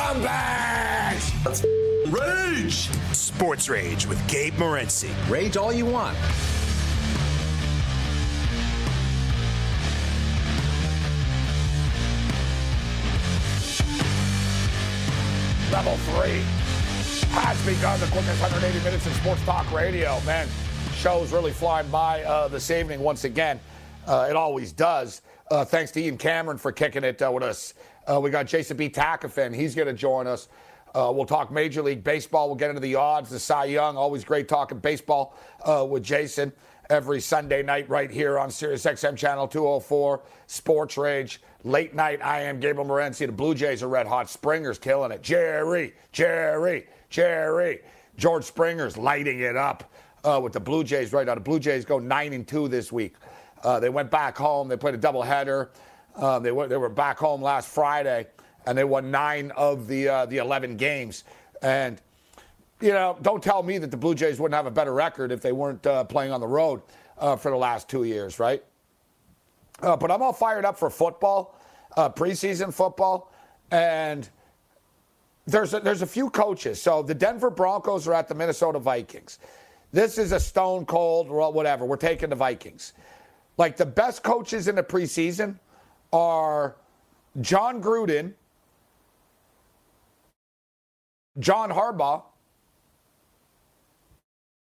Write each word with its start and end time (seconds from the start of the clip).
Scumbags! 0.00 1.44
Let's 1.44 1.62
rage! 2.08 2.88
Sports 3.14 3.68
Rage 3.68 4.06
with 4.06 4.26
Gabe 4.28 4.54
Morency. 4.54 5.10
Rage 5.28 5.58
all 5.58 5.74
you 5.74 5.84
want. 5.84 6.16
Level 15.70 15.96
three 15.98 16.40
has 17.32 17.66
begun 17.66 18.00
the 18.00 18.06
quickest 18.06 18.40
180 18.40 18.82
minutes 18.82 19.06
in 19.06 19.12
sports 19.12 19.44
talk 19.44 19.70
radio. 19.70 20.18
Man, 20.22 20.48
show's 20.94 21.30
really 21.30 21.52
flying 21.52 21.88
by 21.90 22.22
uh, 22.24 22.48
this 22.48 22.70
evening 22.70 23.00
once 23.00 23.24
again. 23.24 23.60
Uh, 24.06 24.28
it 24.30 24.34
always 24.34 24.72
does. 24.72 25.20
Uh, 25.50 25.64
thanks 25.64 25.90
to 25.90 26.00
Ian 26.00 26.16
Cameron 26.16 26.56
for 26.56 26.72
kicking 26.72 27.04
it 27.04 27.20
uh, 27.20 27.30
with 27.30 27.42
us. 27.42 27.74
Uh, 28.06 28.20
we 28.20 28.30
got 28.30 28.46
Jason 28.46 28.76
B. 28.76 28.88
Takafin. 28.88 29.54
He's 29.54 29.74
going 29.74 29.88
to 29.88 29.94
join 29.94 30.26
us. 30.26 30.48
Uh, 30.94 31.12
we'll 31.14 31.26
talk 31.26 31.52
Major 31.52 31.82
League 31.82 32.02
Baseball. 32.02 32.48
We'll 32.48 32.56
get 32.56 32.70
into 32.70 32.80
the 32.80 32.96
odds, 32.96 33.30
the 33.30 33.38
Cy 33.38 33.66
Young. 33.66 33.96
Always 33.96 34.24
great 34.24 34.48
talking 34.48 34.78
baseball 34.78 35.36
uh, 35.64 35.86
with 35.88 36.02
Jason 36.02 36.52
every 36.88 37.20
Sunday 37.20 37.62
night 37.62 37.88
right 37.88 38.10
here 38.10 38.38
on 38.38 38.50
Sirius 38.50 38.84
XM 38.84 39.16
Channel 39.16 39.46
204, 39.46 40.22
Sports 40.48 40.96
Rage. 40.96 41.40
Late 41.62 41.94
night, 41.94 42.20
I 42.22 42.40
am 42.42 42.58
Gabriel 42.58 42.88
Morency. 42.88 43.26
The 43.26 43.32
Blue 43.32 43.54
Jays 43.54 43.82
are 43.82 43.88
red 43.88 44.08
hot. 44.08 44.28
Springer's 44.28 44.78
killing 44.78 45.12
it. 45.12 45.22
Jerry, 45.22 45.94
Jerry, 46.10 46.86
Jerry. 47.08 47.80
George 48.16 48.44
Springer's 48.44 48.96
lighting 48.96 49.40
it 49.40 49.56
up 49.56 49.92
uh, 50.24 50.40
with 50.42 50.52
the 50.52 50.60
Blue 50.60 50.82
Jays 50.82 51.12
right 51.12 51.26
now. 51.26 51.34
The 51.34 51.40
Blue 51.40 51.60
Jays 51.60 51.84
go 51.84 52.00
9 52.00 52.32
and 52.32 52.46
2 52.46 52.66
this 52.68 52.90
week. 52.90 53.14
Uh, 53.62 53.78
they 53.78 53.90
went 53.90 54.10
back 54.10 54.36
home. 54.36 54.68
They 54.68 54.76
played 54.76 54.94
a 54.94 54.98
doubleheader. 54.98 55.68
Um, 56.16 56.42
they, 56.42 56.52
were, 56.52 56.68
they 56.68 56.76
were 56.76 56.88
back 56.88 57.18
home 57.18 57.42
last 57.42 57.68
Friday, 57.68 58.26
and 58.66 58.76
they 58.76 58.84
won 58.84 59.10
nine 59.10 59.52
of 59.52 59.86
the, 59.86 60.08
uh, 60.08 60.26
the 60.26 60.38
11 60.38 60.76
games. 60.76 61.24
And, 61.62 62.00
you 62.80 62.92
know, 62.92 63.16
don't 63.22 63.42
tell 63.42 63.62
me 63.62 63.78
that 63.78 63.90
the 63.90 63.96
Blue 63.96 64.14
Jays 64.14 64.40
wouldn't 64.40 64.56
have 64.56 64.66
a 64.66 64.70
better 64.70 64.92
record 64.92 65.32
if 65.32 65.40
they 65.40 65.52
weren't 65.52 65.86
uh, 65.86 66.04
playing 66.04 66.32
on 66.32 66.40
the 66.40 66.46
road 66.46 66.82
uh, 67.18 67.36
for 67.36 67.50
the 67.50 67.56
last 67.56 67.88
two 67.88 68.04
years, 68.04 68.38
right? 68.38 68.62
Uh, 69.82 69.96
but 69.96 70.10
I'm 70.10 70.22
all 70.22 70.32
fired 70.32 70.64
up 70.64 70.78
for 70.78 70.90
football, 70.90 71.58
uh, 71.96 72.10
preseason 72.10 72.72
football, 72.72 73.32
and 73.70 74.28
there's 75.46 75.74
a, 75.74 75.80
there's 75.80 76.02
a 76.02 76.06
few 76.06 76.30
coaches. 76.30 76.80
So 76.80 77.02
the 77.02 77.14
Denver 77.14 77.50
Broncos 77.50 78.06
are 78.06 78.14
at 78.14 78.28
the 78.28 78.34
Minnesota 78.34 78.78
Vikings. 78.78 79.38
This 79.92 80.18
is 80.18 80.32
a 80.32 80.40
stone 80.40 80.86
cold, 80.86 81.28
whatever. 81.28 81.84
We're 81.84 81.96
taking 81.96 82.30
the 82.30 82.36
Vikings. 82.36 82.92
Like 83.56 83.76
the 83.76 83.86
best 83.86 84.22
coaches 84.22 84.68
in 84.68 84.76
the 84.76 84.82
preseason 84.82 85.56
are 86.12 86.76
Jon 87.40 87.82
Gruden, 87.82 88.34
John 91.38 91.70
Harbaugh, 91.70 92.22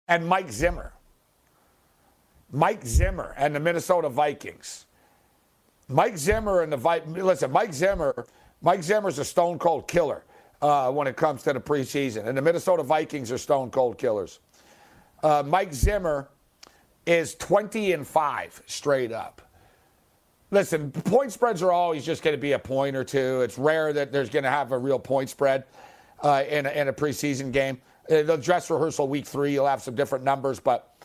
and 0.07 0.27
Mike 0.27 0.51
Zimmer. 0.51 0.93
Mike 2.51 2.85
Zimmer 2.85 3.35
and 3.37 3.55
the 3.55 3.59
Minnesota 3.59 4.09
Vikings. 4.09 4.85
Mike 5.87 6.17
Zimmer 6.17 6.61
and 6.61 6.71
the 6.71 6.77
Vikings. 6.77 7.17
Listen, 7.17 7.51
Mike 7.51 7.73
Zimmer. 7.73 8.25
Mike 8.61 8.83
Zimmer's 8.83 9.19
a 9.19 9.25
stone 9.25 9.57
cold 9.57 9.87
killer 9.87 10.23
uh, 10.61 10.91
when 10.91 11.07
it 11.07 11.15
comes 11.15 11.43
to 11.43 11.53
the 11.53 11.59
preseason, 11.59 12.27
and 12.27 12.37
the 12.37 12.41
Minnesota 12.41 12.83
Vikings 12.83 13.31
are 13.31 13.37
stone 13.37 13.71
cold 13.71 13.97
killers. 13.97 14.39
Uh, 15.23 15.43
Mike 15.45 15.73
Zimmer 15.73 16.29
is 17.05 17.35
20 17.35 17.93
and 17.93 18.07
five 18.07 18.61
straight 18.65 19.11
up. 19.11 19.48
Listen, 20.51 20.91
point 20.91 21.31
spreads 21.31 21.61
are 21.61 21.71
always 21.71 22.05
just 22.05 22.23
going 22.23 22.35
to 22.35 22.41
be 22.41 22.53
a 22.53 22.59
point 22.59 22.95
or 22.95 23.03
two. 23.03 23.41
It's 23.41 23.57
rare 23.57 23.93
that 23.93 24.11
there's 24.11 24.29
going 24.29 24.43
to 24.43 24.49
have 24.49 24.71
a 24.71 24.77
real 24.77 24.97
point 24.97 25.29
spread 25.29 25.65
uh, 26.23 26.43
in, 26.49 26.65
a, 26.65 26.69
in 26.69 26.87
a 26.87 26.93
preseason 26.93 27.51
game. 27.51 27.79
Uh, 28.09 28.23
the 28.23 28.37
dress 28.37 28.69
rehearsal 28.71 29.07
week 29.07 29.27
three, 29.27 29.53
you'll 29.53 29.67
have 29.67 29.81
some 29.81 29.93
different 29.93 30.23
numbers, 30.23 30.59
but 30.59 30.95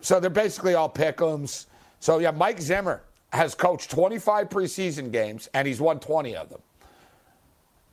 so 0.00 0.20
they're 0.20 0.28
basically 0.28 0.74
all 0.74 0.90
pick'ems. 0.90 1.66
So 2.00 2.18
yeah, 2.18 2.32
Mike 2.32 2.60
Zimmer 2.60 3.02
has 3.32 3.54
coached 3.54 3.90
25 3.90 4.50
preseason 4.50 5.10
games 5.10 5.48
and 5.54 5.66
he's 5.66 5.80
won 5.80 5.98
20 5.98 6.36
of 6.36 6.50
them. 6.50 6.60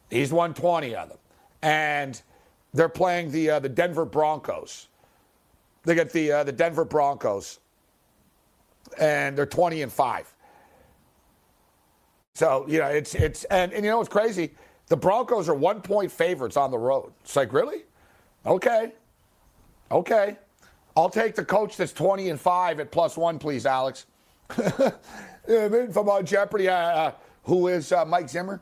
He's 0.09 0.34
won 0.34 0.54
20 0.54 0.96
of 0.96 1.09
them, 1.09 1.18
and 1.62 2.22
they're 2.74 2.90
playing 2.90 3.32
the 3.32 3.52
uh, 3.52 3.59
the 3.59 3.70
Denver 3.70 4.06
Broncos. 4.06 4.88
They 5.84 5.96
get 5.96 6.12
the 6.12 6.32
uh, 6.32 6.44
the 6.44 6.52
Denver 6.52 6.84
Broncos, 6.84 7.59
and 9.00 9.38
they're 9.38 9.46
20 9.46 9.84
and 9.84 9.92
five. 9.92 10.34
So, 12.40 12.64
you 12.70 12.80
know, 12.80 12.88
it's, 12.88 13.16
it's, 13.16 13.44
and, 13.44 13.74
and 13.74 13.84
you 13.84 13.92
know 13.92 13.98
what's 13.98 14.08
crazy? 14.08 14.52
The 14.88 14.96
Broncos 14.96 15.50
are 15.50 15.54
one 15.54 15.82
point 15.82 16.10
favorites 16.10 16.56
on 16.56 16.72
the 16.72 16.78
road. 16.78 17.12
It's 17.20 17.36
like, 17.36 17.52
really? 17.52 17.84
Okay. 18.46 18.94
Okay. 19.92 20.38
I'll 20.96 21.10
take 21.10 21.36
the 21.36 21.44
coach 21.44 21.76
that's 21.76 21.92
20 21.92 22.30
and 22.30 22.40
5 22.40 22.80
at 22.80 22.92
plus 22.92 23.18
one, 23.18 23.40
please, 23.40 23.66
Alex. 23.66 24.06
From 24.48 26.08
uh, 26.08 26.24
Jeopardy, 26.24 26.70
uh, 26.70 26.76
uh, 26.76 27.12
who 27.44 27.68
is 27.68 27.91
uh, 27.91 28.06
Mike 28.06 28.30
Zimmer? 28.30 28.62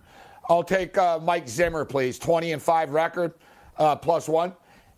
I'll 0.50 0.64
take 0.64 0.98
uh, 0.98 1.20
Mike 1.20 1.48
Zimmer, 1.48 1.86
please. 1.86 2.18
20 2.18 2.54
and 2.54 2.62
5 2.62 2.90
record, 2.90 3.36
uh, 3.78 3.96
plus 3.96 4.28
one. 4.28 4.54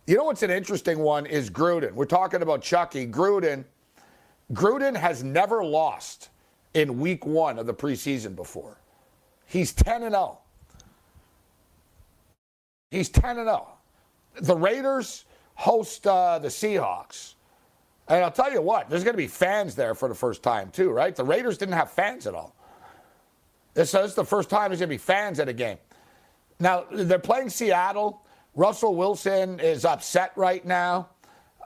You 0.06 0.16
know 0.16 0.24
what's 0.24 0.42
an 0.42 0.50
interesting 0.50 1.00
one 1.00 1.26
is 1.26 1.50
Gruden. 1.50 1.92
We're 1.92 2.06
talking 2.06 2.40
about 2.40 2.62
Chucky. 2.62 3.06
Gruden, 3.06 3.66
Gruden 4.54 4.96
has 4.96 5.22
never 5.22 5.62
lost 5.62 6.30
in 6.74 6.98
week 7.00 7.26
one 7.26 7.58
of 7.58 7.66
the 7.66 7.74
preseason 7.74 8.36
before. 8.36 8.78
He's 9.46 9.72
10 9.72 10.04
and 10.04 10.12
0. 10.12 10.38
He's 12.90 13.08
10 13.08 13.38
and 13.38 13.48
0. 13.48 13.68
The 14.40 14.56
Raiders 14.56 15.24
host 15.54 16.06
uh, 16.06 16.38
the 16.38 16.48
Seahawks. 16.48 17.34
And 18.08 18.24
I'll 18.24 18.30
tell 18.32 18.52
you 18.52 18.60
what, 18.60 18.88
there's 18.88 19.04
going 19.04 19.14
to 19.14 19.18
be 19.18 19.28
fans 19.28 19.74
there 19.74 19.94
for 19.94 20.08
the 20.08 20.14
first 20.14 20.42
time, 20.42 20.70
too, 20.70 20.90
right? 20.90 21.14
The 21.14 21.24
Raiders 21.24 21.58
didn't 21.58 21.74
have 21.74 21.90
fans 21.90 22.26
at 22.26 22.34
all. 22.34 22.54
This, 23.74 23.92
this 23.92 24.10
is 24.10 24.14
the 24.14 24.24
first 24.24 24.50
time 24.50 24.70
there's 24.70 24.80
going 24.80 24.88
to 24.88 24.94
be 24.94 24.98
fans 24.98 25.38
at 25.38 25.48
a 25.48 25.52
game. 25.52 25.78
Now, 26.58 26.86
they're 26.90 27.18
playing 27.20 27.50
Seattle. 27.50 28.22
Russell 28.54 28.96
Wilson 28.96 29.60
is 29.60 29.84
upset 29.84 30.32
right 30.34 30.64
now. 30.64 31.08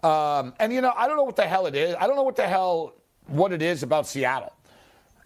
Um, 0.02 0.52
and, 0.60 0.70
you 0.72 0.82
know, 0.82 0.92
I 0.94 1.06
don't 1.06 1.16
know 1.16 1.24
what 1.24 1.36
the 1.36 1.46
hell 1.46 1.66
it 1.66 1.74
is. 1.74 1.94
I 1.98 2.06
don't 2.06 2.16
know 2.16 2.22
what 2.22 2.36
the 2.36 2.46
hell 2.46 2.94
what 3.26 3.52
it 3.52 3.62
is 3.62 3.82
about 3.82 4.06
Seattle. 4.06 4.52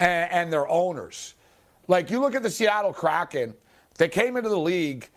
And, 0.00 0.30
and 0.30 0.52
their 0.52 0.68
owners. 0.68 1.34
Like 1.86 2.10
you 2.10 2.20
look 2.20 2.34
at 2.34 2.42
the 2.42 2.50
Seattle 2.50 2.92
Kraken, 2.92 3.54
they 3.96 4.08
came 4.08 4.36
into 4.36 4.48
the 4.48 4.58
league. 4.58 5.08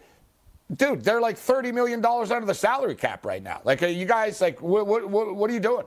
Dude, 0.75 1.03
they're 1.03 1.21
like 1.21 1.37
$30 1.37 1.73
million 1.73 2.03
under 2.05 2.45
the 2.45 2.53
salary 2.53 2.95
cap 2.95 3.25
right 3.25 3.43
now. 3.43 3.59
Like, 3.65 3.81
you 3.81 4.05
guys, 4.05 4.39
like, 4.39 4.61
what, 4.61 4.87
what, 4.87 5.09
what 5.09 5.49
are 5.49 5.53
you 5.53 5.59
doing? 5.59 5.85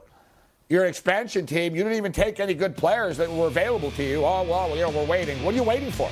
You're 0.68 0.84
an 0.84 0.90
expansion 0.90 1.46
team. 1.46 1.74
You 1.74 1.82
didn't 1.82 1.96
even 1.96 2.12
take 2.12 2.38
any 2.38 2.54
good 2.54 2.76
players 2.76 3.16
that 3.16 3.30
were 3.30 3.46
available 3.46 3.90
to 3.92 4.02
you. 4.02 4.24
Oh, 4.24 4.42
well, 4.42 4.70
you 4.70 4.82
know, 4.82 4.90
we're 4.90 5.06
waiting. 5.06 5.42
What 5.42 5.54
are 5.54 5.56
you 5.56 5.62
waiting 5.62 5.90
for? 5.90 6.10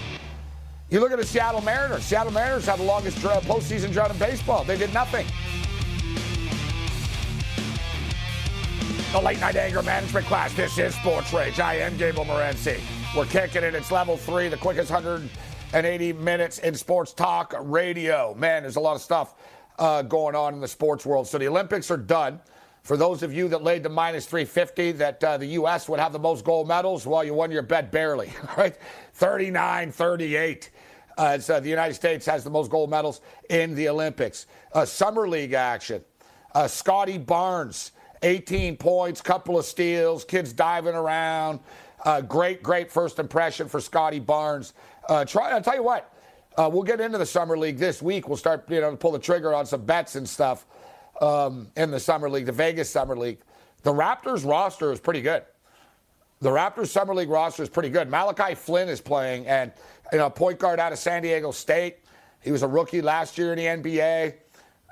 You 0.90 1.00
look 1.00 1.12
at 1.12 1.18
the 1.18 1.24
Seattle 1.24 1.62
Mariners. 1.62 2.04
Seattle 2.04 2.32
Mariners 2.32 2.66
have 2.66 2.78
the 2.78 2.84
longest 2.84 3.18
postseason 3.18 3.92
drought 3.92 4.10
in 4.10 4.18
baseball. 4.18 4.64
They 4.64 4.76
did 4.76 4.92
nothing. 4.92 5.26
The 9.12 9.20
late 9.20 9.40
night 9.40 9.56
anger 9.56 9.82
management 9.82 10.24
class. 10.24 10.54
This 10.54 10.78
is 10.78 10.94
Sports 10.94 11.34
Rage. 11.34 11.60
I 11.60 11.74
am 11.74 11.98
Gable 11.98 12.24
Morency. 12.24 12.80
We're 13.14 13.26
kicking 13.26 13.62
it. 13.62 13.74
It's 13.74 13.90
level 13.92 14.16
three, 14.16 14.48
the 14.48 14.56
quickest 14.56 14.90
180 14.90 16.14
minutes 16.14 16.60
in 16.60 16.74
sports 16.74 17.12
talk 17.12 17.54
radio. 17.60 18.34
Man, 18.38 18.62
there's 18.62 18.76
a 18.76 18.80
lot 18.80 18.96
of 18.96 19.02
stuff 19.02 19.34
uh, 19.78 20.00
going 20.00 20.34
on 20.34 20.54
in 20.54 20.60
the 20.60 20.66
sports 20.66 21.04
world. 21.04 21.28
So 21.28 21.36
the 21.36 21.46
Olympics 21.46 21.90
are 21.90 21.98
done. 21.98 22.40
For 22.84 22.96
those 22.96 23.22
of 23.22 23.34
you 23.34 23.48
that 23.48 23.62
laid 23.62 23.82
the 23.82 23.90
minus 23.90 24.24
350 24.24 24.92
that 24.92 25.22
uh, 25.22 25.36
the 25.36 25.46
U.S. 25.46 25.90
would 25.90 26.00
have 26.00 26.14
the 26.14 26.18
most 26.18 26.42
gold 26.42 26.66
medals, 26.66 27.06
well, 27.06 27.22
you 27.22 27.34
won 27.34 27.50
your 27.50 27.60
bet 27.60 27.92
barely, 27.92 28.32
right? 28.56 28.78
39 29.12 29.92
38. 29.92 30.70
Uh, 31.18 31.38
so 31.38 31.60
the 31.60 31.68
United 31.68 31.92
States 31.92 32.24
has 32.24 32.44
the 32.44 32.50
most 32.50 32.70
gold 32.70 32.88
medals 32.88 33.20
in 33.50 33.74
the 33.74 33.90
Olympics. 33.90 34.46
Uh, 34.72 34.86
Summer 34.86 35.28
League 35.28 35.52
action. 35.52 36.02
Uh, 36.54 36.66
Scottie 36.66 37.18
Barnes, 37.18 37.92
18 38.22 38.76
points, 38.76 39.20
couple 39.20 39.58
of 39.58 39.64
steals, 39.64 40.24
kids 40.24 40.52
diving 40.52 40.94
around. 40.94 41.60
Uh, 42.04 42.20
great, 42.20 42.62
great 42.62 42.90
first 42.90 43.18
impression 43.18 43.68
for 43.68 43.80
Scottie 43.80 44.18
Barnes. 44.18 44.74
Uh, 45.08 45.24
try, 45.24 45.50
I'll 45.50 45.62
tell 45.62 45.76
you 45.76 45.82
what, 45.82 46.12
uh, 46.56 46.68
we'll 46.72 46.82
get 46.82 47.00
into 47.00 47.18
the 47.18 47.26
summer 47.26 47.56
league 47.56 47.78
this 47.78 48.02
week. 48.02 48.28
We'll 48.28 48.36
start, 48.36 48.68
you 48.68 48.80
know, 48.80 48.94
pull 48.96 49.12
the 49.12 49.18
trigger 49.18 49.54
on 49.54 49.66
some 49.66 49.84
bets 49.84 50.16
and 50.16 50.28
stuff 50.28 50.66
um, 51.20 51.68
in 51.76 51.90
the 51.90 52.00
summer 52.00 52.28
league, 52.28 52.46
the 52.46 52.52
Vegas 52.52 52.90
summer 52.90 53.16
league. 53.16 53.38
The 53.82 53.92
Raptors 53.92 54.48
roster 54.48 54.92
is 54.92 55.00
pretty 55.00 55.22
good. 55.22 55.44
The 56.40 56.50
Raptors 56.50 56.88
summer 56.88 57.14
league 57.14 57.30
roster 57.30 57.62
is 57.62 57.68
pretty 57.68 57.88
good. 57.88 58.10
Malachi 58.10 58.54
Flynn 58.54 58.88
is 58.88 59.00
playing, 59.00 59.46
and 59.46 59.72
you 60.10 60.18
know, 60.18 60.28
point 60.28 60.58
guard 60.58 60.80
out 60.80 60.92
of 60.92 60.98
San 60.98 61.22
Diego 61.22 61.52
State. 61.52 61.98
He 62.40 62.50
was 62.50 62.62
a 62.62 62.68
rookie 62.68 63.00
last 63.00 63.38
year 63.38 63.52
in 63.52 63.82
the 63.82 63.90
NBA. 63.90 64.34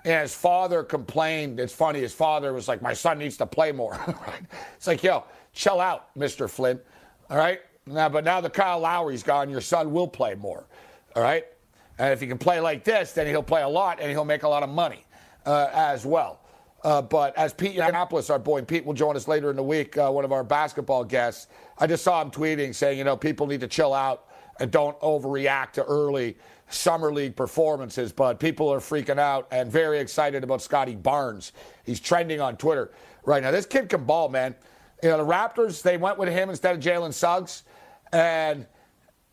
And 0.05 0.23
his 0.23 0.35
father 0.35 0.82
complained. 0.82 1.61
It's 1.61 1.75
funny. 1.75 2.00
His 2.00 2.14
father 2.14 2.52
was 2.52 2.69
like, 2.69 2.81
"My 2.81 2.94
son 2.94 3.19
needs 3.19 3.37
to 3.38 3.47
play 3.47 3.73
more." 3.73 3.93
right? 4.06 4.43
It's 4.76 4.87
like, 4.87 5.02
yo, 5.02 5.25
chill 5.52 5.81
out, 5.81 6.14
Mister 6.17 6.49
Flynn. 6.49 6.81
All 7.29 7.37
right. 7.37 7.61
Now, 7.87 8.08
but 8.08 8.25
now 8.25 8.41
that 8.41 8.52
Kyle 8.52 8.79
Lowry's 8.79 9.23
gone, 9.23 9.50
your 9.50 9.61
son 9.61 9.93
will 9.93 10.08
play 10.08 10.35
more. 10.35 10.67
All 11.17 11.23
right. 11.23 11.44
And 11.99 12.12
if 12.12 12.20
he 12.20 12.26
can 12.26 12.38
play 12.38 12.61
like 12.61 12.85
this, 12.85 13.12
then 13.12 13.26
he'll 13.26 13.43
play 13.43 13.62
a 13.62 13.69
lot 13.69 14.00
and 14.00 14.11
he'll 14.11 14.25
make 14.25 14.43
a 14.43 14.49
lot 14.49 14.62
of 14.62 14.70
money 14.70 15.05
uh, 15.44 15.69
as 15.73 16.06
well. 16.06 16.41
Uh, 16.82 17.02
but 17.02 17.37
as 17.37 17.52
Pete 17.52 17.76
Yiannopoulos, 17.76 18.31
our 18.31 18.38
boy, 18.38 18.62
Pete 18.62 18.85
will 18.87 18.94
join 18.94 19.17
us 19.17 19.29
later 19.29 19.50
in 19.50 19.56
the 19.56 19.62
week, 19.62 19.99
uh, 19.99 20.11
one 20.11 20.25
of 20.25 20.32
our 20.32 20.43
basketball 20.43 21.05
guests, 21.05 21.49
I 21.76 21.87
just 21.87 22.02
saw 22.02 22.23
him 22.23 22.31
tweeting 22.31 22.75
saying, 22.75 22.97
you 22.97 23.05
know, 23.05 23.17
people 23.17 23.47
need 23.47 23.61
to 23.61 23.69
chill 23.69 23.93
out 23.93 24.29
and 24.61 24.70
don't 24.70 24.99
overreact 25.00 25.73
to 25.73 25.85
early 25.85 26.38
summer 26.70 27.12
league 27.12 27.37
performances. 27.37 28.12
But 28.12 28.40
people 28.40 28.72
are 28.72 28.81
freaking 28.81 29.19
out 29.19 29.49
and 29.50 29.70
very 29.70 29.99
excited 29.99 30.43
about 30.44 30.62
Scottie 30.62 30.96
Barnes. 30.96 31.52
He's 31.84 32.00
trending 32.00 32.40
on 32.40 32.56
Twitter 32.56 32.90
right 33.25 33.43
now. 33.43 33.50
This 33.50 33.67
kid 33.67 33.88
can 33.88 34.05
ball, 34.05 34.28
man. 34.28 34.55
You 35.02 35.11
know, 35.11 35.19
the 35.19 35.31
Raptors, 35.31 35.82
they 35.82 35.96
went 35.96 36.19
with 36.19 36.28
him 36.28 36.50
instead 36.50 36.75
of 36.76 36.82
Jalen 36.82 37.12
Suggs. 37.12 37.64
And 38.12 38.67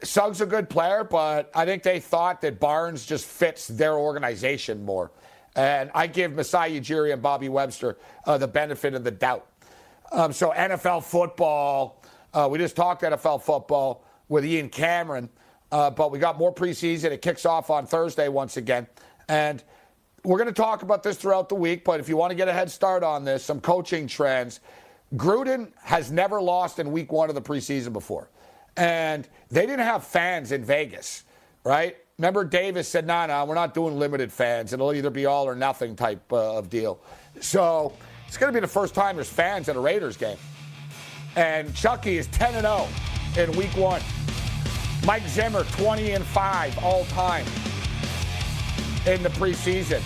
Suggs 0.04 0.42
a 0.42 0.45
good 0.45 0.69
player, 0.69 1.04
but 1.04 1.50
I 1.56 1.66
think 1.66 1.81
they 1.84 2.00
thought 2.00 2.42
that 2.42 2.60
Barnes 2.60 3.06
just 3.06 3.25
fits 3.25 3.68
their 3.68 3.95
organization 3.95 4.86
more. 4.86 5.12
And 5.56 5.90
I 5.95 6.06
give 6.06 6.33
Masai 6.33 6.80
Ujiri 6.80 7.13
and 7.13 7.22
Bobby 7.22 7.50
Webster 7.50 7.98
uh, 8.25 8.38
the 8.38 8.48
benefit 8.48 8.94
of 8.94 9.04
the 9.04 9.10
doubt. 9.10 9.48
Um, 10.12 10.31
so 10.31 10.51
NFL 10.51 11.04
football, 11.04 12.04
uh, 12.31 12.48
we 12.50 12.60
just 12.60 12.75
talked 12.75 13.01
NFL 13.01 13.42
football 13.42 14.06
with 14.30 14.45
Ian 14.45 14.69
Cameron, 14.69 15.30
uh, 15.72 15.90
but 15.90 16.12
we 16.12 16.19
got 16.19 16.38
more 16.38 16.54
preseason. 16.54 17.12
It 17.12 17.22
kicks 17.22 17.46
off 17.46 17.69
on 17.69 17.86
Thursday 17.86 18.28
once 18.30 18.58
again. 18.58 18.88
And 19.30 19.64
we're 20.24 20.38
going 20.38 20.48
to 20.48 20.54
talk 20.54 20.84
about 20.84 21.04
this 21.04 21.18
throughout 21.18 21.50
the 21.50 21.56
week, 21.56 21.84
but 21.84 22.00
if 22.00 22.10
you 22.10 22.18
want 22.18 22.31
to 22.31 22.36
get 22.36 22.48
a 22.48 22.54
head 22.54 22.69
start 22.72 23.04
on 23.04 23.24
this, 23.24 23.44
some 23.44 23.60
coaching 23.60 24.08
trends. 24.08 24.60
Gruden 25.16 25.72
has 25.84 26.12
never 26.12 26.42
lost 26.42 26.80
in 26.80 26.92
week 26.92 27.12
one 27.12 27.30
of 27.30 27.36
the 27.36 27.42
preseason 27.42 27.94
before. 27.94 28.30
And 28.75 29.28
they 29.50 29.66
didn't 29.66 29.86
have 29.86 30.04
fans 30.04 30.52
in 30.52 30.64
Vegas, 30.64 31.24
right? 31.64 31.96
Remember, 32.18 32.44
Davis 32.44 32.88
said, 32.88 33.08
no, 33.08 33.25
no, 33.25 33.46
we're 33.46 33.56
not 33.56 33.74
doing 33.74 33.98
limited 33.98 34.31
fans. 34.31 34.74
It'll 34.74 34.94
either 34.94 35.10
be 35.10 35.25
all 35.25 35.48
or 35.48 35.56
nothing 35.56 35.96
type 35.96 36.31
uh, 36.34 36.58
of 36.58 36.69
deal. 36.69 37.00
So 37.40 37.94
it's 38.28 38.38
going 38.38 38.52
to 38.52 38.58
be 38.58 38.62
the 38.62 38.68
first 38.68 38.96
time 38.96 39.16
there's 39.16 39.30
fans 39.30 39.69
at 39.69 39.75
a 39.75 39.80
Raiders 39.80 40.18
game. 40.18 40.38
And 41.36 41.74
Chucky 41.75 42.18
is 42.18 42.28
10 42.28 42.56
and 42.56 42.64
0 42.64 42.88
in 43.38 43.56
week 43.58 43.75
one. 43.78 44.02
Mike 45.06 45.28
Zimmer, 45.28 45.64
20 45.64 46.12
and 46.12 46.26
5 46.26 46.84
all 46.84 47.06
time 47.06 47.46
in 49.06 49.24
the 49.24 49.30
preseason. 49.30 50.02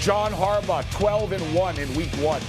John 0.00 0.32
Harbaugh, 0.32 0.90
12 0.92 1.32
and 1.32 1.54
1 1.54 1.78
in 1.78 1.94
week 1.94 2.10
one. 2.14 2.40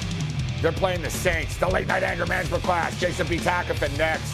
They're 0.61 0.71
playing 0.71 1.01
the 1.01 1.09
Saints. 1.09 1.57
The 1.57 1.67
late 1.67 1.87
night 1.87 2.03
anger 2.03 2.25
management 2.25 2.63
class. 2.63 2.97
Jason 2.99 3.27
B. 3.27 3.37
Takafin 3.37 3.95
next. 3.97 4.33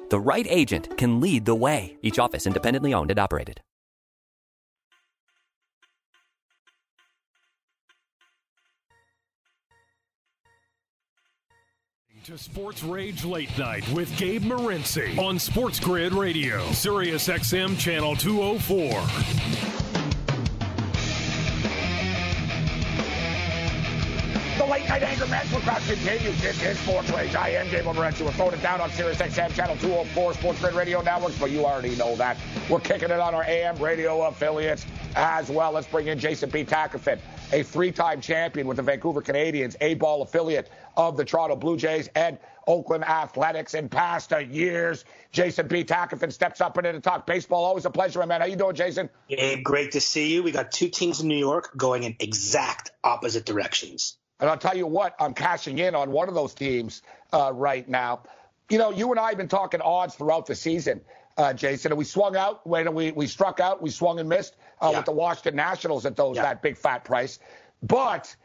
The 0.11 0.19
right 0.19 0.45
agent 0.49 0.97
can 0.97 1.21
lead 1.21 1.45
the 1.45 1.55
way. 1.55 1.95
Each 2.01 2.19
office 2.19 2.45
independently 2.45 2.93
owned 2.93 3.11
and 3.11 3.19
operated. 3.19 3.61
To 12.25 12.37
Sports 12.37 12.83
Rage 12.83 13.23
Late 13.23 13.57
Night 13.57 13.87
with 13.93 14.15
Gabe 14.17 14.43
Morency 14.43 15.17
on 15.17 15.39
Sports 15.39 15.79
Grid 15.79 16.13
Radio, 16.13 16.61
Sirius 16.71 17.29
XM 17.29 17.79
Channel 17.79 18.17
204. 18.17 19.70
The 24.91 24.95
late 24.95 25.03
night 25.03 25.11
anger 25.13 25.27
management 25.27 25.63
crowd 25.63 25.81
continues. 25.83 26.41
This 26.41 26.61
is 26.63 26.77
Sports 26.79 27.09
Rage. 27.11 27.33
I 27.33 27.51
am 27.51 27.69
Gabe 27.69 27.85
Morency. 27.85 28.25
We're 28.25 28.33
throwing 28.33 28.55
it 28.55 28.61
down 28.61 28.81
on 28.81 28.89
Sirius 28.89 29.19
XM 29.19 29.55
Channel 29.55 29.77
204 29.77 30.33
Sports 30.33 30.59
Grid 30.59 30.73
Radio 30.73 31.01
Networks, 31.01 31.39
but 31.39 31.49
you 31.49 31.65
already 31.65 31.95
know 31.95 32.17
that. 32.17 32.35
We're 32.69 32.81
kicking 32.81 33.09
it 33.09 33.21
on 33.21 33.33
our 33.33 33.45
AM 33.45 33.77
radio 33.77 34.23
affiliates 34.23 34.85
as 35.15 35.49
well. 35.49 35.71
Let's 35.71 35.87
bring 35.87 36.07
in 36.07 36.19
Jason 36.19 36.49
B. 36.49 36.65
Takafit, 36.65 37.19
a 37.53 37.63
three-time 37.63 38.19
champion 38.19 38.67
with 38.67 38.75
the 38.75 38.83
Vancouver 38.83 39.21
Canadians, 39.21 39.77
A-ball 39.79 40.23
affiliate 40.23 40.69
of 40.97 41.15
the 41.15 41.23
Toronto 41.23 41.55
Blue 41.55 41.77
Jays 41.77 42.09
and 42.13 42.37
Oakland 42.67 43.05
Athletics 43.05 43.75
in 43.75 43.87
past 43.87 44.33
years. 44.49 45.05
Jason 45.31 45.69
B. 45.69 45.85
Takafin 45.85 46.33
steps 46.33 46.59
up 46.59 46.77
into 46.77 46.91
to 46.91 46.99
talk 46.99 47.25
baseball. 47.25 47.63
Always 47.63 47.85
a 47.85 47.89
pleasure, 47.89 48.19
my 48.19 48.25
man. 48.25 48.41
How 48.41 48.47
you 48.47 48.57
doing, 48.57 48.75
Jason? 48.75 49.09
Gabe, 49.29 49.63
great 49.63 49.93
to 49.93 50.01
see 50.01 50.33
you. 50.33 50.43
We 50.43 50.51
got 50.51 50.69
two 50.73 50.89
teams 50.89 51.21
in 51.21 51.29
New 51.29 51.39
York 51.39 51.77
going 51.77 52.03
in 52.03 52.17
exact 52.19 52.91
opposite 53.05 53.45
directions. 53.45 54.17
And 54.41 54.49
I'll 54.49 54.57
tell 54.57 54.75
you 54.75 54.87
what, 54.87 55.15
I'm 55.19 55.33
cashing 55.33 55.77
in 55.77 55.93
on 55.93 56.11
one 56.11 56.27
of 56.27 56.33
those 56.33 56.53
teams 56.53 57.03
uh, 57.31 57.51
right 57.53 57.87
now. 57.87 58.23
You 58.69 58.79
know, 58.79 58.89
you 58.89 59.11
and 59.11 59.19
I 59.19 59.29
have 59.29 59.37
been 59.37 59.47
talking 59.47 59.81
odds 59.81 60.15
throughout 60.15 60.47
the 60.47 60.55
season, 60.55 60.99
uh, 61.37 61.53
Jason, 61.53 61.91
and 61.91 61.99
we 61.99 62.05
swung 62.05 62.35
out 62.35 62.65
when 62.65 62.91
we, 62.93 63.11
we 63.11 63.27
struck 63.27 63.59
out, 63.59 63.81
we 63.81 63.91
swung 63.91 64.19
and 64.19 64.27
missed 64.27 64.55
uh, 64.81 64.89
yeah. 64.91 64.97
with 64.97 65.05
the 65.05 65.11
Washington 65.11 65.55
Nationals 65.55 66.05
at 66.05 66.15
those 66.15 66.37
yeah. 66.37 66.43
that 66.43 66.61
big 66.61 66.75
fat 66.75 67.05
price. 67.05 67.39
But 67.83 68.35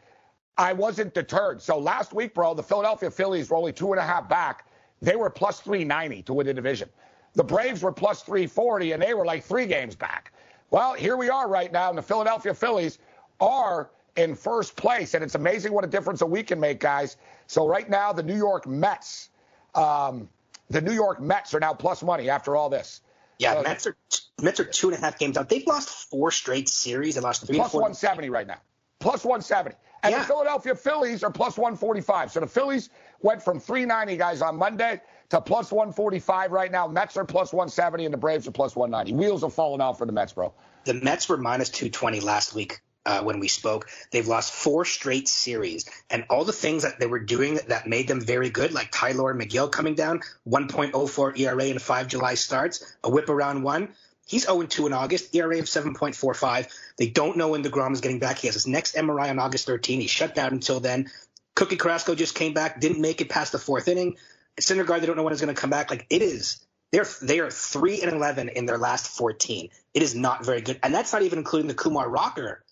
I 0.57 0.73
wasn't 0.73 1.13
deterred. 1.13 1.61
So 1.61 1.79
last 1.79 2.13
week, 2.13 2.35
bro, 2.35 2.53
the 2.53 2.63
Philadelphia 2.63 3.09
Phillies 3.09 3.49
were 3.49 3.57
only 3.57 3.73
two 3.73 3.91
and 3.91 3.99
a 3.99 4.05
half 4.05 4.29
back. 4.29 4.67
They 5.01 5.15
were 5.15 5.29
plus 5.29 5.59
390 5.61 6.23
to 6.23 6.33
win 6.33 6.47
the 6.47 6.53
division. 6.53 6.89
The 7.33 7.43
Braves 7.43 7.81
were 7.81 7.91
plus 7.91 8.21
340, 8.21 8.93
and 8.93 9.01
they 9.01 9.13
were 9.13 9.25
like 9.25 9.43
three 9.43 9.65
games 9.65 9.95
back. 9.95 10.31
Well, 10.69 10.93
here 10.93 11.17
we 11.17 11.29
are 11.29 11.47
right 11.47 11.71
now, 11.71 11.89
and 11.89 11.97
the 11.97 12.01
Philadelphia 12.03 12.53
Phillies 12.53 12.99
are 13.39 13.91
in 14.17 14.35
first 14.35 14.75
place. 14.75 15.13
And 15.13 15.23
it's 15.23 15.35
amazing 15.35 15.71
what 15.71 15.85
a 15.85 15.87
difference 15.87 16.21
a 16.21 16.25
week 16.25 16.47
can 16.47 16.59
make, 16.59 16.79
guys. 16.79 17.15
So 17.45 17.67
right 17.67 17.89
now, 17.89 18.11
the 18.11 18.23
New 18.23 18.35
York 18.35 18.67
Mets, 18.67 19.29
um, 19.73 20.27
the 20.69 20.81
New 20.81 20.91
York 20.91 21.21
Mets 21.21 21.53
are 21.53 21.59
now 21.59 21.73
plus 21.73 22.03
money 22.03 22.29
after 22.29 22.55
all 22.55 22.69
this. 22.69 22.99
Yeah, 23.39 23.53
uh, 23.53 23.61
Mets 23.61 23.87
are 23.87 23.95
Mets 24.41 24.59
are 24.59 24.65
two 24.65 24.89
and 24.89 24.97
a 24.97 24.99
half 24.99 25.19
games 25.19 25.37
out. 25.37 25.47
They've 25.47 25.65
lost 25.65 26.09
four 26.09 26.31
straight 26.31 26.67
series. 26.67 27.15
They 27.15 27.21
lost 27.21 27.45
three. 27.45 27.55
Plus 27.55 27.73
170 27.73 28.29
right 28.31 28.47
now. 28.47 28.57
Plus 28.99 29.23
170. 29.23 29.75
And 30.03 30.11
yeah. 30.11 30.19
the 30.19 30.25
Philadelphia 30.25 30.75
Phillies 30.75 31.23
are 31.23 31.31
plus 31.31 31.57
145. 31.57 32.31
So 32.31 32.39
the 32.39 32.47
Phillies 32.47 32.89
went 33.21 33.43
from 33.43 33.59
390 33.59 34.17
guys 34.17 34.41
on 34.41 34.57
Monday 34.57 35.01
to 35.29 35.41
plus 35.41 35.71
145 35.71 36.51
right 36.51 36.71
now. 36.71 36.87
Mets 36.87 37.15
are 37.17 37.25
plus 37.25 37.53
170 37.53 38.05
and 38.05 38.13
the 38.13 38.17
Braves 38.17 38.47
are 38.47 38.51
plus 38.51 38.75
190. 38.75 39.13
Wheels 39.19 39.43
are 39.43 39.51
falling 39.51 39.81
off 39.81 39.99
for 39.99 40.05
the 40.05 40.11
Mets, 40.11 40.33
bro. 40.33 40.53
The 40.85 40.95
Mets 40.95 41.29
were 41.29 41.37
minus 41.37 41.69
220 41.69 42.21
last 42.21 42.55
week 42.55 42.79
uh, 43.07 43.23
when 43.23 43.39
we 43.39 43.47
spoke. 43.47 43.89
They've 44.11 44.27
lost 44.27 44.53
four 44.53 44.85
straight 44.85 45.27
series, 45.27 45.89
and 46.09 46.25
all 46.29 46.43
the 46.43 46.53
things 46.53 46.83
that 46.83 46.99
they 46.99 47.07
were 47.07 47.19
doing 47.19 47.59
that 47.67 47.87
made 47.87 48.07
them 48.07 48.21
very 48.21 48.49
good, 48.49 48.73
like 48.73 48.89
Tylor 48.91 49.33
Megill 49.33 49.71
coming 49.71 49.95
down, 49.95 50.21
1.04 50.47 51.39
ERA 51.39 51.65
in 51.65 51.79
five 51.79 52.07
July 52.07 52.35
starts, 52.35 52.85
a 53.03 53.09
whip 53.09 53.29
around 53.29 53.63
one. 53.63 53.89
He's 54.27 54.45
0-2 54.45 54.87
in 54.87 54.93
August, 54.93 55.33
ERA 55.33 55.57
of 55.57 55.65
7.45. 55.65 56.67
They 56.97 57.07
don't 57.07 57.37
know 57.37 57.47
when 57.47 57.63
DeGrom 57.63 57.93
is 57.93 58.01
getting 58.01 58.19
back. 58.19 58.39
He 58.39 58.47
has 58.47 58.55
his 58.55 58.67
next 58.67 58.95
MRI 58.95 59.29
on 59.29 59.39
August 59.39 59.65
13. 59.67 60.01
He's 60.01 60.11
shut 60.11 60.35
down 60.35 60.51
until 60.51 60.81
then. 60.81 61.09
Cookie 61.55 61.77
Carrasco 61.77 62.13
just 62.13 62.35
came 62.35 62.53
back, 62.53 62.81
didn't 62.81 62.99
make 62.99 63.21
it 63.21 63.29
past 63.29 63.53
the 63.53 63.57
fourth 63.57 63.87
inning. 63.87 64.17
Syndergaard, 64.59 64.99
they 64.99 65.05
don't 65.05 65.15
know 65.15 65.23
when 65.23 65.31
he's 65.31 65.41
going 65.41 65.55
to 65.55 65.59
come 65.59 65.69
back. 65.69 65.89
Like 65.89 66.07
it 66.09 66.21
is, 66.21 66.61
they're 66.91 67.07
they 67.21 67.39
are 67.39 67.49
three 67.49 68.01
and 68.01 68.11
eleven 68.11 68.49
in 68.49 68.65
their 68.65 68.77
last 68.77 69.07
14. 69.17 69.69
It 69.93 70.03
is 70.03 70.13
not 70.13 70.45
very 70.45 70.61
good, 70.61 70.79
and 70.83 70.93
that's 70.93 71.13
not 71.13 71.21
even 71.21 71.39
including 71.39 71.67
the 71.67 71.73
Kumar 71.73 72.09
Rocker 72.09 72.63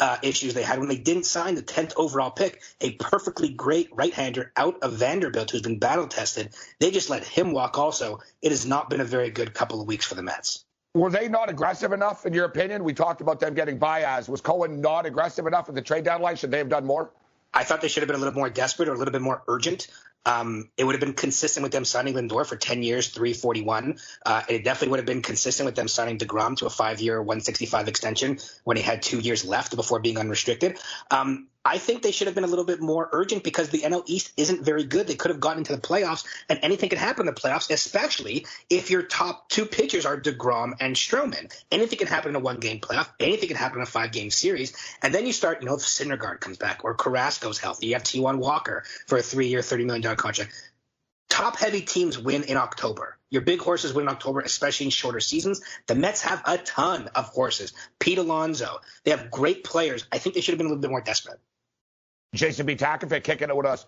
uh, 0.00 0.16
issues 0.22 0.54
they 0.54 0.62
had 0.62 0.78
when 0.78 0.88
they 0.88 0.98
didn't 0.98 1.24
sign 1.24 1.54
the 1.54 1.62
10th 1.62 1.94
overall 1.96 2.30
pick, 2.30 2.60
a 2.80 2.92
perfectly 2.92 3.48
great 3.48 3.88
right 3.92 4.12
hander 4.12 4.52
out 4.56 4.78
of 4.82 4.94
Vanderbilt 4.94 5.50
who's 5.50 5.62
been 5.62 5.78
battle 5.78 6.06
tested. 6.06 6.50
They 6.78 6.90
just 6.90 7.10
let 7.10 7.24
him 7.24 7.52
walk 7.52 7.78
also. 7.78 8.20
It 8.42 8.50
has 8.50 8.66
not 8.66 8.90
been 8.90 9.00
a 9.00 9.04
very 9.04 9.30
good 9.30 9.54
couple 9.54 9.80
of 9.80 9.86
weeks 9.86 10.06
for 10.06 10.14
the 10.14 10.22
Mets. 10.22 10.64
Were 10.94 11.10
they 11.10 11.28
not 11.28 11.50
aggressive 11.50 11.92
enough, 11.92 12.26
in 12.26 12.32
your 12.32 12.46
opinion? 12.46 12.82
We 12.82 12.94
talked 12.94 13.20
about 13.20 13.40
them 13.40 13.54
getting 13.54 13.78
Baez. 13.78 14.28
Was 14.28 14.40
Cohen 14.40 14.80
not 14.80 15.06
aggressive 15.06 15.46
enough 15.46 15.68
at 15.68 15.74
the 15.74 15.82
trade 15.82 16.04
deadline? 16.04 16.36
Should 16.36 16.50
they 16.50 16.58
have 16.58 16.68
done 16.68 16.86
more? 16.86 17.10
I 17.52 17.64
thought 17.64 17.80
they 17.80 17.88
should 17.88 18.02
have 18.02 18.08
been 18.08 18.16
a 18.16 18.18
little 18.18 18.34
more 18.34 18.50
desperate 18.50 18.88
or 18.88 18.94
a 18.94 18.98
little 18.98 19.12
bit 19.12 19.22
more 19.22 19.42
urgent. 19.48 19.88
Um, 20.26 20.70
it 20.76 20.84
would 20.84 20.94
have 20.94 21.00
been 21.00 21.14
consistent 21.14 21.62
with 21.62 21.72
them 21.72 21.84
signing 21.84 22.14
Lindor 22.14 22.44
for 22.44 22.56
10 22.56 22.82
years, 22.82 23.08
341. 23.08 23.98
Uh, 24.24 24.42
it 24.48 24.64
definitely 24.64 24.88
would 24.90 24.98
have 24.98 25.06
been 25.06 25.22
consistent 25.22 25.66
with 25.66 25.74
them 25.74 25.88
signing 25.88 26.18
DeGrom 26.18 26.56
to 26.58 26.66
a 26.66 26.70
five 26.70 27.00
year, 27.00 27.20
165 27.20 27.88
extension 27.88 28.38
when 28.64 28.76
he 28.76 28.82
had 28.82 29.02
two 29.02 29.18
years 29.20 29.44
left 29.44 29.74
before 29.74 30.00
being 30.00 30.18
unrestricted. 30.18 30.78
Um, 31.10 31.48
I 31.68 31.76
think 31.76 32.00
they 32.00 32.12
should 32.12 32.28
have 32.28 32.34
been 32.34 32.44
a 32.44 32.48
little 32.48 32.64
bit 32.64 32.80
more 32.80 33.10
urgent 33.12 33.44
because 33.44 33.68
the 33.68 33.80
NL 33.80 34.02
East 34.06 34.32
isn't 34.38 34.64
very 34.64 34.84
good. 34.84 35.06
They 35.06 35.16
could 35.16 35.30
have 35.30 35.38
gotten 35.38 35.58
into 35.58 35.76
the 35.76 35.82
playoffs, 35.82 36.24
and 36.48 36.58
anything 36.62 36.88
can 36.88 36.98
happen 36.98 37.28
in 37.28 37.34
the 37.34 37.38
playoffs, 37.38 37.70
especially 37.70 38.46
if 38.70 38.90
your 38.90 39.02
top 39.02 39.50
two 39.50 39.66
pitchers 39.66 40.06
are 40.06 40.18
DeGrom 40.18 40.72
and 40.80 40.96
Stroman. 40.96 41.52
Anything 41.70 41.98
can 41.98 42.06
happen 42.06 42.30
in 42.30 42.36
a 42.36 42.40
one 42.40 42.58
game 42.58 42.80
playoff. 42.80 43.08
Anything 43.20 43.48
can 43.48 43.58
happen 43.58 43.80
in 43.80 43.82
a 43.82 43.86
five 43.86 44.12
game 44.12 44.30
series. 44.30 44.74
And 45.02 45.14
then 45.14 45.26
you 45.26 45.32
start, 45.34 45.60
you 45.60 45.68
know, 45.68 45.74
if 45.74 45.82
Syndergaard 45.82 46.40
comes 46.40 46.56
back 46.56 46.84
or 46.84 46.94
Carrasco's 46.94 47.58
healthy, 47.58 47.88
you 47.88 47.92
have 47.92 48.02
Taijuan 48.02 48.38
Walker 48.38 48.84
for 49.06 49.18
a 49.18 49.22
three 49.22 49.48
year, 49.48 49.60
$30 49.60 49.84
million 49.84 50.16
contract. 50.16 50.54
Top 51.28 51.58
heavy 51.58 51.82
teams 51.82 52.18
win 52.18 52.44
in 52.44 52.56
October. 52.56 53.18
Your 53.28 53.42
big 53.42 53.60
horses 53.60 53.92
win 53.92 54.06
in 54.06 54.08
October, 54.08 54.40
especially 54.40 54.86
in 54.86 54.90
shorter 54.90 55.20
seasons. 55.20 55.60
The 55.86 55.94
Mets 55.94 56.22
have 56.22 56.42
a 56.46 56.56
ton 56.56 57.08
of 57.14 57.26
horses. 57.26 57.74
Pete 57.98 58.16
Alonso. 58.16 58.80
They 59.04 59.10
have 59.10 59.30
great 59.30 59.64
players. 59.64 60.06
I 60.10 60.16
think 60.16 60.34
they 60.34 60.40
should 60.40 60.52
have 60.52 60.58
been 60.58 60.66
a 60.66 60.70
little 60.70 60.80
bit 60.80 60.90
more 60.90 61.02
desperate. 61.02 61.38
Jason 62.34 62.66
B. 62.66 62.76
Takafit 62.76 63.24
kicking 63.24 63.48
it 63.48 63.56
with 63.56 63.66
us. 63.66 63.86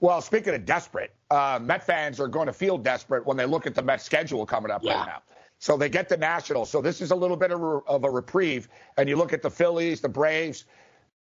Well, 0.00 0.20
speaking 0.20 0.54
of 0.54 0.66
desperate, 0.66 1.12
uh, 1.30 1.58
Met 1.62 1.84
fans 1.84 2.20
are 2.20 2.28
going 2.28 2.46
to 2.46 2.52
feel 2.52 2.76
desperate 2.76 3.24
when 3.26 3.36
they 3.36 3.46
look 3.46 3.66
at 3.66 3.74
the 3.74 3.82
Met 3.82 4.02
schedule 4.02 4.44
coming 4.44 4.70
up 4.70 4.82
yeah. 4.84 4.98
right 4.98 5.06
now. 5.06 5.22
So 5.58 5.76
they 5.76 5.88
get 5.88 6.08
the 6.08 6.16
Nationals. 6.16 6.68
So 6.68 6.82
this 6.82 7.00
is 7.00 7.12
a 7.12 7.16
little 7.16 7.36
bit 7.36 7.50
of 7.50 7.62
a, 7.62 7.78
of 7.86 8.04
a 8.04 8.10
reprieve. 8.10 8.68
And 8.98 9.08
you 9.08 9.16
look 9.16 9.32
at 9.32 9.40
the 9.40 9.50
Phillies, 9.50 10.00
the 10.00 10.08
Braves, 10.08 10.64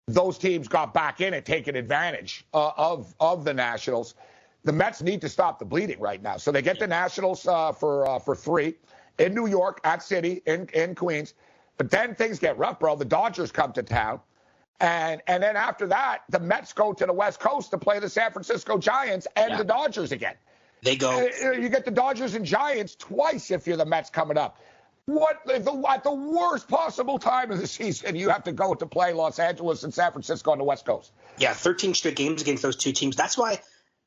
those 0.08 0.38
teams 0.38 0.68
got 0.68 0.94
back 0.94 1.22
in 1.22 1.36
and 1.36 1.46
taking 1.46 1.76
advantage 1.76 2.46
uh, 2.54 2.72
of 2.76 3.14
of 3.20 3.46
the 3.46 3.54
Nationals. 3.54 4.16
The 4.64 4.74
Mets 4.74 5.02
need 5.02 5.22
to 5.22 5.30
stop 5.30 5.60
the 5.60 5.66
bleeding 5.66 6.00
right 6.00 6.22
now. 6.22 6.38
So 6.38 6.52
they 6.52 6.62
get 6.62 6.80
the 6.80 6.88
Nationals 6.88 7.48
uh, 7.48 7.72
for 7.72 8.08
uh, 8.08 8.20
for 8.20 8.36
three 8.36 8.76
in 9.20 9.36
New 9.36 9.48
York, 9.48 9.80
at 9.84 10.02
City, 10.02 10.42
in 10.46 10.68
in 10.74 10.96
Queens. 10.96 11.36
But 11.78 11.90
then 11.90 12.16
things 12.16 12.40
get 12.40 12.58
rough, 12.58 12.80
bro. 12.80 12.96
The 12.96 13.06
Dodgers 13.06 13.52
come 13.52 13.72
to 13.74 13.84
town. 13.84 14.20
And 14.80 15.22
and 15.28 15.42
then 15.42 15.56
after 15.56 15.88
that, 15.88 16.24
the 16.30 16.40
Mets 16.40 16.74
go 16.74 16.94
to 16.94 17.06
the 17.06 17.14
West 17.14 17.40
Coast 17.40 17.72
to 17.72 17.78
play 17.78 18.00
the 18.00 18.10
San 18.10 18.32
Francisco 18.32 18.78
Giants 18.78 19.28
and 19.36 19.52
yeah. 19.52 19.58
the 19.58 19.64
Dodgers 19.64 20.12
again. 20.12 20.36
They 20.84 20.96
go. 20.96 21.28
Uh, 21.44 21.52
you 21.52 21.70
get 21.70 21.86
the 21.86 21.92
Dodgers 21.92 22.36
and 22.36 22.46
Giants 22.46 22.96
twice 22.96 23.52
if 23.52 23.66
you're 23.68 23.78
the 23.78 23.86
Mets 23.86 24.10
coming 24.10 24.38
up. 24.38 24.60
What 25.06 25.42
the, 25.46 25.84
at 25.90 26.04
the 26.04 26.14
worst 26.14 26.68
possible 26.68 27.20
time 27.20 27.52
of 27.52 27.60
the 27.60 27.68
season 27.80 28.16
you 28.16 28.30
have 28.30 28.44
to 28.46 28.52
go 28.52 28.74
to 28.74 28.86
play 28.86 29.14
Los 29.14 29.40
Angeles 29.40 29.84
and 29.84 29.94
San 29.94 30.12
Francisco 30.12 30.52
on 30.52 30.58
the 30.58 30.64
West 30.64 30.86
Coast? 30.86 31.12
Yeah, 31.38 31.54
13 31.54 31.94
straight 31.94 32.16
games 32.16 32.42
against 32.42 32.64
those 32.64 32.76
two 32.76 32.92
teams. 32.92 33.16
That's 33.16 33.38
why 33.38 33.60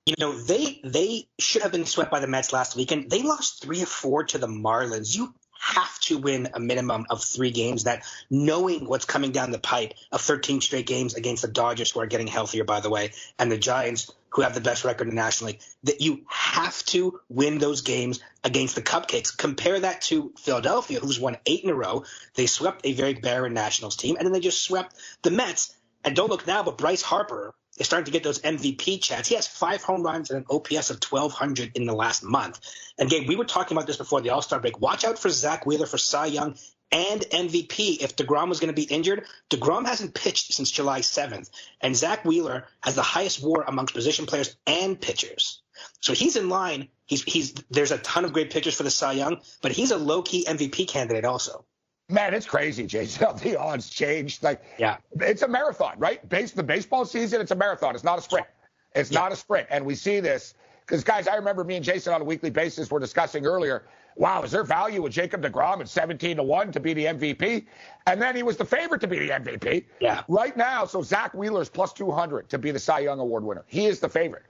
you 0.04 0.14
know 0.18 0.38
they 0.38 0.80
they 0.84 1.28
should 1.38 1.62
have 1.62 1.72
been 1.72 1.86
swept 1.86 2.10
by 2.10 2.20
the 2.20 2.26
Mets 2.26 2.52
last 2.52 2.76
weekend. 2.76 3.10
They 3.10 3.22
lost 3.22 3.62
three 3.62 3.82
or 3.82 3.86
four 3.86 4.24
to 4.24 4.38
the 4.38 4.46
Marlins. 4.46 5.16
You 5.16 5.34
have 5.58 5.98
to 6.00 6.18
win 6.18 6.48
a 6.54 6.60
minimum 6.60 7.06
of 7.10 7.22
three 7.22 7.50
games. 7.50 7.84
That 7.84 8.04
knowing 8.30 8.86
what's 8.86 9.04
coming 9.04 9.32
down 9.32 9.50
the 9.50 9.58
pipe 9.58 9.94
of 10.12 10.20
13 10.20 10.60
straight 10.60 10.86
games 10.86 11.14
against 11.14 11.42
the 11.42 11.48
Dodgers, 11.48 11.90
who 11.90 12.00
are 12.00 12.06
getting 12.06 12.26
healthier, 12.26 12.64
by 12.64 12.80
the 12.80 12.90
way, 12.90 13.12
and 13.38 13.50
the 13.50 13.58
Giants, 13.58 14.10
who 14.30 14.42
have 14.42 14.54
the 14.54 14.60
best 14.60 14.84
record 14.84 15.08
in 15.08 15.14
the 15.14 15.20
National 15.20 15.48
League, 15.48 15.60
that 15.84 16.00
you 16.00 16.24
have 16.28 16.84
to 16.86 17.20
win 17.28 17.58
those 17.58 17.80
games 17.80 18.20
against 18.44 18.74
the 18.74 18.82
Cupcakes. 18.82 19.36
Compare 19.36 19.80
that 19.80 20.02
to 20.02 20.32
Philadelphia, 20.38 21.00
who's 21.00 21.20
won 21.20 21.38
eight 21.46 21.64
in 21.64 21.70
a 21.70 21.74
row. 21.74 22.04
They 22.34 22.46
swept 22.46 22.84
a 22.84 22.92
very 22.92 23.14
barren 23.14 23.54
Nationals 23.54 23.96
team, 23.96 24.16
and 24.16 24.26
then 24.26 24.32
they 24.32 24.40
just 24.40 24.62
swept 24.62 24.94
the 25.22 25.30
Mets. 25.30 25.74
And 26.04 26.14
don't 26.14 26.30
look 26.30 26.46
now, 26.46 26.62
but 26.62 26.78
Bryce 26.78 27.02
Harper 27.02 27.54
is 27.78 27.86
starting 27.86 28.06
to 28.06 28.10
get 28.10 28.22
those 28.22 28.40
MVP 28.40 29.02
chats. 29.02 29.28
He 29.28 29.34
has 29.34 29.46
five 29.46 29.82
home 29.82 30.02
runs 30.02 30.30
and 30.30 30.40
an 30.40 30.46
OPS 30.50 30.90
of 30.90 31.00
1,200 31.02 31.76
in 31.76 31.86
the 31.86 31.94
last 31.94 32.22
month. 32.22 32.60
And 32.98 33.10
again, 33.10 33.26
we 33.26 33.36
were 33.36 33.44
talking 33.44 33.76
about 33.76 33.86
this 33.86 33.96
before 33.96 34.20
the 34.20 34.30
All 34.30 34.42
Star 34.42 34.60
break. 34.60 34.80
Watch 34.80 35.04
out 35.04 35.18
for 35.18 35.28
Zack 35.28 35.66
Wheeler 35.66 35.86
for 35.86 35.98
Cy 35.98 36.26
Young 36.26 36.56
and 36.92 37.20
MVP. 37.20 38.00
If 38.00 38.16
DeGrom 38.16 38.48
was 38.48 38.60
going 38.60 38.74
to 38.74 38.80
be 38.80 38.84
injured, 38.84 39.26
DeGrom 39.50 39.86
hasn't 39.86 40.14
pitched 40.14 40.52
since 40.52 40.70
July 40.70 41.00
7th. 41.00 41.50
And 41.80 41.96
Zack 41.96 42.24
Wheeler 42.24 42.66
has 42.80 42.94
the 42.94 43.02
highest 43.02 43.42
war 43.42 43.64
amongst 43.66 43.94
position 43.94 44.26
players 44.26 44.56
and 44.66 45.00
pitchers. 45.00 45.62
So 46.00 46.14
he's 46.14 46.36
in 46.36 46.48
line 46.48 46.88
He's 47.06 47.22
he's 47.22 47.54
there's 47.70 47.92
a 47.92 47.98
ton 47.98 48.24
of 48.24 48.32
great 48.32 48.50
pitchers 48.50 48.74
for 48.74 48.82
the 48.82 48.90
Cy 48.90 49.12
Young, 49.12 49.40
but 49.62 49.72
he's 49.72 49.92
a 49.92 49.96
low 49.96 50.22
key 50.22 50.44
MVP 50.44 50.88
candidate 50.88 51.24
also. 51.24 51.64
Man, 52.08 52.34
it's 52.34 52.46
crazy, 52.46 52.86
Jason. 52.86 53.26
The 53.42 53.56
odds 53.56 53.90
changed. 53.90 54.42
Like, 54.42 54.62
yeah, 54.78 54.98
it's 55.20 55.42
a 55.42 55.48
marathon, 55.48 55.94
right? 55.98 56.26
Base 56.28 56.52
the 56.52 56.62
baseball 56.62 57.04
season, 57.04 57.40
it's 57.40 57.50
a 57.50 57.56
marathon. 57.56 57.94
It's 57.94 58.04
not 58.04 58.18
a 58.18 58.22
sprint. 58.22 58.46
It's 58.94 59.10
yeah. 59.10 59.20
not 59.20 59.32
a 59.32 59.36
sprint, 59.36 59.66
and 59.70 59.84
we 59.84 59.94
see 59.94 60.20
this 60.20 60.54
because, 60.80 61.02
guys, 61.02 61.26
I 61.26 61.34
remember 61.34 61.64
me 61.64 61.76
and 61.76 61.84
Jason 61.84 62.12
on 62.12 62.20
a 62.20 62.24
weekly 62.24 62.50
basis 62.50 62.90
were 62.90 63.00
discussing 63.00 63.44
earlier. 63.44 63.84
Wow, 64.14 64.44
is 64.44 64.50
there 64.52 64.64
value 64.64 65.02
with 65.02 65.12
Jacob 65.12 65.42
Degrom 65.42 65.80
at 65.80 65.88
17 65.88 66.36
to 66.36 66.42
one 66.42 66.72
to 66.72 66.80
be 66.80 66.94
the 66.94 67.04
MVP? 67.04 67.66
And 68.06 68.22
then 68.22 68.34
he 68.34 68.42
was 68.42 68.56
the 68.56 68.64
favorite 68.64 69.00
to 69.02 69.06
be 69.06 69.18
the 69.18 69.28
MVP. 69.28 69.84
Yeah. 70.00 70.22
Right 70.28 70.56
now, 70.56 70.86
so 70.86 71.02
Zack 71.02 71.34
Wheeler 71.34 71.60
is 71.60 71.68
plus 71.68 71.92
200 71.92 72.48
to 72.48 72.56
be 72.56 72.70
the 72.70 72.78
Cy 72.78 73.00
Young 73.00 73.18
Award 73.18 73.44
winner. 73.44 73.64
He 73.66 73.86
is 73.86 74.00
the 74.00 74.08
favorite. 74.08 74.44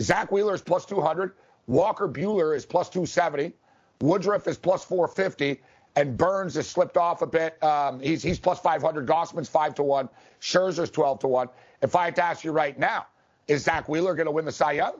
Zack 0.00 0.32
Wheeler 0.32 0.54
is 0.54 0.62
plus 0.62 0.86
200. 0.86 1.34
Walker 1.68 2.08
Buehler 2.08 2.56
is 2.56 2.66
plus 2.66 2.88
270. 2.88 3.52
Woodruff 4.00 4.48
is 4.48 4.58
plus 4.58 4.84
450. 4.84 5.60
And 5.94 6.16
Burnes 6.16 6.54
has 6.54 6.68
slipped 6.68 6.96
off 6.96 7.22
a 7.22 7.26
bit. 7.26 7.62
Um, 7.62 8.00
he's 8.00 8.22
he's 8.22 8.38
plus 8.38 8.60
500. 8.60 9.06
Gausman's 9.06 9.48
five 9.48 9.74
to 9.76 9.82
one. 9.82 10.08
Scherzer's 10.40 10.90
12 10.90 11.20
to 11.20 11.28
one. 11.28 11.48
If 11.82 11.96
I 11.96 12.06
had 12.06 12.16
to 12.16 12.24
ask 12.24 12.44
you 12.44 12.52
right 12.52 12.78
now, 12.78 13.06
is 13.46 13.64
Zack 13.64 13.88
Wheeler 13.88 14.14
going 14.14 14.26
to 14.26 14.32
win 14.32 14.44
the 14.44 14.52
Cy 14.52 14.72
Young? 14.72 14.94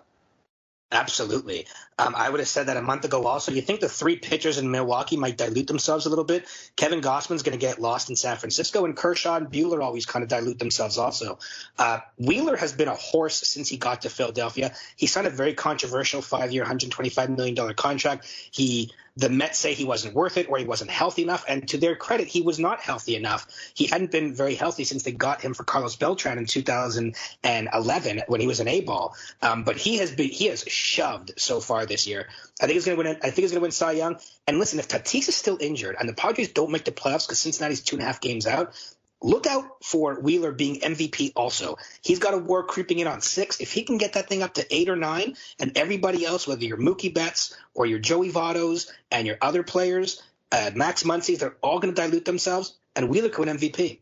Absolutely. 0.93 1.67
Um, 1.99 2.15
I 2.15 2.29
would 2.29 2.41
have 2.41 2.49
said 2.49 2.67
that 2.67 2.77
a 2.77 2.83
month 2.83 3.07
ago 3.07 3.27
also. 3.27 3.51
You 3.51 3.63
think 3.63 3.81
the 3.81 3.89
three 3.89 4.17
pitchers 4.17 4.59
in 4.59 4.71
Milwaukee 4.71 5.17
might 5.17 5.39
dilute 5.39 5.67
themselves 5.67 6.05
a 6.05 6.11
little 6.11 6.25
bit? 6.25 6.47
Kevin 6.77 7.01
Gausman's 7.01 7.43
going 7.43 7.59
to 7.59 7.67
get 7.67 7.81
lost 7.81 8.11
in 8.11 8.17
San 8.17 8.37
Francisco, 8.37 8.85
and 8.85 8.95
Kershaw 8.95 9.37
and 9.37 9.51
Buehler 9.51 9.83
always 9.83 10.05
kind 10.05 10.23
of 10.23 10.29
dilute 10.29 10.59
themselves 10.59 10.99
also. 10.99 11.39
Uh, 11.79 12.01
Wheeler 12.19 12.57
has 12.57 12.75
been 12.75 12.89
a 12.89 12.95
horse 12.95 13.37
since 13.37 13.71
he 13.71 13.79
got 13.79 14.03
to 14.03 14.11
Philadelphia. 14.11 14.75
He 14.97 15.07
signed 15.07 15.27
a 15.27 15.31
very 15.31 15.55
controversial 15.55 16.21
five 16.21 16.53
year, 16.53 16.65
$125 16.65 17.37
million 17.37 17.75
contract. 17.75 18.27
He 18.51 18.93
the 19.17 19.29
Mets 19.29 19.59
say 19.59 19.75
he 19.75 19.85
wasn't 19.85 20.15
worth 20.15 20.39
it 20.39 20.49
or 20.49 20.59
he 20.59 20.65
wasn't 20.65 20.91
healthy 20.91 21.23
enough. 21.23 21.45
And 21.47 21.69
to 21.69 21.77
their 21.77 21.95
credit, 21.95 22.29
he 22.29 22.41
was 22.41 22.59
not 22.59 22.81
healthy 22.81 23.15
enough. 23.15 23.47
He 23.75 23.87
hadn't 23.87 24.11
been 24.11 24.35
very 24.35 24.55
healthy 24.55 24.85
since 24.85 25.03
they 25.03 25.13
got 25.13 25.43
him 25.43 25.53
for 25.55 25.65
Carlos 25.65 25.97
Beltran 25.97 26.39
in 26.39 26.47
2011 26.47 28.23
when 28.27 28.41
he 28.41 28.47
was 28.47 28.61
an 28.61 28.69
A 28.69 28.81
ball. 28.81 29.15
Um, 29.43 29.65
but 29.65 29.77
he 29.77 29.99
has 29.99 30.13
been 30.13 30.31
he 30.31 30.47
has 30.47 30.63
shoved 30.63 31.33
so 31.37 31.61
far 31.61 31.85
this 31.85 32.07
year. 32.07 32.29
I 32.61 32.67
think 32.67 32.75
he's 32.75 32.87
going 32.87 32.97
to 32.97 33.05
win. 33.05 33.17
I 33.17 33.31
think 33.31 33.37
he's 33.37 33.51
going 33.51 33.61
to 33.61 33.63
win 33.63 33.71
Cy 33.71 33.93
Young. 33.93 34.19
And 34.47 34.59
listen, 34.59 34.79
if 34.79 34.89
Tatis 34.89 35.29
is 35.29 35.37
still 35.37 35.59
injured 35.61 35.97
and 35.99 36.09
the 36.09 36.15
Padres 36.15 36.53
don't 36.53 36.71
make 36.71 36.85
the 36.85 36.93
playoffs 36.93 37.27
because 37.27 37.39
Cincinnati's 37.39 37.83
two 37.83 37.97
and 37.97 38.03
a 38.03 38.07
half 38.07 38.21
games 38.21 38.47
out, 38.47 38.75
look 39.23 39.47
out 39.47 39.65
for 39.83 40.21
Wheeler 40.21 40.53
being 40.53 40.81
MVP 40.81 41.33
also. 41.37 41.77
He's 42.03 42.19
got 42.19 42.35
a 42.35 42.39
war 42.39 42.65
creeping 42.65 42.99
in 42.99 43.07
on 43.07 43.21
six. 43.21 43.61
If 43.61 43.73
he 43.73 43.83
can 43.83 43.99
get 43.99 44.15
that 44.15 44.29
thing 44.29 44.43
up 44.43 44.55
to 44.55 44.75
eight 44.75 44.89
or 44.89 44.97
nine, 44.97 45.37
and 45.59 45.77
everybody 45.77 46.25
else, 46.25 46.47
whether 46.47 46.65
you're 46.65 46.79
Mookie 46.79 47.15
Betts 47.15 47.57
or 47.75 47.87
your 47.87 47.99
Joey 47.99 48.31
Vottos 48.31 48.91
and 49.11 49.27
your 49.27 49.39
other 49.41 49.63
players, 49.63 50.23
uh, 50.51 50.71
Max 50.75 51.05
Muncy's, 51.05 51.39
they're 51.39 51.57
all 51.63 51.79
going 51.79 51.95
to 51.95 52.01
dilute 52.01 52.25
themselves, 52.25 52.77
and 52.95 53.09
Wheeler 53.09 53.29
could 53.29 53.47
win 53.47 53.57
MVP. 53.57 54.01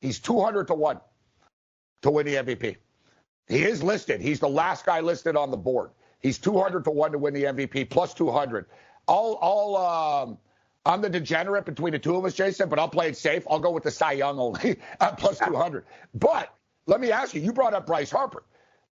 He's 0.00 0.18
200 0.20 0.68
to 0.68 0.74
1 0.74 1.00
to 2.02 2.10
win 2.10 2.26
the 2.26 2.34
MVP. 2.36 2.76
He 3.48 3.62
is 3.62 3.82
listed. 3.82 4.20
He's 4.20 4.40
the 4.40 4.48
last 4.48 4.86
guy 4.86 5.00
listed 5.00 5.36
on 5.36 5.50
the 5.50 5.56
board. 5.56 5.90
He's 6.20 6.38
200 6.38 6.84
to 6.84 6.90
1 6.90 7.12
to 7.12 7.18
win 7.18 7.34
the 7.34 7.44
MVP, 7.44 7.90
plus 7.90 8.14
200. 8.14 8.66
All, 9.08 9.34
all, 9.34 9.76
um, 9.76 10.38
I'm 10.84 11.02
the 11.02 11.10
degenerate 11.10 11.66
between 11.66 11.92
the 11.92 11.98
two 11.98 12.16
of 12.16 12.24
us, 12.24 12.34
Jason, 12.34 12.68
but 12.68 12.78
I'll 12.78 12.88
play 12.88 13.08
it 13.08 13.16
safe. 13.16 13.44
I'll 13.50 13.60
go 13.60 13.70
with 13.70 13.82
the 13.82 13.90
Cy 13.90 14.12
Young 14.12 14.38
only 14.38 14.78
at 15.00 15.18
plus 15.18 15.38
200. 15.38 15.84
But 16.14 16.54
let 16.86 17.00
me 17.00 17.12
ask 17.12 17.34
you, 17.34 17.40
you 17.40 17.52
brought 17.52 17.74
up 17.74 17.86
Bryce 17.86 18.10
Harper. 18.10 18.44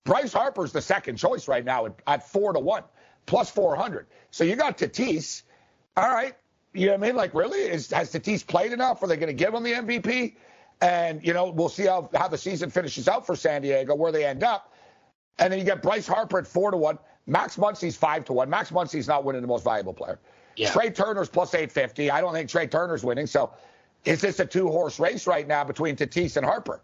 Bryce 0.05 0.33
Harper's 0.33 0.73
the 0.73 0.83
second 0.83 1.17
choice 1.17 1.49
right 1.49 1.65
now 1.65 1.87
at, 1.87 1.95
at 2.07 2.29
four 2.29 2.53
to 2.53 2.61
one, 2.61 2.83
plus 3.27 3.51
400. 3.51 4.07
So 4.31 4.45
you 4.45 4.57
got 4.57 4.79
Tatis. 4.79 5.43
All 5.97 6.09
right. 6.09 6.35
You 6.75 6.87
know 6.87 6.93
what 6.93 7.05
I 7.05 7.07
mean? 7.07 7.17
Like, 7.17 7.35
really? 7.35 7.61
Is, 7.61 7.91
has 7.91 8.13
Tatis 8.13 8.47
played 8.47 8.73
enough? 8.73 9.03
Are 9.03 9.07
they 9.07 9.17
going 9.17 9.29
to 9.29 9.33
give 9.33 9.55
him 9.55 9.63
the 9.63 9.73
MVP? 9.73 10.37
And, 10.81 11.25
you 11.27 11.33
know, 11.33 11.51
we'll 11.51 11.69
see 11.69 11.87
how, 11.87 12.09
how 12.15 12.29
the 12.29 12.39
season 12.39 12.71
finishes 12.71 13.09
out 13.09 13.27
for 13.27 13.35
San 13.35 13.63
Diego, 13.63 13.95
where 13.95 14.13
they 14.13 14.25
end 14.25 14.45
up. 14.45 14.73
And 15.39 15.53
then 15.53 15.59
you 15.59 15.65
get 15.65 15.83
Bryce 15.83 16.07
Harper 16.07 16.39
at 16.39 16.47
four 16.47 16.71
to 16.71 16.77
one. 16.77 16.99
Max 17.27 17.57
Muncy's 17.57 17.97
five 17.97 18.25
to 18.27 18.33
one. 18.33 18.49
Max 18.49 18.71
Muncy's 18.71 19.09
not 19.09 19.25
winning 19.25 19.43
the 19.43 19.49
most 19.49 19.65
valuable 19.65 19.95
player. 19.95 20.19
Yeah. 20.59 20.73
Trea 20.73 20.91
Turner's 20.91 21.29
plus 21.29 21.55
850. 21.55 22.11
I 22.11 22.21
don't 22.21 22.33
think 22.33 22.51
Trea 22.51 22.67
Turner's 22.67 23.05
winning. 23.05 23.27
So 23.27 23.53
is 24.05 24.21
this 24.21 24.41
a 24.41 24.47
two 24.47 24.69
horse 24.69 24.99
race 24.99 25.27
right 25.27 25.47
now 25.47 25.65
between 25.65 25.97
Tatis 25.97 26.37
and 26.37 26.45
Harper? 26.45 26.81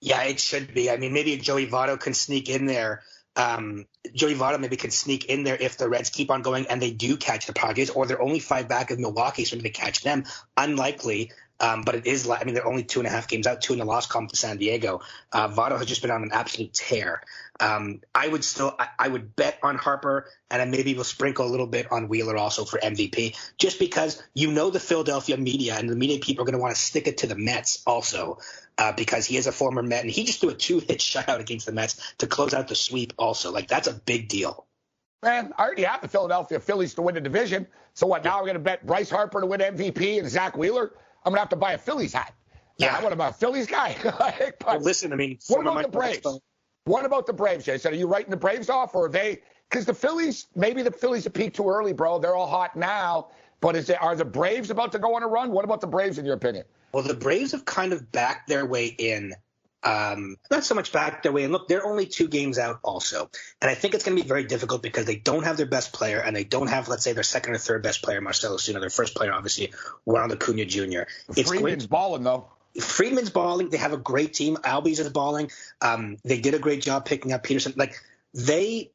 Yeah, 0.00 0.22
it 0.24 0.38
should 0.38 0.74
be. 0.74 0.90
I 0.90 0.96
mean, 0.96 1.12
maybe 1.12 1.36
Joey 1.38 1.66
Votto 1.66 1.98
can 1.98 2.14
sneak 2.14 2.48
in 2.48 2.66
there. 2.66 3.02
Um, 3.34 3.86
Joey 4.14 4.34
Votto 4.34 4.60
maybe 4.60 4.76
can 4.76 4.90
sneak 4.90 5.26
in 5.26 5.44
there 5.44 5.56
if 5.56 5.78
the 5.78 5.88
Reds 5.88 6.10
keep 6.10 6.30
on 6.30 6.42
going 6.42 6.66
and 6.66 6.80
they 6.80 6.90
do 6.90 7.16
catch 7.16 7.46
the 7.46 7.52
Padres, 7.52 7.90
or 7.90 8.06
they're 8.06 8.20
only 8.20 8.40
five 8.40 8.68
back 8.68 8.90
of 8.90 8.98
Milwaukee, 8.98 9.44
so 9.44 9.56
maybe 9.56 9.68
they 9.68 9.72
catch 9.72 10.02
them. 10.02 10.24
Unlikely. 10.56 11.32
Um, 11.60 11.82
but 11.82 11.96
it 11.96 12.06
is, 12.06 12.28
I 12.28 12.44
mean, 12.44 12.54
they're 12.54 12.66
only 12.66 12.84
two 12.84 13.00
and 13.00 13.06
a 13.06 13.10
half 13.10 13.28
games 13.28 13.46
out, 13.46 13.60
two 13.60 13.72
in 13.72 13.78
the 13.80 13.84
loss 13.84 14.06
column 14.06 14.28
to 14.28 14.36
San 14.36 14.58
Diego. 14.58 15.00
Uh, 15.32 15.48
Votto 15.48 15.76
has 15.76 15.86
just 15.86 16.02
been 16.02 16.10
on 16.10 16.22
an 16.22 16.30
absolute 16.32 16.72
tear. 16.72 17.22
Um, 17.60 18.00
I 18.14 18.28
would 18.28 18.44
still, 18.44 18.74
I, 18.78 18.88
I, 18.98 19.08
would 19.08 19.34
bet 19.34 19.58
on 19.64 19.76
Harper, 19.76 20.26
and 20.48 20.60
then 20.60 20.70
maybe 20.70 20.94
we'll 20.94 21.02
sprinkle 21.02 21.44
a 21.44 21.50
little 21.50 21.66
bit 21.66 21.90
on 21.90 22.06
Wheeler 22.06 22.36
also 22.36 22.64
for 22.64 22.78
MVP, 22.78 23.36
just 23.58 23.80
because 23.80 24.22
you 24.32 24.52
know 24.52 24.70
the 24.70 24.78
Philadelphia 24.78 25.36
media 25.36 25.74
and 25.74 25.90
the 25.90 25.96
media 25.96 26.20
people 26.20 26.42
are 26.42 26.46
going 26.46 26.56
to 26.56 26.62
want 26.62 26.76
to 26.76 26.80
stick 26.80 27.08
it 27.08 27.18
to 27.18 27.26
the 27.26 27.34
Mets 27.34 27.82
also, 27.84 28.38
uh, 28.78 28.92
because 28.92 29.26
he 29.26 29.36
is 29.36 29.48
a 29.48 29.52
former 29.52 29.82
Met, 29.82 30.02
and 30.02 30.10
he 30.10 30.22
just 30.22 30.40
threw 30.40 30.50
a 30.50 30.54
two-hit 30.54 30.98
shutout 30.98 31.40
against 31.40 31.66
the 31.66 31.72
Mets 31.72 32.14
to 32.18 32.28
close 32.28 32.54
out 32.54 32.68
the 32.68 32.76
sweep 32.76 33.12
also. 33.18 33.50
Like, 33.50 33.66
that's 33.66 33.88
a 33.88 33.94
big 33.94 34.28
deal. 34.28 34.64
Man, 35.24 35.52
I 35.58 35.64
already 35.64 35.82
have 35.82 36.00
the 36.00 36.08
Philadelphia 36.08 36.60
Phillies 36.60 36.94
to 36.94 37.02
win 37.02 37.16
the 37.16 37.20
division. 37.20 37.66
So 37.94 38.06
what, 38.06 38.22
now 38.22 38.36
we're 38.38 38.46
going 38.46 38.54
to 38.54 38.60
bet 38.60 38.86
Bryce 38.86 39.10
Harper 39.10 39.40
to 39.40 39.46
win 39.46 39.58
MVP 39.58 40.20
and 40.20 40.30
Zack 40.30 40.56
Wheeler? 40.56 40.92
I'm 41.28 41.32
gonna 41.32 41.40
have 41.40 41.50
to 41.50 41.56
buy 41.56 41.74
a 41.74 41.78
Phillies 41.78 42.14
hat. 42.14 42.32
Yeah, 42.78 42.98
want 43.02 43.10
to 43.10 43.16
buy 43.16 43.28
a 43.28 43.32
Phillies 43.34 43.66
guy. 43.66 43.94
but 44.02 44.64
well, 44.66 44.80
listen, 44.80 45.12
I 45.12 45.16
mean, 45.16 45.38
what 45.48 45.60
about 45.60 45.82
the 45.82 45.88
Braves? 45.88 46.40
What 46.84 47.04
about 47.04 47.26
the 47.26 47.34
Braves, 47.34 47.66
Jason? 47.66 47.92
Are 47.92 47.96
you 47.96 48.06
writing 48.06 48.30
the 48.30 48.36
Braves 48.36 48.70
off, 48.70 48.94
or 48.94 49.06
are 49.06 49.08
they? 49.10 49.42
Because 49.68 49.84
the 49.84 49.92
Phillies, 49.92 50.46
maybe 50.54 50.80
the 50.80 50.90
Phillies 50.90 51.24
have 51.24 51.34
peaked 51.34 51.56
too 51.56 51.68
early, 51.68 51.92
bro. 51.92 52.18
They're 52.18 52.34
all 52.34 52.46
hot 52.46 52.76
now. 52.76 53.28
But 53.60 53.76
is 53.76 53.90
it, 53.90 54.00
are 54.00 54.16
the 54.16 54.24
Braves 54.24 54.70
about 54.70 54.90
to 54.92 54.98
go 54.98 55.14
on 55.14 55.22
a 55.22 55.26
run? 55.26 55.50
What 55.50 55.66
about 55.66 55.82
the 55.82 55.86
Braves, 55.86 56.16
in 56.16 56.24
your 56.24 56.34
opinion? 56.34 56.64
Well, 56.92 57.02
the 57.02 57.12
Braves 57.12 57.52
have 57.52 57.66
kind 57.66 57.92
of 57.92 58.10
backed 58.10 58.48
their 58.48 58.64
way 58.64 58.86
in. 58.86 59.34
Um, 59.82 60.36
not 60.50 60.64
so 60.64 60.74
much 60.74 60.92
back 60.92 61.22
their 61.22 61.30
way 61.30 61.44
and 61.44 61.52
look, 61.52 61.68
they're 61.68 61.86
only 61.86 62.06
two 62.06 62.26
games 62.26 62.58
out 62.58 62.80
also. 62.82 63.30
And 63.60 63.70
I 63.70 63.74
think 63.74 63.94
it's 63.94 64.04
going 64.04 64.16
to 64.16 64.22
be 64.22 64.28
very 64.28 64.44
difficult 64.44 64.82
because 64.82 65.06
they 65.06 65.16
don't 65.16 65.44
have 65.44 65.56
their 65.56 65.66
best 65.66 65.92
player 65.92 66.20
and 66.20 66.34
they 66.34 66.44
don't 66.44 66.68
have, 66.68 66.88
let's 66.88 67.04
say, 67.04 67.12
their 67.12 67.22
second 67.22 67.54
or 67.54 67.58
third 67.58 67.82
best 67.82 68.02
player, 68.02 68.20
Marcell 68.20 68.56
Ozuna. 68.56 68.80
Their 68.80 68.90
first 68.90 69.14
player, 69.14 69.32
obviously, 69.32 69.72
Ronald 70.04 70.32
Acuna 70.32 70.64
Jr. 70.64 71.02
It's 71.36 71.48
Freeman's 71.48 71.86
great. 71.86 71.90
balling, 71.90 72.24
though. 72.24 72.48
Freeman's 72.80 73.30
balling. 73.30 73.70
They 73.70 73.76
have 73.76 73.92
a 73.92 73.98
great 73.98 74.34
team. 74.34 74.56
Albies 74.56 75.00
is 75.00 75.08
balling. 75.10 75.50
Um, 75.80 76.16
they 76.24 76.40
did 76.40 76.54
a 76.54 76.58
great 76.58 76.82
job 76.82 77.04
picking 77.04 77.32
up 77.32 77.44
Pederson. 77.44 77.76
Like 77.76 77.94
they 78.34 78.90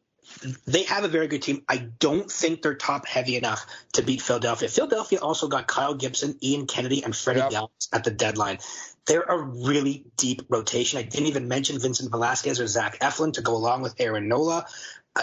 they 0.66 0.84
have 0.84 1.04
a 1.04 1.08
very 1.08 1.28
good 1.28 1.42
team. 1.42 1.64
I 1.68 1.78
don't 2.00 2.30
think 2.30 2.62
they're 2.62 2.76
top 2.76 3.06
heavy 3.08 3.36
enough 3.36 3.66
to 3.94 4.02
beat 4.02 4.22
Philadelphia. 4.22 4.70
Philadelphia 4.70 5.20
also 5.20 5.48
got 5.48 5.68
Kyle 5.68 5.94
Gibson, 5.94 6.38
Ian 6.42 6.68
Kennedy, 6.68 7.04
and 7.04 7.16
Freddy 7.16 7.40
yep. 7.40 7.52
Galvis 7.52 7.90
at 7.92 8.04
the 8.04 8.12
deadline. 8.12 8.60
They're 9.06 9.22
a 9.22 9.38
really 9.38 10.06
deep 10.16 10.44
rotation. 10.50 11.00
I 11.00 11.04
didn't 11.04 11.28
even 11.28 11.48
mention 11.48 11.80
Vincent 11.80 12.10
Velasquez 12.12 12.60
or 12.60 12.68
Zach 12.68 13.00
Eflin 13.00 13.34
to 13.34 13.42
go 13.42 13.56
along 13.56 13.82
with 13.82 13.96
Aaron 14.00 14.28
Nola. 14.30 14.66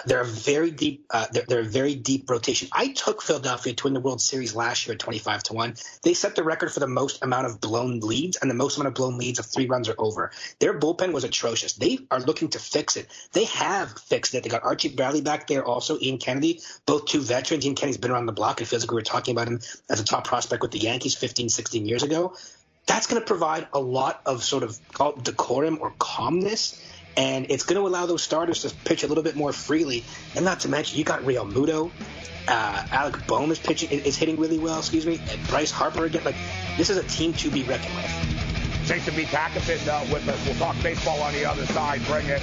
They're 0.06 0.20
a 0.20 0.24
very 0.24 0.70
deep. 0.70 1.06
Uh, 1.10 1.26
they're, 1.32 1.44
they're, 1.48 1.60
a 1.60 1.64
very 1.64 1.96
deep 1.96 2.30
rotation. 2.30 2.68
I 2.70 2.92
took 2.92 3.22
Philadelphia 3.22 3.72
to 3.74 3.84
win 3.84 3.92
the 3.92 4.00
World 4.00 4.20
Series 4.20 4.54
last 4.54 4.86
year 4.86 4.94
at 4.94 5.00
twenty-five 5.00 5.42
to 5.44 5.52
one. 5.52 5.74
They 6.02 6.14
set 6.14 6.36
the 6.36 6.44
record 6.44 6.72
for 6.72 6.78
the 6.78 6.86
most 6.86 7.24
amount 7.24 7.46
of 7.46 7.60
blown 7.60 7.98
leads 7.98 8.36
and 8.36 8.48
the 8.48 8.54
most 8.54 8.76
amount 8.76 8.88
of 8.88 8.94
blown 8.94 9.18
leads 9.18 9.40
of 9.40 9.46
three 9.46 9.66
runs 9.66 9.88
or 9.88 9.96
over. 9.98 10.30
Their 10.60 10.78
bullpen 10.78 11.12
was 11.12 11.24
atrocious. 11.24 11.72
They 11.72 11.98
are 12.12 12.20
looking 12.20 12.50
to 12.50 12.60
fix 12.60 12.96
it. 12.96 13.08
They 13.32 13.44
have 13.46 13.98
fixed 13.98 14.34
it. 14.34 14.44
They 14.44 14.48
got 14.48 14.62
Archie 14.62 14.90
Bradley 14.90 15.22
back 15.22 15.48
there, 15.48 15.64
also 15.64 15.98
Ian 15.98 16.18
Kennedy, 16.18 16.60
both 16.86 17.06
two 17.06 17.20
veterans. 17.20 17.66
Ian 17.66 17.74
Kennedy's 17.74 17.98
been 17.98 18.12
around 18.12 18.26
the 18.26 18.32
block. 18.32 18.60
It 18.60 18.66
feels 18.66 18.84
like 18.84 18.92
we 18.92 18.94
were 18.94 19.02
talking 19.02 19.32
about 19.32 19.48
him 19.48 19.60
as 19.88 20.00
a 20.00 20.04
top 20.04 20.24
prospect 20.24 20.62
with 20.62 20.70
the 20.70 20.78
Yankees 20.78 21.16
15, 21.16 21.48
16 21.48 21.84
years 21.84 22.04
ago. 22.04 22.36
That's 22.86 23.08
going 23.08 23.20
to 23.20 23.26
provide 23.26 23.66
a 23.72 23.80
lot 23.80 24.20
of 24.24 24.44
sort 24.44 24.62
of 24.62 24.78
decorum 25.22 25.78
or 25.80 25.92
calmness 25.98 26.80
and 27.16 27.46
it's 27.50 27.64
going 27.64 27.80
to 27.80 27.86
allow 27.86 28.06
those 28.06 28.22
starters 28.22 28.62
to 28.62 28.74
pitch 28.84 29.02
a 29.04 29.06
little 29.06 29.24
bit 29.24 29.36
more 29.36 29.52
freely. 29.52 30.04
And 30.34 30.44
not 30.44 30.60
to 30.60 30.68
mention, 30.68 30.98
you 30.98 31.04
got 31.04 31.22
Realmuto, 31.22 31.90
uh, 32.48 32.86
Alec 32.90 33.26
Bohm 33.26 33.50
is 33.50 33.58
pitching 33.58 33.90
is 33.90 34.16
hitting 34.16 34.36
really 34.36 34.58
well. 34.58 34.78
Excuse 34.78 35.06
me, 35.06 35.20
and 35.30 35.48
Bryce 35.48 35.70
Harper 35.70 36.04
again. 36.04 36.24
Like 36.24 36.36
this 36.76 36.90
is 36.90 36.96
a 36.96 37.04
team 37.04 37.32
to 37.34 37.50
be 37.50 37.62
reckoned 37.62 37.94
with. 37.94 38.86
Jason 38.86 39.14
B. 39.14 39.22
Takafin 39.24 39.86
uh, 39.86 40.12
with 40.12 40.26
us. 40.28 40.44
We'll 40.46 40.56
talk 40.56 40.74
baseball 40.82 41.20
on 41.22 41.32
the 41.32 41.44
other 41.44 41.66
side. 41.66 42.04
Bring 42.06 42.26
it. 42.26 42.42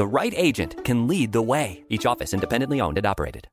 The 0.00 0.06
right 0.06 0.32
agent 0.34 0.82
can 0.82 1.06
lead 1.06 1.30
the 1.30 1.42
way. 1.42 1.84
Each 1.90 2.06
office 2.06 2.32
independently 2.32 2.80
owned 2.80 2.96
and 2.96 3.06
operated. 3.06 3.48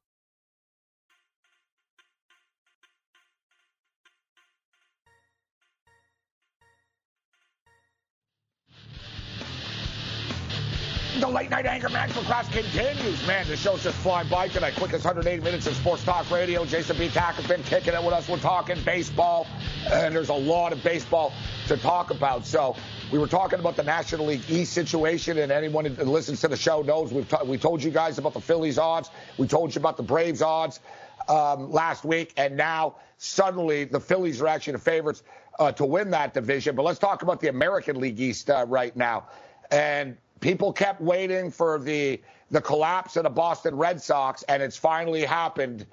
The 11.20 11.28
late 11.28 11.50
night 11.50 11.66
anger 11.66 11.90
management 11.90 12.26
class 12.28 12.48
continues. 12.48 13.28
Man, 13.28 13.46
the 13.50 13.58
show's 13.58 13.84
just 13.84 13.98
flying 13.98 14.30
by 14.30 14.48
tonight. 14.48 14.76
Quickest 14.76 15.04
180 15.04 15.44
minutes 15.44 15.68
of 15.68 15.76
sports 15.76 16.06
talk 16.06 16.32
radio. 16.32 16.64
Jason 16.64 16.98
B. 16.98 17.12
Been 17.50 17.64
kicking 17.64 17.94
it 17.94 18.02
with 18.02 18.14
us. 18.14 18.30
We're 18.30 18.38
talking 18.38 18.82
baseball, 18.86 19.48
and 19.92 20.16
there's 20.16 20.30
a 20.30 20.34
lot 20.34 20.72
of 20.72 20.82
baseball 20.82 21.34
to 21.68 21.76
talk 21.76 22.12
about. 22.12 22.46
So 22.46 22.78
we 23.12 23.20
were 23.20 23.28
talking 23.28 23.60
about 23.60 23.76
the 23.76 23.84
National 23.84 24.26
League 24.26 24.50
East 24.50 24.74
situation, 24.74 25.38
and 25.38 25.52
anyone 25.52 25.86
that 25.86 26.08
listens 26.08 26.42
to 26.42 26.48
the 26.48 26.58
show 26.58 26.82
knows 26.82 27.14
we've 27.14 27.30
t- 27.30 27.38
we 27.46 27.58
told 27.58 27.82
you 27.82 27.92
guys 27.92 28.18
about 28.18 28.34
the 28.34 28.42
Phillies 28.42 28.78
odds. 28.78 29.10
We 29.38 29.48
told 29.48 29.74
you 29.74 29.80
about 29.80 29.96
the 29.98 30.04
Braves 30.04 30.42
odds 30.42 30.80
um, 31.30 31.72
last 31.72 32.04
week, 32.04 32.34
and 32.36 32.58
now 32.58 32.96
suddenly 33.18 33.86
the 33.86 34.00
Phillies 34.00 34.42
are 34.42 34.48
actually 34.48 34.74
the 34.74 34.80
favorites 34.80 35.24
uh, 35.58 35.72
to 35.74 35.86
win 35.86 36.12
that 36.12 36.34
division. 36.34 36.76
But 36.76 36.84
let's 36.84 37.00
talk 37.00 37.22
about 37.22 37.40
the 37.40 37.48
American 37.48 38.00
League 38.02 38.20
East 38.20 38.50
uh, 38.50 38.66
right 38.68 38.96
now. 38.96 39.28
And 39.72 40.18
people 40.42 40.74
kept 40.74 41.02
waiting 41.02 41.52
for 41.52 41.80
the 41.80 42.22
the 42.52 42.62
collapse 42.62 43.18
of 43.18 43.24
the 43.24 43.30
Boston 43.30 43.76
Red 43.76 44.02
Sox, 44.02 44.44
and 44.44 44.62
it's 44.62 44.78
finally 44.78 45.24
happened. 45.24 45.86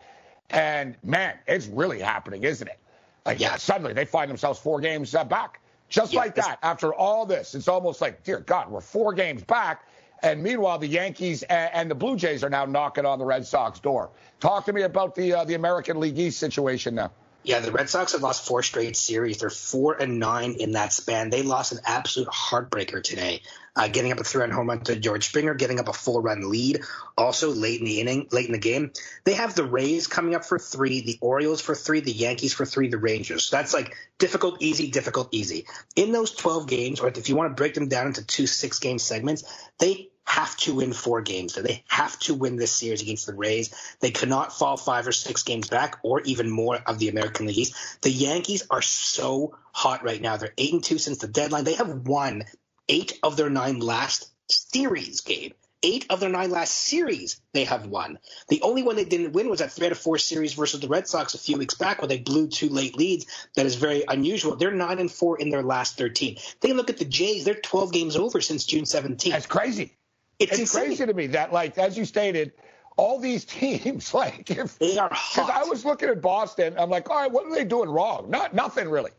And 0.51 0.97
man, 1.03 1.37
it's 1.47 1.67
really 1.67 2.01
happening, 2.01 2.45
isn't 2.45 2.67
it? 2.67 2.79
Like, 3.25 3.41
yeah, 3.41 3.57
suddenly 3.57 3.93
they 3.93 4.05
find 4.05 4.31
themselves 4.31 4.59
four 4.59 4.81
games 4.81 5.15
uh, 5.15 5.25
back, 5.25 5.61
just 5.95 6.13
yeah, 6.13 6.21
like 6.21 6.35
that. 6.35 6.59
After 6.63 6.93
all 6.93 7.25
this, 7.25 7.55
it's 7.55 7.69
almost 7.69 8.01
like, 8.01 8.25
dear 8.25 8.41
God, 8.41 8.69
we're 8.69 8.81
four 8.81 9.13
games 9.13 9.45
back. 9.45 9.87
And 10.23 10.43
meanwhile, 10.43 10.79
the 10.79 10.89
Yankees 10.89 11.43
and, 11.45 11.89
the 11.91 11.95
Blue 11.95 12.17
Jays 12.17 12.43
are 12.43 12.51
now 12.51 12.65
knocking 12.65 13.07
on 13.07 13.19
the 13.19 13.25
Red 13.25 13.47
Sox 13.47 13.79
door. 13.79 14.11
Talk 14.41 14.65
to 14.65 14.73
me 14.73 14.83
about 14.83 15.15
the 15.15 15.35
uh, 15.35 15.45
the 15.45 15.55
American 15.55 16.01
League 16.01 16.19
East 16.19 16.39
situation 16.41 16.95
now. 16.95 17.13
Yeah, 17.45 17.61
the 17.61 17.73
Red 17.73 17.91
Sox 17.91 18.13
have 18.13 18.23
lost 18.23 18.47
four 18.47 18.63
straight 18.63 18.97
series. 18.97 19.37
They're 19.37 19.51
four 19.51 19.93
and 20.01 20.19
nine 20.19 20.55
in 20.55 20.73
that 20.73 20.95
span. 20.95 21.29
They 21.29 21.43
lost 21.43 21.73
an 21.73 21.81
absolute 21.85 22.29
heartbreaker 22.29 23.03
today, 23.03 23.43
uh, 23.77 23.89
getting 23.89 24.13
up 24.13 24.19
a 24.19 24.25
three-run 24.25 24.51
home 24.51 24.71
run 24.71 24.81
to 24.85 24.97
George 24.97 25.29
Springer, 25.29 25.53
getting 25.53 25.79
up 25.79 25.89
a 25.89 25.93
four-run 25.93 26.51
lead. 26.51 26.81
Also 27.19 27.51
late 27.51 27.81
in 27.81 27.85
the 27.85 28.01
inning, 28.01 28.29
late 28.33 28.47
in 28.47 28.53
the 28.53 28.59
game, 28.59 28.93
they 29.25 29.35
have 29.35 29.55
the 29.55 29.65
Rays 29.65 30.07
coming 30.07 30.35
up 30.35 30.47
for 30.47 30.59
three, 30.59 31.03
the 31.03 31.19
Orioles 31.21 31.61
for 31.61 31.75
three, 31.75 32.01
the 32.01 32.13
Yankees 32.13 32.55
for 32.55 32.65
three, 32.65 32.89
the 32.89 32.97
Rangers. 32.97 33.45
So 33.45 33.57
that's 33.57 33.75
like 33.75 33.95
difficult, 34.19 34.63
easy, 34.63 34.91
difficult, 34.91 35.29
easy. 35.31 35.67
In 35.97 36.13
those 36.13 36.35
12 36.35 36.67
games, 36.67 37.01
or 37.01 37.09
if 37.09 37.29
you 37.29 37.37
want 37.37 37.51
to 37.51 37.61
break 37.61 37.75
them 37.75 37.89
down 37.89 38.07
into 38.07 38.25
two 38.25 38.47
six-game 38.47 38.99
segments, 38.99 39.45
they 39.79 40.09
have 40.27 40.57
to 40.59 40.75
win 40.77 40.93
four 40.93 41.23
games. 41.23 41.55
They 41.55 41.85
have 41.89 42.19
to 42.21 42.35
win 42.35 42.57
this 42.57 42.73
series 42.73 43.03
against 43.03 43.27
the 43.27 43.35
Rays. 43.35 43.75
They 44.01 44.11
cannot 44.13 44.57
fall 44.57 44.77
five 44.77 45.07
or 45.07 45.13
six 45.13 45.43
games 45.43 45.69
back, 45.69 45.99
or 46.03 46.23
even 46.23 46.51
more 46.51 46.77
of 46.87 46.99
the 46.99 47.09
American 47.09 47.47
League 47.47 47.59
East. 47.59 48.03
The 48.03 48.11
Yankees 48.11 48.67
are 48.71 48.83
so 48.83 49.57
hot 49.73 50.05
right 50.05 50.21
now. 50.21 50.37
They're 50.37 50.55
eight 50.59 50.73
and 50.73 50.85
two 50.85 50.99
since 50.99 51.19
the 51.19 51.29
deadline. 51.29 51.65
They 51.65 51.75
have 51.75 52.07
won 52.09 52.45
eight 52.89 53.19
of 53.23 53.37
their 53.37 53.51
nine 53.51 53.81
last 53.81 54.31
series, 54.51 55.23
Gabe. 55.23 55.53
Eight 55.83 56.07
of 56.11 56.21
their 56.21 56.31
nine 56.31 56.51
last 56.51 56.77
series 56.77 57.41
they 57.53 57.65
have 57.65 57.87
won. 57.87 58.19
The 58.49 58.63
only 58.63 58.83
one 58.83 58.97
they 58.97 59.05
didn't 59.05 59.35
win 59.35 59.51
was 59.51 59.61
that 59.61 59.73
three 59.73 59.87
out 59.87 59.93
of 59.93 59.99
four 59.99 60.19
series 60.19 60.55
versus 60.55 60.81
the 60.81 60.89
Red 60.89 61.09
Sox 61.09 61.35
a 61.35 61.39
few 61.39 61.59
weeks 61.59 61.75
back 61.75 62.01
where 62.01 62.09
they 62.09 62.19
blew 62.19 62.49
two 62.49 62.71
late 62.71 62.97
leads. 62.97 63.27
That 63.57 63.67
is 63.67 63.77
very 63.77 64.05
unusual. 64.09 64.57
They're 64.57 64.71
nine 64.73 64.99
and 64.99 65.13
four 65.13 65.39
in 65.39 65.51
their 65.51 65.63
last 65.63 65.99
13. 65.99 66.39
They 66.61 66.73
look 66.73 66.91
at 66.91 66.99
the 66.99 67.05
Jays, 67.05 67.45
they're 67.45 67.55
12 67.55 67.93
games 67.93 68.17
over 68.17 68.41
since 68.41 68.65
June 68.65 68.85
17th. 68.85 69.31
That's 69.31 69.47
crazy. 69.47 69.93
It's, 70.39 70.59
it's 70.59 70.73
crazy 70.73 71.07
to 71.07 71.15
me 71.15 71.29
that, 71.29 71.53
like, 71.53 71.79
as 71.79 71.97
you 71.97 72.05
stated, 72.05 72.53
all 72.97 73.19
these 73.19 73.45
teams, 73.45 74.13
like, 74.15 74.51
if 74.51 74.79
they 74.79 74.99
are 74.99 75.11
hot. 75.13 75.51
I 75.51 75.65
was 75.65 75.85
looking 75.85 76.09
at 76.09 76.21
Boston, 76.21 76.75
I'm 76.79 76.91
like, 76.91 77.09
all 77.11 77.17
right, 77.17 77.31
what 77.31 77.47
are 77.47 77.55
they 77.55 77.65
doing 77.65 77.89
wrong? 77.89 78.31
Not 78.31 78.55
nothing 78.55 78.89
really, 78.89 79.13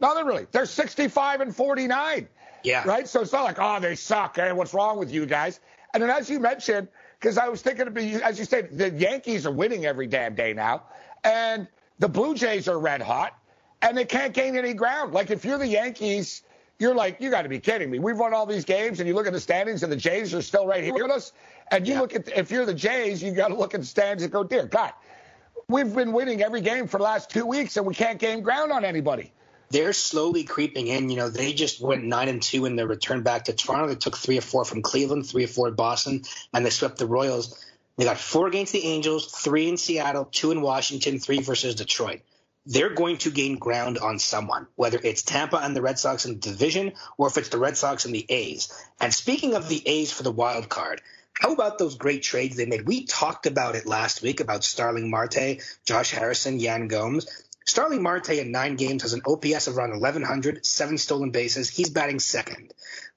nothing 0.00 0.26
really. 0.26 0.46
They're 0.50 0.66
65 0.66 1.40
and 1.40 1.54
49. 1.54 2.28
Yeah. 2.64 2.84
Right. 2.86 3.08
So 3.08 3.20
it's 3.22 3.32
not 3.32 3.42
like, 3.42 3.56
oh, 3.58 3.80
they 3.80 3.96
suck. 3.96 4.36
Hey, 4.36 4.52
what's 4.52 4.72
wrong 4.72 4.98
with 4.98 5.10
you 5.10 5.26
guys? 5.26 5.58
And 5.94 6.02
then, 6.02 6.10
as 6.10 6.30
you 6.30 6.38
mentioned, 6.38 6.88
because 7.18 7.36
I 7.36 7.48
was 7.48 7.60
thinking, 7.60 7.86
of, 7.86 7.96
as 7.96 8.38
you 8.38 8.44
said, 8.44 8.76
the 8.76 8.90
Yankees 8.90 9.46
are 9.46 9.50
winning 9.50 9.84
every 9.84 10.06
damn 10.06 10.34
day 10.34 10.52
now, 10.52 10.84
and 11.24 11.66
the 11.98 12.08
Blue 12.08 12.34
Jays 12.34 12.68
are 12.68 12.78
red 12.78 13.02
hot, 13.02 13.36
and 13.80 13.96
they 13.96 14.04
can't 14.04 14.32
gain 14.32 14.56
any 14.56 14.74
ground. 14.74 15.12
Like 15.12 15.30
if 15.30 15.44
you're 15.44 15.58
the 15.58 15.66
Yankees 15.66 16.42
you're 16.78 16.94
like, 16.94 17.20
you 17.20 17.30
got 17.30 17.42
to 17.42 17.48
be 17.48 17.60
kidding 17.60 17.90
me. 17.90 17.98
We've 17.98 18.18
won 18.18 18.34
all 18.34 18.46
these 18.46 18.64
games, 18.64 18.98
and 18.98 19.08
you 19.08 19.14
look 19.14 19.26
at 19.26 19.32
the 19.32 19.40
standings, 19.40 19.82
and 19.82 19.92
the 19.92 19.96
Jays 19.96 20.34
are 20.34 20.42
still 20.42 20.66
right 20.66 20.82
here 20.82 20.94
with 20.94 21.10
us. 21.10 21.32
And 21.70 21.86
you 21.86 21.94
yeah. 21.94 22.00
look 22.00 22.14
at, 22.14 22.28
if 22.36 22.50
you're 22.50 22.66
the 22.66 22.74
Jays, 22.74 23.22
you 23.22 23.32
got 23.32 23.48
to 23.48 23.54
look 23.54 23.74
at 23.74 23.80
the 23.80 23.86
standings 23.86 24.22
and 24.22 24.32
go, 24.32 24.42
dear 24.42 24.66
God, 24.66 24.92
we've 25.68 25.94
been 25.94 26.12
winning 26.12 26.42
every 26.42 26.60
game 26.60 26.88
for 26.88 26.98
the 26.98 27.04
last 27.04 27.30
two 27.30 27.46
weeks, 27.46 27.76
and 27.76 27.86
we 27.86 27.94
can't 27.94 28.18
gain 28.18 28.42
ground 28.42 28.72
on 28.72 28.84
anybody. 28.84 29.32
They're 29.70 29.92
slowly 29.92 30.44
creeping 30.44 30.88
in. 30.88 31.08
You 31.08 31.16
know, 31.16 31.28
they 31.30 31.54
just 31.54 31.80
went 31.80 32.04
nine 32.04 32.28
and 32.28 32.42
two 32.42 32.66
in 32.66 32.76
their 32.76 32.86
return 32.86 33.22
back 33.22 33.44
to 33.44 33.54
Toronto. 33.54 33.88
They 33.88 33.94
took 33.94 34.16
three 34.16 34.36
or 34.36 34.42
four 34.42 34.64
from 34.64 34.82
Cleveland, 34.82 35.26
three 35.26 35.44
or 35.44 35.48
four 35.48 35.68
in 35.68 35.74
Boston, 35.74 36.24
and 36.52 36.66
they 36.66 36.70
swept 36.70 36.98
the 36.98 37.06
Royals. 37.06 37.64
They 37.96 38.04
got 38.04 38.18
four 38.18 38.48
against 38.48 38.72
the 38.72 38.84
Angels, 38.84 39.26
three 39.26 39.68
in 39.68 39.76
Seattle, 39.76 40.26
two 40.26 40.50
in 40.50 40.60
Washington, 40.60 41.18
three 41.18 41.40
versus 41.40 41.74
Detroit 41.74 42.20
they're 42.66 42.94
going 42.94 43.18
to 43.18 43.30
gain 43.30 43.58
ground 43.58 43.98
on 43.98 44.18
someone, 44.18 44.66
whether 44.76 44.98
it's 45.02 45.22
Tampa 45.22 45.56
and 45.56 45.74
the 45.74 45.82
Red 45.82 45.98
Sox 45.98 46.24
in 46.26 46.34
the 46.34 46.38
division 46.40 46.92
or 47.18 47.28
if 47.28 47.36
it's 47.36 47.48
the 47.48 47.58
Red 47.58 47.76
Sox 47.76 48.04
and 48.04 48.14
the 48.14 48.26
A's. 48.28 48.72
And 49.00 49.12
speaking 49.12 49.54
of 49.54 49.68
the 49.68 49.82
A's 49.86 50.12
for 50.12 50.22
the 50.22 50.30
wild 50.32 50.68
card, 50.68 51.00
How 51.40 51.52
about 51.52 51.78
those 51.78 51.96
great 51.96 52.22
trades 52.22 52.56
they 52.56 52.66
made? 52.66 52.86
We 52.86 53.04
talked 53.06 53.46
about 53.46 53.74
it 53.74 53.86
last 53.86 54.22
week 54.22 54.40
about 54.40 54.64
Starling 54.64 55.10
Marte, 55.10 55.60
Josh 55.84 56.10
Harrison, 56.12 56.60
Yan 56.60 56.88
Gomes. 56.88 57.26
Starling 57.64 58.02
Marte 58.02 58.30
in 58.30 58.52
nine 58.52 58.76
games 58.76 59.02
has 59.02 59.12
an 59.12 59.22
OPS 59.26 59.66
of 59.66 59.76
around 59.78 59.90
1,100, 59.90 60.64
seven 60.66 60.98
stolen 60.98 61.30
bases. 61.30 61.68
He's 61.70 61.90
batting 61.90 62.20
second. 62.20 62.72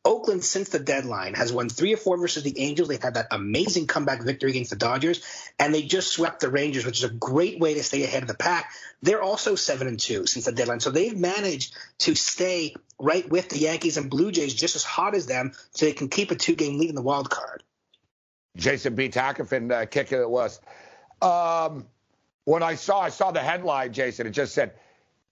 Oakland, 0.06 0.44
since 0.44 0.70
the 0.70 0.80
deadline, 0.80 1.34
has 1.34 1.52
won 1.52 1.68
three 1.68 1.92
or 1.92 1.98
four 1.98 2.18
versus 2.18 2.44
the 2.44 2.60
Angels. 2.60 2.88
They've 2.88 3.02
had 3.02 3.16
that 3.16 3.28
amazing 3.32 3.88
comeback 3.88 4.22
victory 4.22 4.52
against 4.52 4.70
the 4.70 4.76
Dodgers, 4.76 5.22
and 5.60 5.74
they 5.74 5.82
just 5.82 6.12
swept 6.12 6.42
the 6.42 6.50
Rangers, 6.50 6.86
which 6.86 7.00
is 7.00 7.04
a 7.04 7.10
great 7.10 7.60
way 7.60 7.74
to 7.74 7.84
stay 7.84 8.04
ahead 8.04 8.22
of 8.22 8.28
the 8.28 8.36
pack. 8.36 8.72
They're 9.02 9.24
also 9.24 9.56
seven 9.56 9.88
and 9.88 10.00
two 10.00 10.28
since 10.28 10.46
the 10.46 10.52
deadline, 10.52 10.80
so 10.80 10.92
they've 10.92 11.18
managed 11.18 11.76
to 12.00 12.14
stay 12.14 12.76
right 13.00 13.28
with 13.28 13.50
the 13.50 13.58
Yankees 13.58 13.98
and 13.98 14.10
Blue 14.10 14.32
Jays, 14.32 14.54
just 14.54 14.76
as 14.76 14.84
hot 14.84 15.16
as 15.16 15.26
them, 15.26 15.54
so 15.72 15.86
they 15.86 15.94
can 15.94 16.08
keep 16.08 16.30
a 16.30 16.36
two-game 16.36 16.78
lead 16.78 16.90
in 16.90 16.96
the 16.96 17.02
wild 17.02 17.30
card. 17.30 17.64
Jason 18.56 18.96
B. 18.96 19.10
Takafin 19.10 19.72
uh, 19.72 19.86
kicking 19.86 20.20
it 20.20 20.30
was. 20.30 20.62
Um, 21.22 21.88
when 22.46 22.62
I 22.64 22.76
saw, 22.76 23.00
I 23.02 23.10
saw 23.10 23.32
the 23.32 23.42
headline, 23.42 23.92
Jason. 23.92 24.28
It 24.28 24.32
just 24.32 24.54
said, 24.54 24.74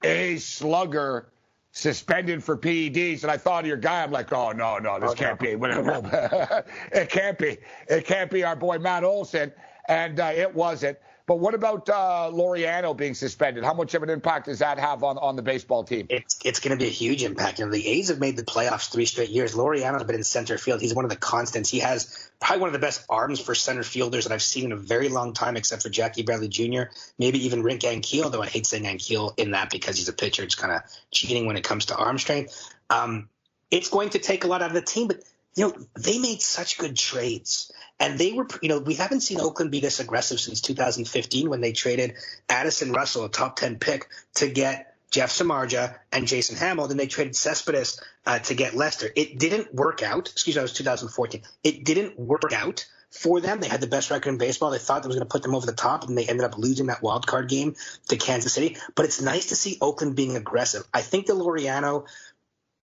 "A 0.04 0.38
slugger 0.38 1.30
suspended 1.74 2.44
for 2.44 2.58
PEDs," 2.58 3.24
and 3.24 3.32
I 3.32 3.38
thought 3.38 3.66
of 3.66 3.68
your 3.68 3.78
guy. 3.78 4.04
I'm 4.04 4.12
like, 4.12 4.32
"Oh 4.32 4.52
no, 4.52 4.78
no, 4.78 5.00
this 5.00 5.12
oh, 5.12 5.16
can't 5.16 5.42
no. 5.42 5.58
be. 5.58 5.58
it 6.98 7.10
can't 7.10 7.38
be. 7.38 7.58
It 7.90 8.06
can't 8.06 8.32
be 8.32 8.44
our 8.44 8.56
boy 8.56 8.80
Matt 8.80 9.04
Olson." 9.04 9.52
And 9.90 10.20
uh, 10.22 10.32
it 10.34 10.54
wasn't. 10.54 10.98
But 11.26 11.40
what 11.40 11.54
about 11.54 11.88
uh, 11.90 12.30
Laureano 12.34 12.96
being 12.96 13.14
suspended? 13.14 13.64
How 13.64 13.74
much 13.74 13.94
of 13.94 14.04
an 14.04 14.10
impact 14.10 14.48
does 14.48 14.60
that 14.60 14.78
have 14.78 15.04
on, 15.04 15.18
on 15.18 15.38
the 15.38 15.42
baseball 15.42 15.86
team? 15.86 16.08
It's 16.10 16.38
it's 16.44 16.60
going 16.60 16.78
to 16.78 16.84
be 16.84 16.88
a 16.88 16.94
huge 16.94 17.24
impact. 17.24 17.60
You 17.60 17.66
know, 17.66 17.72
the 17.72 17.88
A's 17.88 18.10
have 18.10 18.20
made 18.20 18.36
the 18.36 18.44
playoffs 18.44 18.92
three 18.92 19.06
straight 19.06 19.30
years. 19.30 19.56
Laureano's 19.56 20.04
been 20.04 20.18
in 20.18 20.24
center 20.26 20.58
field. 20.58 20.82
He's 20.82 20.94
one 20.94 21.06
of 21.06 21.12
the 21.12 21.16
constants. 21.16 21.70
He 21.70 21.80
has 21.80 22.30
probably 22.42 22.60
one 22.60 22.68
of 22.68 22.74
the 22.74 22.80
best 22.80 23.06
arms 23.10 23.40
for 23.40 23.56
center 23.56 23.84
fielders 23.84 24.26
that 24.26 24.34
I've 24.34 24.44
seen 24.44 24.66
in 24.66 24.72
a 24.74 24.78
very 24.78 25.08
long 25.08 25.32
time, 25.32 25.56
except 25.56 25.82
for 25.84 25.90
Jackie 25.90 26.24
Bradley 26.24 26.50
Jr., 26.50 26.84
maybe 27.18 27.46
even 27.46 27.64
Rick 27.64 27.82
Ankiel, 27.82 28.30
though 28.30 28.42
I 28.42 28.48
hate 28.48 28.68
saying 28.68 28.84
Ankiel 28.84 29.34
in 29.40 29.52
that 29.52 29.70
because 29.70 29.98
he's 29.98 30.10
a 30.10 30.14
pitcher. 30.14 30.44
It's 30.44 30.56
kind 30.56 30.74
of 30.74 30.82
cheating 31.10 31.46
when 31.46 31.56
it 31.56 31.64
comes 31.64 31.86
to 31.86 31.96
arm 31.96 32.20
strength. 32.20 32.70
Um, 32.90 33.30
it's 33.72 33.90
going 33.90 34.10
to 34.10 34.20
take 34.20 34.44
a 34.44 34.48
lot 34.48 34.62
out 34.62 34.68
of 34.68 34.76
the 34.76 34.82
team, 34.82 35.08
but 35.08 35.22
you 35.56 35.68
know, 35.68 35.74
they 35.96 36.20
made 36.20 36.42
such 36.42 36.78
good 36.78 36.96
trades. 36.96 37.72
And 38.00 38.18
they 38.18 38.34
were, 38.34 38.48
you 38.62 38.70
know, 38.70 38.80
we 38.80 38.96
haven't 38.96 39.22
seen 39.22 39.40
Oakland 39.40 39.72
be 39.72 39.80
this 39.80 40.00
aggressive 40.00 40.40
since 40.40 40.62
2015 40.62 41.50
when 41.50 41.62
they 41.62 41.72
traded 41.72 42.16
Addison 42.50 42.92
Russell, 42.92 43.26
a 43.26 43.30
top 43.30 43.56
10 43.56 43.78
pick, 43.78 44.08
to 44.36 44.50
get 44.50 44.96
Jeff 45.12 45.30
Samardzija 45.32 45.96
and 46.12 46.28
Jason 46.28 46.58
Hammel. 46.58 46.88
Then 46.88 46.98
they 46.98 47.08
traded 47.08 47.36
Cespedes 47.36 48.02
uh, 48.26 48.40
to 48.40 48.56
get 48.56 48.74
Lester. 48.74 49.10
It 49.16 49.38
didn't 49.38 49.74
work 49.74 50.02
out. 50.02 50.30
Excuse 50.32 50.56
me, 50.56 50.60
that 50.60 50.64
was 50.64 50.74
2014. 50.74 51.44
It 51.64 51.86
didn't 51.86 52.18
work 52.18 52.52
out 52.52 52.86
for 53.14 53.40
them. 53.40 53.60
They 53.60 53.68
had 53.68 53.80
the 53.80 53.88
best 53.88 54.10
record 54.10 54.30
in 54.30 54.38
baseball. 54.40 54.72
They 54.72 54.80
thought 54.80 55.04
that 55.04 55.08
was 55.08 55.16
going 55.16 55.28
to 55.28 55.32
put 55.32 55.44
them 55.44 55.54
over 55.54 55.68
the 55.68 55.72
top, 55.72 56.08
and 56.08 56.18
they 56.18 56.26
ended 56.26 56.46
up 56.46 56.58
losing 56.58 56.88
that 56.88 57.04
wild 57.04 57.28
card 57.28 57.48
game 57.48 57.76
to 58.10 58.18
Kansas 58.18 58.54
City. 58.54 58.78
But 58.96 59.06
it's 59.06 59.22
nice 59.22 59.48
to 59.48 59.56
see 59.56 59.78
Oakland 59.82 60.16
being 60.16 60.36
aggressive. 60.36 60.84
I 60.92 61.02
think 61.02 61.28
the 61.28 61.34
Laureano 61.34 62.08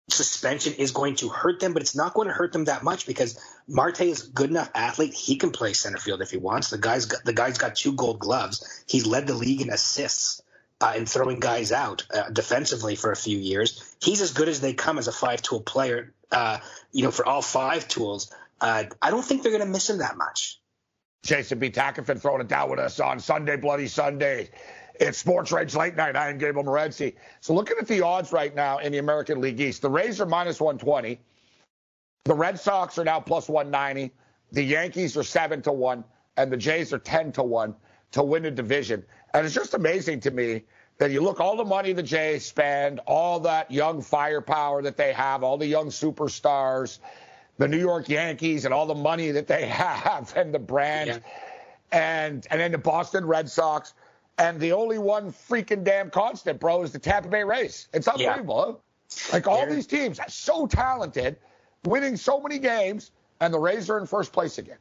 suspension 0.09 0.73
is 0.73 0.91
going 0.91 1.15
to 1.15 1.29
hurt 1.29 1.59
them, 1.59 1.73
but 1.73 1.81
it's 1.81 1.95
not 1.95 2.13
going 2.13 2.27
to 2.27 2.33
hurt 2.33 2.53
them 2.53 2.65
that 2.65 2.83
much 2.83 3.05
because 3.05 3.39
Marte 3.67 4.01
is 4.01 4.27
a 4.27 4.31
good 4.31 4.49
enough 4.49 4.69
athlete. 4.75 5.13
He 5.13 5.35
can 5.37 5.51
play 5.51 5.73
center 5.73 5.97
field 5.97 6.21
if 6.21 6.31
he 6.31 6.37
wants. 6.37 6.69
The 6.69 6.77
guy's 6.77 7.05
got 7.05 7.23
the 7.23 7.33
guy's 7.33 7.57
got 7.57 7.75
two 7.75 7.93
gold 7.93 8.19
gloves. 8.19 8.83
He's 8.87 9.05
led 9.05 9.27
the 9.27 9.33
league 9.33 9.61
in 9.61 9.69
assists 9.69 10.41
uh, 10.81 10.93
and 10.95 11.09
throwing 11.09 11.39
guys 11.39 11.71
out 11.71 12.05
uh, 12.13 12.29
defensively 12.29 12.95
for 12.95 13.11
a 13.11 13.15
few 13.15 13.37
years. 13.37 13.95
He's 14.01 14.21
as 14.21 14.33
good 14.33 14.49
as 14.49 14.61
they 14.61 14.73
come 14.73 14.97
as 14.97 15.07
a 15.07 15.11
five 15.11 15.41
tool 15.41 15.61
player. 15.61 16.13
Uh, 16.31 16.59
you 16.91 17.03
know, 17.03 17.11
for 17.11 17.25
all 17.25 17.41
five 17.41 17.87
tools, 17.87 18.33
uh, 18.61 18.85
I 19.01 19.11
don't 19.11 19.23
think 19.23 19.43
they're 19.43 19.51
going 19.51 19.63
to 19.63 19.69
miss 19.69 19.89
him 19.89 19.99
that 19.99 20.17
much. 20.17 20.59
Jason 21.23 21.57
B. 21.57 21.71
Takafin 21.71 22.21
throwing 22.21 22.41
it 22.41 22.47
down 22.47 22.69
with 22.69 22.79
us 22.79 22.99
on 22.99 23.19
Sunday, 23.19 23.57
Bloody 23.57 23.87
Sunday. 23.87 24.49
It's 24.99 25.17
Sports 25.17 25.51
Rage 25.51 25.75
Late 25.75 25.95
Night. 25.95 26.15
I 26.15 26.29
am 26.29 26.37
Gabriel 26.37 26.65
Morency. 26.65 27.15
So 27.41 27.53
looking 27.53 27.77
at 27.79 27.87
the 27.87 28.01
odds 28.01 28.31
right 28.31 28.53
now 28.55 28.77
in 28.79 28.91
the 28.91 28.97
American 28.97 29.41
League 29.41 29.59
East, 29.59 29.81
the 29.81 29.89
Rays 29.89 30.21
are 30.21 30.25
minus 30.25 30.59
120. 30.59 31.19
The 32.23 32.33
Red 32.33 32.59
Sox 32.59 32.97
are 32.97 33.03
now 33.03 33.19
plus 33.19 33.49
190. 33.49 34.13
The 34.51 34.63
Yankees 34.63 35.17
are 35.17 35.23
7 35.23 35.61
to 35.63 35.71
1. 35.71 36.03
And 36.37 36.51
the 36.51 36.57
Jays 36.57 36.93
are 36.93 36.99
10 36.99 37.31
to 37.33 37.43
1 37.43 37.75
to 38.11 38.23
win 38.23 38.43
the 38.43 38.51
division. 38.51 39.03
And 39.33 39.45
it's 39.45 39.55
just 39.55 39.73
amazing 39.73 40.21
to 40.21 40.31
me 40.31 40.63
that 40.97 41.11
you 41.11 41.21
look 41.21 41.39
all 41.39 41.57
the 41.57 41.65
money 41.65 41.93
the 41.93 42.03
Jays 42.03 42.45
spend, 42.45 42.99
all 43.05 43.39
that 43.41 43.69
young 43.69 44.01
firepower 44.01 44.81
that 44.81 44.97
they 44.97 45.11
have, 45.13 45.43
all 45.43 45.57
the 45.57 45.67
young 45.67 45.87
superstars, 45.87 46.99
the 47.57 47.67
New 47.67 47.79
York 47.79 48.07
Yankees, 48.09 48.65
and 48.65 48.73
all 48.73 48.85
the 48.85 48.95
money 48.95 49.31
that 49.31 49.47
they 49.47 49.65
have, 49.67 50.33
and 50.35 50.53
the 50.53 50.59
brand, 50.59 51.09
yeah. 51.09 52.27
and 52.27 52.47
and 52.49 52.59
then 52.59 52.71
the 52.71 52.77
Boston 52.77 53.25
Red 53.25 53.49
Sox. 53.49 53.93
And 54.37 54.59
the 54.59 54.73
only 54.73 54.97
one 54.97 55.31
freaking 55.31 55.83
damn 55.83 56.09
constant, 56.09 56.59
bro, 56.59 56.83
is 56.83 56.91
the 56.91 56.99
Tampa 56.99 57.29
Bay 57.29 57.43
Rays. 57.43 57.87
It's 57.93 58.07
unbelievable. 58.07 58.81
Yeah. 59.09 59.33
Like 59.33 59.47
all 59.47 59.65
these 59.67 59.87
teams 59.87 60.19
are 60.19 60.29
so 60.29 60.67
talented, 60.67 61.37
winning 61.85 62.17
so 62.17 62.41
many 62.41 62.59
games, 62.59 63.11
and 63.39 63.53
the 63.53 63.59
Rays 63.59 63.89
are 63.89 63.97
in 63.97 64.07
first 64.07 64.33
place 64.33 64.57
again. 64.57 64.77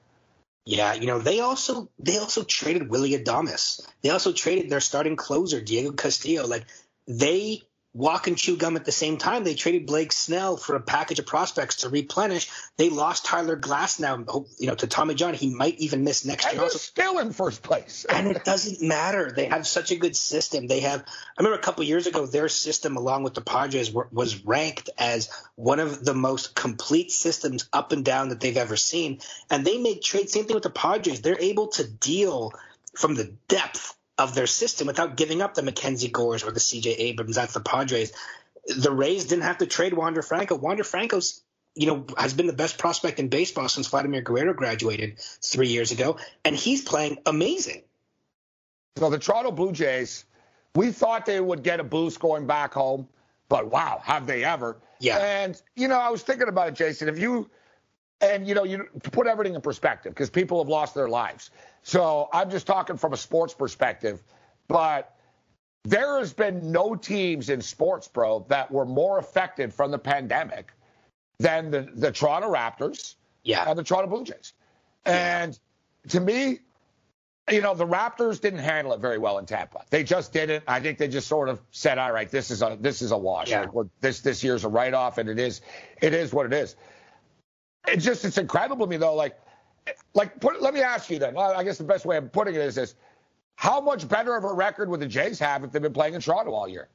Yeah, 0.67 0.95
you 0.95 1.07
know, 1.07 1.19
they 1.19 1.41
also 1.41 1.91
they 1.99 2.19
also 2.19 2.43
traded 2.43 2.89
Willy 2.89 3.13
Adames. 3.13 3.87
They 4.03 4.11
also 4.11 4.33
traded 4.33 4.71
their 4.71 4.81
starting 4.81 5.15
closer, 5.15 5.61
Diego 5.61 5.93
Castillo. 5.93 6.47
Like 6.47 6.65
they 7.07 7.63
walk 7.95 8.27
and 8.27 8.37
chew 8.37 8.57
gum 8.57 8.77
at 8.77 8.85
the 8.85 8.93
same 8.93 9.17
time. 9.17 9.45
They 9.45 9.55
traded 9.55 9.87
Blake 9.87 10.13
Snell 10.13 10.57
for 10.57 10.75
a 10.75 10.81
package 10.81 11.21
of 11.21 11.27
prospects 11.27 11.77
to 11.77 11.89
replenish. 11.89 12.51
They 12.77 12.91
lost 12.91 13.25
Tyler 13.25 13.57
Glasnow, 13.57 14.49
you 14.59 14.67
know, 14.67 14.75
to 14.75 14.89
Tommy 14.89 15.15
John. 15.15 15.33
He 15.33 15.55
might 15.55 15.79
even 15.79 16.03
miss 16.03 16.25
next 16.25 16.45
and 16.47 16.55
year. 16.55 16.63
Also, 16.65 16.79
still 16.79 17.21
in 17.21 17.33
first 17.33 17.63
place. 17.63 18.05
and 18.11 18.27
it 18.27 18.45
doesn't 18.45 18.87
matter. 18.87 19.31
They 19.31 19.47
have 19.47 19.67
such 19.67 19.93
a 19.93 19.97
good 19.97 20.17
system. 20.17 20.67
They 20.67 20.81
have. 20.81 21.01
I 21.01 21.43
remember 21.43 21.59
a 21.59 21.63
couple 21.63 21.85
years 21.85 22.09
ago, 22.09 22.27
their 22.27 22.49
system, 22.49 22.97
along 22.97 23.23
with 23.23 23.35
the 23.35 23.43
Padres, 23.43 23.93
were, 23.93 24.09
was 24.11 24.45
ranked 24.45 24.91
as 24.99 25.31
one 25.55 25.79
of 25.79 26.05
the 26.05 26.15
most 26.15 26.55
complete 26.57 27.13
systems 27.13 27.69
up 27.73 27.93
and 27.93 28.05
down 28.05 28.31
that 28.31 28.41
they've 28.41 28.57
ever 28.57 28.77
seen. 28.77 29.21
And 29.51 29.65
they 29.65 29.79
make 29.79 30.03
trades. 30.03 30.33
Same 30.33 30.47
thing 30.47 30.55
with 30.55 30.65
the 30.65 30.71
Padres. 30.71 31.21
They're 31.21 31.41
able 31.41 31.69
to 31.69 31.89
deal 31.89 32.53
from 32.97 33.15
the 33.15 33.33
depth 33.47 33.95
of 34.19 34.35
their 34.35 34.47
system 34.47 34.87
without 34.87 35.17
giving 35.17 35.43
up 35.43 35.55
the 35.55 35.63
Mackenzie 35.63 36.09
Gores 36.09 36.45
or 36.45 36.53
the 36.53 36.61
CJ 36.61 36.95
Abrams. 36.99 37.37
That's 37.37 37.55
the 37.55 37.61
Padres. 37.61 38.13
The 38.77 38.93
Rays 38.93 39.27
didn't 39.27 39.45
have 39.45 39.59
to 39.59 39.67
trade 39.67 39.93
Wander 39.93 40.23
Franco. 40.23 40.57
Wander 40.57 40.85
Franco's 40.85 41.43
you 41.75 41.87
know, 41.87 42.07
has 42.17 42.35
been 42.35 42.47
the 42.47 42.53
best 42.53 42.79
prospect 42.79 43.19
in 43.19 43.29
baseball 43.29 43.69
since 43.69 43.89
Vladimir 43.89 44.23
Guerrero 44.23 44.55
graduated 44.55 45.19
three 45.43 45.69
years 45.69 45.91
ago, 45.91 46.19
and 46.45 46.55
he's 46.55 46.83
playing 46.83 47.19
amazing. 47.27 47.83
So 48.97 49.11
the 49.11 49.19
Toronto 49.19 49.51
Blue 49.51 49.73
Jays, 49.73 50.25
we 50.77 50.93
thought 50.93 51.27
they 51.27 51.41
would 51.41 51.65
get 51.65 51.81
a 51.81 51.85
boost 51.85 52.21
going 52.21 52.47
back 52.47 52.75
home, 52.75 53.09
but 53.49 53.71
wow, 53.71 54.01
have 54.05 54.27
they 54.27 54.45
ever? 54.45 54.77
Yeah. 55.01 55.19
And 55.19 55.61
you 55.75 55.89
know, 55.89 55.99
I 55.99 56.11
was 56.11 56.23
thinking 56.23 56.49
about 56.49 56.69
it, 56.69 56.75
Jason. 56.75 57.09
If 57.09 57.19
you 57.19 57.51
and 58.25 58.49
you 58.49 58.55
know, 58.55 58.65
you 58.65 58.89
put 59.03 59.27
everything 59.27 59.55
in 59.55 59.61
perspective, 59.61 60.13
because 60.13 60.31
people 60.31 60.63
have 60.63 60.69
lost 60.69 60.95
their 60.95 61.09
lives. 61.09 61.51
So 61.83 62.29
I'm 62.33 62.51
just 62.51 62.67
talking 62.67 62.97
from 62.97 63.13
a 63.13 63.17
sports 63.17 63.55
perspective, 63.55 64.23
but 64.69 65.15
there 65.85 66.19
has 66.19 66.33
been 66.33 66.73
no 66.73 66.95
teams 66.95 67.51
in 67.51 67.61
sports, 67.61 68.09
bro, 68.09 68.47
that 68.49 68.71
were 68.71 68.87
more 68.87 69.19
affected 69.19 69.73
from 69.73 69.91
the 69.91 69.99
pandemic 69.99 70.73
than 71.39 71.71
the, 71.71 71.89
the 71.95 72.11
Toronto 72.11 72.51
Raptors 72.51 73.17
yeah. 73.43 73.69
and 73.69 73.79
the 73.79 73.83
Toronto 73.83 74.09
Blue 74.09 74.25
Jays. 74.25 74.55
And 75.05 75.59
yeah. 76.05 76.11
to 76.13 76.21
me, 76.21 76.61
you 77.51 77.61
know, 77.61 77.75
the 77.75 77.87
Raptors 77.87 78.41
didn't 78.41 78.61
handle 78.61 78.95
it 78.95 79.01
very 79.01 79.19
well 79.19 79.37
in 79.39 79.45
Tampa. 79.45 79.85
They 79.91 80.03
just 80.03 80.33
didn't. 80.33 80.65
I 80.67 80.81
think 80.81 80.97
they 80.97 81.09
just 81.09 81.29
sort 81.29 81.51
of 81.51 81.61
said, 81.73 81.99
"All 81.99 82.11
right, 82.11 82.31
this 82.31 82.51
is 82.51 82.63
a 82.63 82.79
this 82.81 83.03
is 83.03 83.11
a 83.11 83.19
wash. 83.19 83.51
Yeah. 83.51 83.67
Like, 83.71 83.89
this 84.01 84.21
this 84.21 84.43
year's 84.43 84.65
a 84.65 84.69
write 84.69 84.95
off, 84.95 85.19
and 85.19 85.29
it 85.29 85.39
is 85.39 85.61
it 86.01 86.15
is 86.15 86.33
what 86.33 86.47
it 86.47 86.55
is." 86.55 86.75
It's 87.87 88.05
just 88.05 88.25
it's 88.25 88.39
incredible 88.39 88.87
to 88.87 88.91
me 88.91 88.97
though. 88.97 89.15
Like 89.15 89.39
like, 90.15 90.41
put, 90.41 90.63
let 90.63 90.75
me 90.75 90.81
ask 90.81 91.11
you 91.11 91.19
then. 91.19 91.37
I 91.37 91.65
guess 91.65 91.79
the 91.79 91.85
best 91.85 92.07
way 92.07 92.17
of 92.17 92.33
putting 92.33 92.55
it 92.55 92.61
is 92.61 92.75
this: 92.75 92.95
How 93.57 93.81
much 93.81 94.09
better 94.09 94.37
of 94.37 94.45
a 94.45 94.53
record 94.53 94.89
would 94.89 95.01
the 95.01 95.07
Jays 95.07 95.39
have 95.39 95.65
if 95.65 95.73
they've 95.73 95.83
been 95.83 95.93
playing 95.93 96.15
in 96.15 96.21
Toronto 96.21 96.53
all 96.53 96.69
year? 96.69 96.89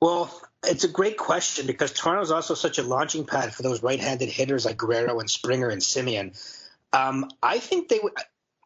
Well, 0.00 0.30
it's 0.64 0.84
a 0.84 0.88
great 0.88 1.16
question 1.16 1.66
because 1.66 1.92
Toronto 1.92 2.22
is 2.22 2.30
also 2.30 2.54
such 2.54 2.78
a 2.78 2.84
launching 2.84 3.26
pad 3.26 3.52
for 3.52 3.62
those 3.62 3.82
right-handed 3.82 4.28
hitters 4.28 4.64
like 4.64 4.76
Guerrero 4.76 5.18
and 5.18 5.28
Springer 5.28 5.68
and 5.68 5.82
Semien. 5.82 6.38
Um, 6.92 7.28
I 7.42 7.58
think 7.58 7.88
they 7.88 7.98
would. 8.02 8.12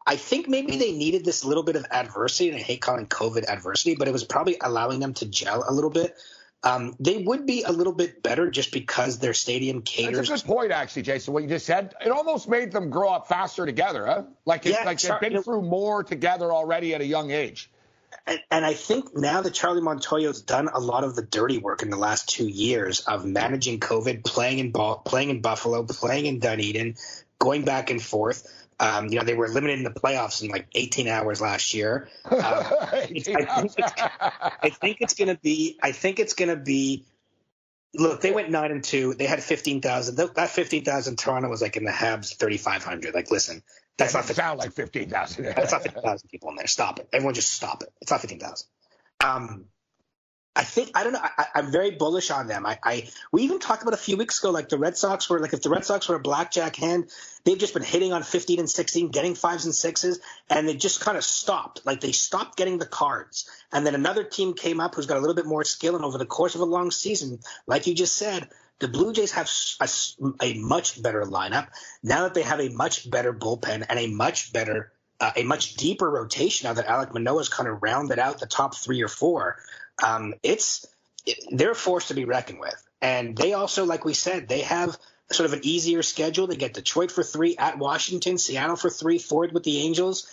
I 0.05 0.17
think 0.17 0.49
maybe 0.49 0.75
they 0.77 0.91
needed 0.91 1.23
this 1.23 1.45
little 1.45 1.63
bit 1.63 1.77
of 1.77 1.85
adversity, 1.89 2.49
and 2.49 2.57
I 2.57 2.61
hate 2.61 2.81
calling 2.81 3.07
COVID 3.07 3.45
adversity, 3.45 3.95
but 3.95 4.07
it 4.07 4.11
was 4.11 4.25
probably 4.25 4.57
allowing 4.61 4.99
them 4.99 5.13
to 5.15 5.25
gel 5.25 5.63
a 5.67 5.73
little 5.73 5.89
bit. 5.89 6.15
Um, 6.63 6.95
they 6.99 7.17
would 7.17 7.45
be 7.45 7.63
a 7.63 7.71
little 7.71 7.91
bit 7.93 8.23
better 8.23 8.49
just 8.49 8.71
because 8.71 9.19
their 9.19 9.33
stadium 9.33 9.81
caters. 9.81 10.29
That's 10.29 10.43
a 10.43 10.45
good 10.45 10.53
point, 10.53 10.71
actually, 10.71 11.01
Jason. 11.01 11.33
What 11.33 11.43
you 11.43 11.49
just 11.49 11.65
said, 11.65 11.93
it 12.03 12.09
almost 12.09 12.47
made 12.47 12.71
them 12.71 12.89
grow 12.89 13.09
up 13.09 13.27
faster 13.27 13.65
together, 13.65 14.05
huh? 14.05 14.23
Like, 14.45 14.63
yeah, 14.63 14.83
like 14.85 15.01
they've 15.01 15.19
been 15.19 15.43
through 15.43 15.63
more 15.63 16.03
together 16.03 16.53
already 16.53 16.95
at 16.95 17.01
a 17.01 17.05
young 17.05 17.31
age. 17.31 17.69
And, 18.25 18.39
and, 18.49 18.65
I 18.65 18.73
think 18.73 19.15
now 19.15 19.41
that 19.41 19.53
Charlie 19.53 19.81
Montoyo's 19.81 20.41
done 20.41 20.69
a 20.73 20.79
lot 20.79 21.03
of 21.03 21.15
the 21.15 21.23
dirty 21.23 21.57
work 21.57 21.81
in 21.81 21.89
the 21.89 21.97
last 21.97 22.29
two 22.29 22.47
years 22.47 23.01
of 23.01 23.25
managing 23.25 23.79
COVID, 23.79 24.23
playing 24.23 24.59
in 24.59 24.71
ball, 24.71 24.97
playing 24.97 25.29
in 25.29 25.41
Buffalo, 25.41 25.83
playing 25.83 26.27
in 26.27 26.39
Dunedin, 26.39 26.95
going 27.39 27.65
back 27.65 27.89
and 27.89 28.01
forth. 28.01 28.47
Um, 28.83 29.07
you 29.07 29.17
know, 29.17 29.23
they 29.23 29.33
were 29.33 29.45
eliminated 29.45 29.85
in 29.85 29.85
the 29.85 29.97
playoffs 29.97 30.43
in 30.43 30.49
like 30.49 30.67
18 30.75 31.07
hours 31.07 31.39
last 31.39 31.73
year. 31.73 32.09
Um, 32.33 32.39
I, 32.41 33.05
think 33.09 33.37
I 33.39 34.69
think 34.69 34.97
it's 34.99 35.13
going 35.13 35.29
to 35.29 35.39
be. 35.41 35.79
I 35.81 35.91
think 35.93 36.19
it's 36.19 36.33
going 36.33 36.49
to 36.49 36.57
be. 36.57 37.05
Look, 37.93 38.21
they 38.21 38.31
went 38.31 38.49
nine 38.49 38.71
and 38.71 38.83
two. 38.83 39.13
They 39.13 39.25
had 39.25 39.41
15,000. 39.41 40.15
That 40.35 40.49
15,000 40.49 41.17
Toronto 41.17 41.47
was 41.47 41.61
like 41.61 41.77
in 41.77 41.85
the 41.85 41.91
Habs 41.91 42.35
3,500. 42.37 43.13
Like, 43.13 43.31
listen, 43.31 43.61
that's 43.97 44.13
not 44.13 44.25
sound 44.25 44.59
like 44.59 44.73
15,000. 44.73 45.45
that's 45.45 45.71
not 45.71 45.83
15,000 45.83 46.27
people 46.29 46.49
in 46.49 46.55
there. 46.55 46.67
Stop 46.67 46.99
it. 46.99 47.07
Everyone 47.13 47.35
just 47.35 47.53
stop 47.53 47.83
it. 47.83 47.89
It's 48.01 48.11
not 48.11 48.21
15,000. 48.21 48.67
Um, 49.23 49.65
I 50.55 50.63
think 50.63 50.91
I 50.93 51.03
don't 51.03 51.13
know. 51.13 51.19
I, 51.21 51.47
am 51.55 51.71
very 51.71 51.91
bullish 51.91 52.29
on 52.29 52.45
them. 52.45 52.65
I, 52.65 52.77
I, 52.83 53.09
we 53.31 53.41
even 53.43 53.59
talked 53.59 53.81
about 53.81 53.95
a 53.95 53.97
few 53.97 54.17
weeks 54.17 54.39
ago, 54.39 54.51
like 54.51 54.69
the 54.69 54.77
Red 54.77 54.95
Sox 54.95 55.27
were 55.27 55.39
like 55.39 55.53
if 55.53 55.63
the 55.63 55.69
Red 55.71 55.83
Sox 55.83 56.07
were 56.07 56.15
a 56.15 56.19
blackjack 56.19 56.75
hand, 56.75 57.09
they've 57.43 57.57
just 57.57 57.73
been 57.73 57.83
hitting 57.83 58.13
on 58.13 58.21
15 58.21 58.59
and 58.59 58.69
16, 58.69 59.09
getting 59.09 59.33
fives 59.33 59.65
and 59.65 59.73
sixes, 59.73 60.19
and 60.51 60.67
they 60.67 60.75
just 60.75 61.01
kind 61.01 61.17
of 61.17 61.23
stopped. 61.23 61.83
Like 61.85 62.01
they 62.01 62.11
stopped 62.11 62.55
getting 62.55 62.77
the 62.77 62.85
cards, 62.85 63.49
and 63.71 63.83
then 63.83 63.95
another 63.95 64.23
team 64.23 64.53
came 64.53 64.79
up 64.79 64.93
who's 64.93 65.07
got 65.07 65.17
a 65.17 65.21
little 65.21 65.35
bit 65.35 65.47
more 65.47 65.63
skill, 65.63 65.95
and 65.95 66.05
over 66.05 66.19
the 66.19 66.25
course 66.25 66.53
of 66.53 66.61
a 66.61 66.65
long 66.65 66.91
season, 66.91 67.39
like 67.65 67.87
you 67.87 67.95
just 67.95 68.15
said, 68.15 68.47
the 68.77 68.87
Blue 68.87 69.11
Jays 69.11 69.31
have 69.31 69.49
a, 69.81 69.89
a 70.45 70.53
much 70.53 71.01
better 71.01 71.23
lineup 71.23 71.69
now 72.03 72.23
that 72.23 72.35
they 72.35 72.43
have 72.43 72.59
a 72.59 72.69
much 72.69 73.09
better 73.09 73.33
bullpen 73.33 73.85
and 73.89 73.99
a 73.99 74.07
much 74.07 74.53
better. 74.53 74.91
Uh, 75.19 75.31
a 75.37 75.43
much 75.43 75.75
deeper 75.75 76.09
rotation 76.09 76.67
now 76.67 76.73
that 76.73 76.87
Alek 76.87 77.13
Manoah's 77.13 77.47
kind 77.47 77.69
of 77.69 77.81
rounded 77.81 78.19
out 78.19 78.39
the 78.39 78.47
top 78.47 78.75
three 78.75 79.01
or 79.03 79.07
four 79.07 79.57
um, 80.01 80.33
it's 80.43 80.85
it, 81.25 81.39
they're 81.51 81.71
a 81.71 81.75
force 81.75 82.07
to 82.07 82.13
be 82.13 82.25
reckoned 82.25 82.59
with. 82.59 82.81
And 83.01 83.35
they 83.35 83.53
also, 83.53 83.85
like 83.85 84.05
we 84.05 84.13
said, 84.13 84.47
they 84.47 84.61
have 84.61 84.97
sort 85.31 85.45
of 85.45 85.53
an 85.53 85.61
easier 85.63 86.03
schedule. 86.03 86.47
They 86.47 86.55
get 86.55 86.73
Detroit 86.73 87.11
for 87.11 87.23
three, 87.23 87.57
at 87.57 87.77
Washington, 87.77 88.37
Seattle 88.37 88.75
for 88.75 88.89
three, 88.89 89.17
Ford 89.17 89.51
with 89.51 89.63
the 89.63 89.79
Angels. 89.79 90.27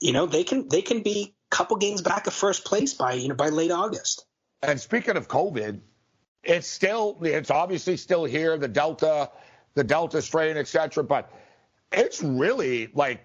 You 0.00 0.12
know, 0.12 0.26
they 0.26 0.44
can 0.44 0.68
they 0.68 0.82
can 0.82 1.02
be 1.02 1.34
a 1.50 1.54
couple 1.54 1.76
games 1.76 2.02
back 2.02 2.26
of 2.26 2.34
first 2.34 2.64
place 2.64 2.94
by 2.94 3.14
you 3.14 3.28
know 3.28 3.34
by 3.34 3.48
late 3.48 3.70
August. 3.70 4.24
And 4.62 4.80
speaking 4.80 5.16
of 5.16 5.28
COVID, 5.28 5.80
it's 6.42 6.66
still 6.66 7.18
it's 7.22 7.50
obviously 7.50 7.96
still 7.96 8.24
here, 8.24 8.56
the 8.58 8.68
Delta, 8.68 9.30
the 9.74 9.84
Delta 9.84 10.20
strain, 10.22 10.56
etc. 10.56 11.04
But 11.04 11.30
it's 11.92 12.22
really 12.22 12.88
like 12.94 13.24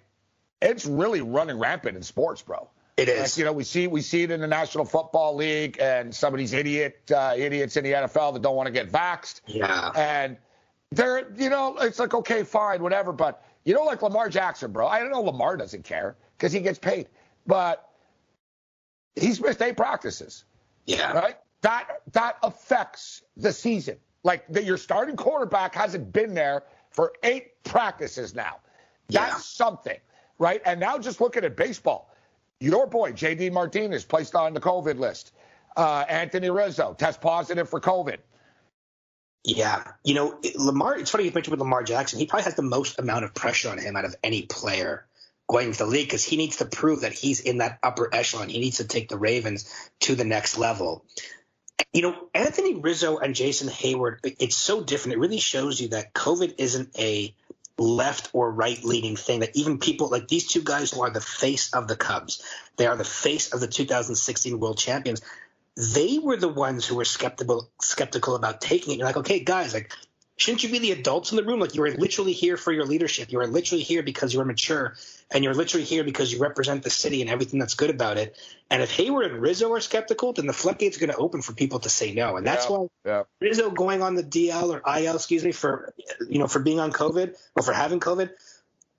it's 0.61 0.85
really 0.85 1.21
running 1.21 1.59
rampant 1.59 1.97
in 1.97 2.03
sports, 2.03 2.41
bro. 2.41 2.69
It 2.99 3.09
is. 3.09 3.19
Like, 3.19 3.37
you 3.37 3.45
know, 3.45 3.53
we 3.53 3.63
see 3.63 3.87
we 3.87 4.01
see 4.01 4.23
it 4.23 4.31
in 4.31 4.41
the 4.41 4.47
National 4.47 4.85
Football 4.85 5.35
League, 5.35 5.77
and 5.79 6.13
some 6.13 6.33
of 6.33 6.37
these 6.37 6.53
idiot 6.53 7.09
uh, 7.15 7.33
idiots 7.35 7.77
in 7.77 7.83
the 7.83 7.93
NFL 7.93 8.33
that 8.33 8.41
don't 8.41 8.55
want 8.55 8.67
to 8.67 8.73
get 8.73 8.91
vaxxed. 8.91 9.41
Yeah. 9.47 9.91
And 9.95 10.37
they're, 10.91 11.31
you 11.35 11.49
know, 11.49 11.77
it's 11.77 11.99
like 11.99 12.13
okay, 12.13 12.43
fine, 12.43 12.83
whatever. 12.83 13.13
But 13.13 13.43
you 13.63 13.73
know, 13.73 13.83
like 13.83 14.01
Lamar 14.01 14.29
Jackson, 14.29 14.71
bro. 14.71 14.87
I 14.87 14.99
don't 14.99 15.11
know 15.11 15.21
Lamar 15.21 15.55
doesn't 15.55 15.83
care 15.83 16.17
because 16.37 16.51
he 16.51 16.59
gets 16.59 16.79
paid, 16.79 17.07
but 17.47 17.89
he's 19.15 19.39
missed 19.39 19.61
eight 19.61 19.77
practices. 19.77 20.45
Yeah. 20.85 21.13
Right. 21.13 21.37
That 21.61 22.01
that 22.11 22.37
affects 22.43 23.21
the 23.37 23.53
season. 23.53 23.97
Like 24.23 24.45
the, 24.49 24.63
your 24.63 24.77
starting 24.77 25.15
quarterback 25.15 25.73
hasn't 25.73 26.11
been 26.11 26.33
there 26.33 26.63
for 26.91 27.13
eight 27.23 27.63
practices 27.63 28.35
now. 28.35 28.57
That's 29.07 29.31
yeah. 29.31 29.37
something, 29.37 29.97
right? 30.37 30.61
And 30.65 30.79
now 30.79 30.97
just 30.97 31.21
looking 31.21 31.43
at 31.43 31.55
baseball 31.55 32.08
your 32.59 32.87
boy, 32.87 33.13
J.D. 33.13 33.49
Martinez, 33.51 34.03
placed 34.03 34.35
on 34.35 34.53
the 34.53 34.59
COVID 34.59 34.99
list. 34.99 35.31
Uh, 35.75 36.03
Anthony 36.07 36.49
Rizzo, 36.49 36.93
test 36.97 37.21
positive 37.21 37.69
for 37.69 37.79
COVID. 37.79 38.17
Yeah. 39.43 39.83
You 40.03 40.15
know, 40.15 40.39
Lamar, 40.55 40.97
it's 40.97 41.11
funny 41.11 41.23
you 41.25 41.31
mentioned 41.31 41.51
with 41.51 41.61
Lamar 41.61 41.83
Jackson. 41.83 42.19
He 42.19 42.25
probably 42.25 42.43
has 42.43 42.55
the 42.55 42.61
most 42.61 42.99
amount 42.99 43.25
of 43.25 43.33
pressure 43.33 43.69
on 43.69 43.77
him 43.77 43.95
out 43.95 44.05
of 44.05 44.15
any 44.23 44.43
player 44.43 45.05
going 45.47 45.67
into 45.67 45.79
the 45.79 45.85
league 45.85 46.07
because 46.07 46.23
he 46.23 46.37
needs 46.37 46.57
to 46.57 46.65
prove 46.65 47.01
that 47.01 47.13
he's 47.13 47.39
in 47.39 47.57
that 47.57 47.79
upper 47.81 48.13
echelon. 48.13 48.49
He 48.49 48.59
needs 48.59 48.77
to 48.77 48.87
take 48.87 49.09
the 49.09 49.17
Ravens 49.17 49.73
to 50.01 50.15
the 50.15 50.25
next 50.25 50.57
level. 50.57 51.05
You 51.93 52.03
know, 52.03 52.15
Anthony 52.35 52.75
Rizzo 52.75 53.17
and 53.17 53.33
Jason 53.33 53.67
Heyward. 53.67 54.19
it's 54.23 54.57
so 54.57 54.83
different. 54.83 55.15
It 55.15 55.19
really 55.19 55.39
shows 55.39 55.79
you 55.79 55.89
that 55.89 56.13
COVID 56.13 56.55
isn't 56.57 56.99
a 56.99 57.33
left 57.79 58.29
or 58.33 58.51
right 58.51 58.83
leaning 58.83 59.15
thing 59.15 59.39
that 59.39 59.55
even 59.55 59.79
people 59.79 60.09
like 60.09 60.27
these 60.27 60.47
two 60.47 60.61
guys 60.61 60.91
who 60.91 61.01
are 61.01 61.09
the 61.09 61.21
face 61.21 61.73
of 61.73 61.87
the 61.87 61.95
Cubs, 61.95 62.43
they 62.77 62.87
are 62.87 62.97
the 62.97 63.03
face 63.03 63.53
of 63.53 63.59
the 63.59 63.67
2016 63.67 64.59
World 64.59 64.77
Champions. 64.77 65.21
They 65.75 66.19
were 66.19 66.37
the 66.37 66.49
ones 66.49 66.85
who 66.85 66.95
were 66.95 67.05
skeptical 67.05 67.71
skeptical 67.81 68.35
about 68.35 68.61
taking 68.61 68.93
it. 68.93 68.97
You're 68.97 69.07
like, 69.07 69.17
okay, 69.17 69.39
guys, 69.39 69.73
like 69.73 69.93
shouldn't 70.39 70.63
you 70.63 70.69
be 70.69 70.79
the 70.79 70.93
adults 70.93 71.31
in 71.31 71.35
the 71.35 71.43
room? 71.43 71.59
Like 71.59 71.75
you 71.75 71.83
are 71.83 71.91
literally 71.91 72.31
here 72.31 72.55
for 72.55 72.71
your 72.71 72.85
leadership. 72.85 73.31
You 73.31 73.41
are 73.41 73.47
literally 73.47 73.83
here 73.83 74.01
because 74.01 74.33
you 74.33 74.39
are 74.39 74.45
mature, 74.45 74.95
and 75.29 75.43
you're 75.43 75.53
literally 75.53 75.83
here 75.83 76.05
because 76.05 76.31
you 76.31 76.39
represent 76.39 76.81
the 76.81 76.89
city 76.89 77.21
and 77.21 77.29
everything 77.29 77.59
that's 77.59 77.75
good 77.75 77.89
about 77.89 78.17
it. 78.17 78.37
And 78.71 78.81
if 78.81 78.95
Heyward 78.95 79.25
and 79.25 79.41
Rizzo 79.41 79.71
are 79.73 79.81
skeptical, 79.81 80.31
then 80.31 80.47
the 80.47 80.53
floodgates 80.53 80.95
are 80.95 81.01
going 81.01 81.11
to 81.11 81.17
open 81.17 81.41
for 81.41 81.53
people 81.53 81.79
to 81.79 81.89
say 81.89 82.13
no. 82.13 82.37
And 82.37 82.47
that's 82.47 82.69
yeah, 82.69 82.77
why 82.77 82.87
yeah. 83.05 83.23
Rizzo 83.41 83.69
going 83.69 84.01
on 84.01 84.15
the 84.15 84.23
DL 84.23 84.69
or 84.69 84.81
IL, 84.97 85.15
excuse 85.15 85.43
me, 85.43 85.51
for 85.51 85.93
you 86.27 86.39
know 86.39 86.47
for 86.47 86.59
being 86.59 86.79
on 86.79 86.93
COVID 86.93 87.35
or 87.57 87.63
for 87.63 87.73
having 87.73 87.99
COVID. 87.99 88.31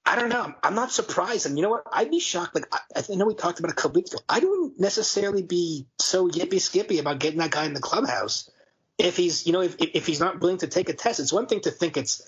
I 0.05 0.17
don't 0.17 0.29
know. 0.29 0.55
I'm 0.63 0.75
not 0.75 0.93
surprised. 0.93 1.47
And 1.47 1.57
you 1.57 1.63
know 1.63 1.71
what? 1.71 1.85
I'd 1.91 2.11
be 2.11 2.21
shocked. 2.21 2.55
Like 2.55 2.67
I, 2.71 2.81
I 2.97 3.15
know 3.15 3.25
we 3.25 3.35
talked 3.35 3.61
about 3.61 3.71
a 3.71 3.75
couple 3.75 3.99
weeks 3.99 4.13
ago. 4.13 4.23
I 4.29 4.41
wouldn't 4.41 4.79
necessarily 4.79 5.43
be 5.43 5.87
so 5.99 6.29
yippy 6.29 6.61
skippy 6.61 6.99
about 6.99 7.19
getting 7.19 7.39
that 7.39 7.51
guy 7.51 7.65
in 7.65 7.73
the 7.73 7.81
clubhouse 7.81 8.51
if 9.05 9.17
he's 9.17 9.47
you 9.47 9.53
know 9.53 9.61
if, 9.63 9.77
if 9.79 10.07
he's 10.07 10.21
not 10.21 10.41
willing 10.41 10.59
to 10.59 10.67
take 10.67 10.89
a 10.89 10.95
test 10.95 11.21
it's 11.21 11.33
one 11.33 11.47
thing 11.47 11.61
to 11.61 11.71
think 11.71 11.97
it's 11.97 12.23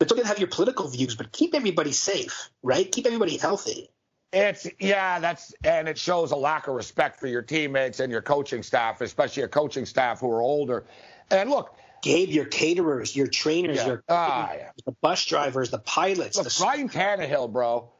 it's 0.00 0.12
okay 0.12 0.22
to 0.22 0.28
have 0.28 0.38
your 0.38 0.48
political 0.48 0.88
views 0.88 1.14
but 1.14 1.32
keep 1.32 1.54
everybody 1.54 1.92
safe 1.92 2.50
right 2.62 2.90
keep 2.90 3.06
everybody 3.06 3.36
healthy 3.36 3.90
it's 4.32 4.66
yeah 4.78 5.18
that's 5.18 5.54
and 5.64 5.88
it 5.88 5.98
shows 5.98 6.30
a 6.30 6.36
lack 6.36 6.68
of 6.68 6.74
respect 6.74 7.20
for 7.20 7.26
your 7.26 7.42
teammates 7.42 8.00
and 8.00 8.10
your 8.10 8.22
coaching 8.22 8.62
staff 8.62 9.00
especially 9.00 9.40
your 9.40 9.48
coaching 9.48 9.86
staff 9.86 10.20
who 10.20 10.30
are 10.30 10.42
older 10.42 10.84
and 11.30 11.50
look 11.50 11.76
Gabe, 12.02 12.30
your 12.30 12.46
caterers, 12.46 13.14
your 13.14 13.28
trainers, 13.28 13.76
yeah. 13.76 13.86
your 13.86 14.04
ah, 14.08 14.52
yeah. 14.52 14.70
the 14.84 14.90
bus 14.90 15.24
drivers, 15.24 15.70
the 15.70 15.78
pilots. 15.78 16.36
Look, 16.36 16.48
the... 16.48 16.60
Ryan 16.60 16.88
Tannehill, 16.88 17.52
bro. 17.52 17.90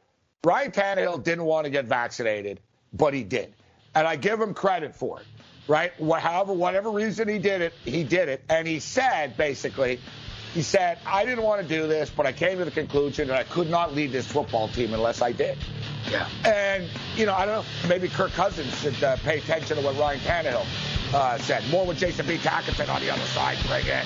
Ryan 0.43 0.71
Tannehill 0.71 1.23
didn't 1.23 1.45
want 1.45 1.63
to 1.63 1.69
get 1.69 1.85
vaccinated, 1.85 2.59
but 2.91 3.13
he 3.13 3.23
did. 3.23 3.55
And 3.95 4.05
I 4.05 4.17
give 4.17 4.41
him 4.41 4.53
credit 4.53 4.93
for 4.93 5.21
it 5.21 5.25
right? 5.67 5.91
However, 6.19 6.53
whatever 6.53 6.89
reason 6.89 7.27
he 7.27 7.39
did 7.39 7.61
it, 7.61 7.73
he 7.85 8.03
did 8.03 8.29
it. 8.29 8.43
And 8.49 8.67
he 8.67 8.79
said, 8.79 9.37
basically, 9.37 9.99
he 10.53 10.61
said, 10.61 10.99
I 11.05 11.25
didn't 11.25 11.43
want 11.43 11.61
to 11.61 11.67
do 11.67 11.87
this, 11.87 12.09
but 12.09 12.25
I 12.25 12.31
came 12.31 12.59
to 12.59 12.65
the 12.65 12.71
conclusion 12.71 13.27
that 13.29 13.37
I 13.39 13.43
could 13.43 13.69
not 13.69 13.95
lead 13.95 14.11
this 14.11 14.27
football 14.27 14.67
team 14.67 14.93
unless 14.93 15.21
I 15.21 15.31
did. 15.31 15.57
Yeah. 16.09 16.27
And, 16.45 16.87
you 17.15 17.25
know, 17.25 17.33
I 17.33 17.45
don't 17.45 17.63
know, 17.63 17.89
maybe 17.89 18.07
Kirk 18.07 18.31
Cousins 18.33 18.77
should 18.79 19.01
uh, 19.03 19.15
pay 19.17 19.39
attention 19.39 19.77
to 19.77 19.83
what 19.83 19.97
Ryan 19.97 20.19
Tannehill 20.19 20.65
uh, 21.13 21.37
said. 21.39 21.67
More 21.69 21.85
with 21.85 21.97
Jason 21.97 22.27
B. 22.27 22.37
Tackerton 22.37 22.93
on 22.93 23.01
the 23.01 23.09
other 23.09 23.25
side. 23.27 23.57
Bring 23.67 23.87
it. 23.87 24.05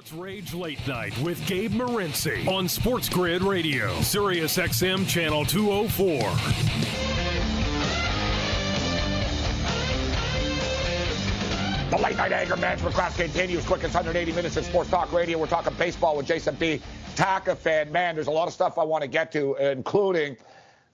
Sports 0.00 0.12
Rage 0.14 0.54
Late 0.54 0.88
Night 0.88 1.18
with 1.18 1.46
Gabe 1.46 1.72
Morency 1.72 2.46
on 2.48 2.66
Sports 2.66 3.06
Grid 3.06 3.42
Radio, 3.42 4.00
Sirius 4.00 4.56
XM 4.56 5.06
Channel 5.06 5.44
204. 5.44 6.20
The 11.90 12.02
late 12.02 12.16
night 12.16 12.32
anger 12.32 12.56
management 12.56 12.94
class 12.94 13.14
continues. 13.14 13.66
Quickest 13.66 13.94
180 13.94 14.32
minutes 14.32 14.56
in 14.56 14.64
sports 14.64 14.88
talk 14.88 15.12
radio. 15.12 15.36
We're 15.36 15.48
talking 15.48 15.74
baseball 15.74 16.16
with 16.16 16.24
Jason 16.24 16.54
B. 16.54 16.80
Takefman. 17.14 17.90
Man, 17.90 18.14
there's 18.14 18.28
a 18.28 18.30
lot 18.30 18.48
of 18.48 18.54
stuff 18.54 18.78
I 18.78 18.84
want 18.84 19.02
to 19.02 19.08
get 19.08 19.30
to, 19.32 19.54
including 19.56 20.38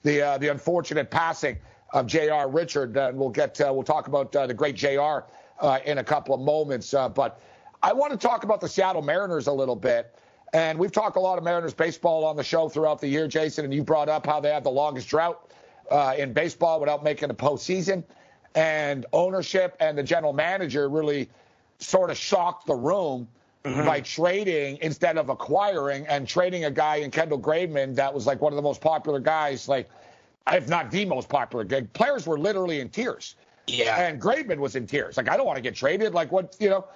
the 0.03 0.21
uh, 0.21 0.39
the 0.39 0.49
unfortunate 0.49 1.13
passing 1.13 1.59
of 1.93 2.09
J.R. 2.09 2.51
Richard. 2.51 2.97
Uh, 2.97 3.13
we'll 3.15 3.29
get 3.29 3.61
uh, 3.61 3.71
we'll 3.73 3.85
talk 3.85 4.09
about 4.09 4.35
uh, 4.35 4.49
the 4.49 4.55
great 4.55 4.75
J.R. 4.75 5.27
Uh, 5.61 5.79
in 5.85 5.99
a 5.99 6.05
couple 6.05 6.35
of 6.35 6.41
moments, 6.41 6.93
uh, 6.93 7.09
but. 7.09 7.41
I 7.83 7.93
want 7.93 8.13
to 8.13 8.19
talk 8.19 8.45
about 8.45 8.61
the 8.61 8.69
Seattle 8.69 9.03
Mariners 9.03 9.47
a 9.47 9.53
little 9.53 9.77
bit. 9.77 10.19
And 10.53 10.79
we've 10.79 10.93
talked 10.93 11.17
a 11.17 11.21
lot 11.21 11.39
of 11.39 11.45
Mariners 11.45 11.75
baseball 11.75 12.25
on 12.25 12.37
the 12.37 12.45
show 12.45 12.69
throughout 12.69 13.01
the 13.01 13.09
year, 13.09 13.27
Jason, 13.27 13.65
and 13.65 13.75
you 13.75 13.83
brought 13.83 14.09
up 14.09 14.25
how 14.25 14.41
they 14.41 14.51
have 14.51 14.65
the 14.65 14.71
longest 14.71 15.09
drought 15.09 15.53
uh, 15.91 16.15
in 16.17 16.33
baseball 16.33 16.81
without 16.81 17.05
making 17.05 17.31
a 17.31 17.35
postseason. 17.35 18.05
And 18.55 19.05
ownership 19.13 19.77
and 19.81 19.99
the 19.99 20.03
general 20.03 20.33
manager 20.33 20.89
really 20.89 21.29
sort 21.79 22.11
of 22.11 22.17
shocked 22.17 22.67
the 22.67 22.75
room 22.75 23.29
mm-hmm. 23.65 23.85
by 23.85 24.01
trading 24.01 24.79
instead 24.81 25.19
of 25.19 25.29
acquiring 25.29 26.07
and 26.07 26.27
trading 26.27 26.65
a 26.65 26.71
guy 26.71 26.97
in 26.97 27.11
Kendall 27.11 27.41
Graveman 27.41 27.95
that 27.97 28.15
was 28.15 28.27
like 28.27 28.41
one 28.41 28.53
of 28.53 28.57
the 28.57 28.63
most 28.63 28.81
popular 28.81 29.21
guys, 29.21 29.69
like, 29.69 29.91
if 30.53 30.69
not 30.69 30.91
the 30.91 31.05
most 31.05 31.29
popular. 31.29 31.65
guy. 31.65 31.83
Players 31.93 32.27
were 32.27 32.39
literally 32.39 32.81
in 32.81 32.89
tears. 32.89 33.35
Yeah. 33.67 34.01
And 34.01 34.23
Graveman 34.23 34.59
was 34.59 34.77
in 34.77 34.87
tears. 34.87 35.17
Like, 35.17 35.29
I 35.29 35.37
don't 35.37 35.45
want 35.45 35.57
to 35.57 35.63
get 35.63 35.75
traded. 35.75 36.15
Like, 36.15 36.31
what, 36.31 36.57
you 36.61 36.71
know? 36.71 36.87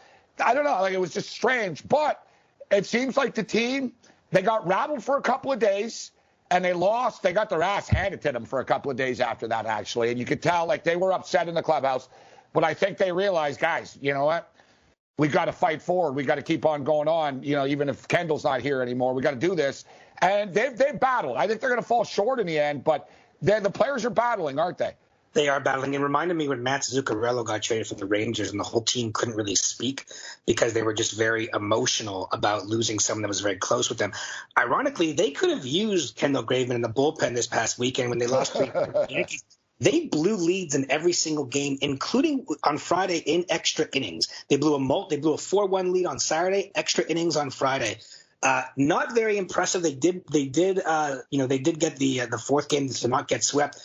I 0.41 0.55
don't 0.55 0.64
know. 0.64 0.80
Like 0.80 0.93
it 0.93 1.01
was 1.01 1.12
just 1.12 1.30
strange. 1.30 1.86
But 1.88 2.26
it 2.70 2.86
seems 2.86 3.16
like 3.16 3.34
the 3.34 3.43
team 3.43 3.93
they 4.30 4.43
got 4.43 4.66
rattled 4.66 5.03
for 5.03 5.16
a 5.16 5.22
couple 5.22 5.53
of 5.53 5.59
days 5.59 6.12
and 6.51 6.64
they 6.64 6.72
lost. 6.72 7.22
They 7.22 7.32
got 7.32 7.49
their 7.49 7.62
ass 7.62 7.88
handed 7.88 8.20
to 8.22 8.32
them 8.32 8.45
for 8.45 8.61
a 8.61 8.64
couple 8.64 8.91
of 8.91 8.97
days 8.97 9.20
after 9.20 9.47
that, 9.49 9.66
actually. 9.66 10.11
And 10.11 10.18
you 10.18 10.24
could 10.24 10.43
tell 10.43 10.66
like 10.66 10.84
they 10.84 10.97
were 10.97 11.12
upset 11.12 11.49
in 11.49 11.55
the 11.55 11.62
clubhouse. 11.62 12.09
But 12.53 12.64
I 12.64 12.74
think 12.74 12.99
they 12.99 13.12
realized, 13.12 13.61
guys, 13.61 13.97
you 14.01 14.12
know 14.12 14.24
what? 14.24 14.53
We 15.18 15.28
got 15.28 15.45
to 15.45 15.53
fight 15.53 15.82
forward. 15.82 16.12
We 16.14 16.24
got 16.24 16.36
to 16.36 16.43
keep 16.43 16.64
on 16.64 16.82
going 16.82 17.07
on. 17.07 17.43
You 17.43 17.55
know, 17.55 17.66
even 17.66 17.88
if 17.88 18.09
Kendall's 18.09 18.45
not 18.45 18.61
here 18.61 18.82
anymore, 18.82 19.14
we 19.14 19.22
got 19.22 19.32
to 19.32 19.36
do 19.36 19.55
this. 19.55 19.84
And 20.22 20.53
they've 20.53 20.76
they've 20.76 20.99
battled. 20.99 21.36
I 21.36 21.47
think 21.47 21.61
they're 21.61 21.70
going 21.70 21.80
to 21.80 21.86
fall 21.86 22.05
short 22.05 22.41
in 22.41 22.47
the 22.47 22.59
end, 22.59 22.84
but 22.84 23.11
the 23.43 23.70
players 23.72 24.05
are 24.05 24.11
battling, 24.11 24.59
aren't 24.59 24.78
they? 24.78 24.95
They 25.33 25.49
are 25.49 25.61
battling. 25.61 25.95
It 25.95 26.01
reminded 26.01 26.37
me 26.37 26.49
when 26.49 26.62
Matt 26.62 26.83
Zuccarello 26.83 27.45
got 27.45 27.62
traded 27.62 27.87
from 27.87 27.99
the 27.99 28.07
Rangers 28.07 28.51
and 28.51 28.59
the 28.59 28.64
whole 28.64 28.83
team 28.83 29.12
couldn't 29.12 29.37
really 29.37 29.55
speak 29.55 30.07
because 30.45 30.72
they 30.72 30.83
were 30.83 30.95
just 30.95 31.16
very 31.16 31.49
emotional 31.55 32.28
about 32.33 32.66
losing 32.66 32.99
someone 32.99 33.22
that 33.22 33.28
was 33.28 33.41
very 33.41 33.57
close 33.57 33.89
with 33.89 33.99
them. 33.99 34.12
Ironically, 34.59 35.12
they 35.12 35.31
could 35.31 35.51
have 35.51 35.64
used 35.64 36.16
Kendall 36.16 36.43
Graveman 36.43 36.74
in 36.74 36.83
the 36.83 36.89
bullpen 36.89 37.35
this 37.35 37.47
past 37.47 37.78
weekend 37.78 38.11
when 38.11 38.18
they 38.18 38.26
lost 38.26 38.55
three 38.55 38.72
Yankees. 39.09 39.45
They 39.78 40.07
blew 40.07 40.37
leads 40.37 40.74
in 40.74 40.91
every 40.91 41.12
single 41.12 41.47
game, 41.47 41.78
including 41.81 42.47
on 42.64 42.76
Friday 42.76 43.18
in 43.18 43.47
extra 43.49 43.87
innings. 43.93 44.28
They 44.49 44.57
blew 44.57 44.74
a 44.74 44.81
mult, 44.81 45.11
they 45.11 45.16
blew 45.16 45.35
a 45.35 45.39
four-one 45.39 45.93
lead 45.93 46.07
on 46.07 46.18
Saturday, 46.18 46.70
extra 46.74 47.05
innings 47.05 47.37
on 47.37 47.51
Friday. 47.51 47.99
Uh, 48.43 48.64
not 48.76 49.14
very 49.14 49.39
impressive. 49.39 49.83
They 49.83 49.95
did, 49.95 50.24
they 50.31 50.47
did, 50.47 50.81
uh, 50.85 51.18
you 51.31 51.39
know, 51.39 51.47
they 51.47 51.59
did 51.59 51.78
get 51.78 51.97
the 51.97 52.22
uh, 52.22 52.26
the 52.26 52.39
fourth 52.39 52.68
game 52.68 52.89
to 52.89 53.09
not 53.09 53.28
get 53.28 53.45
swept 53.45 53.78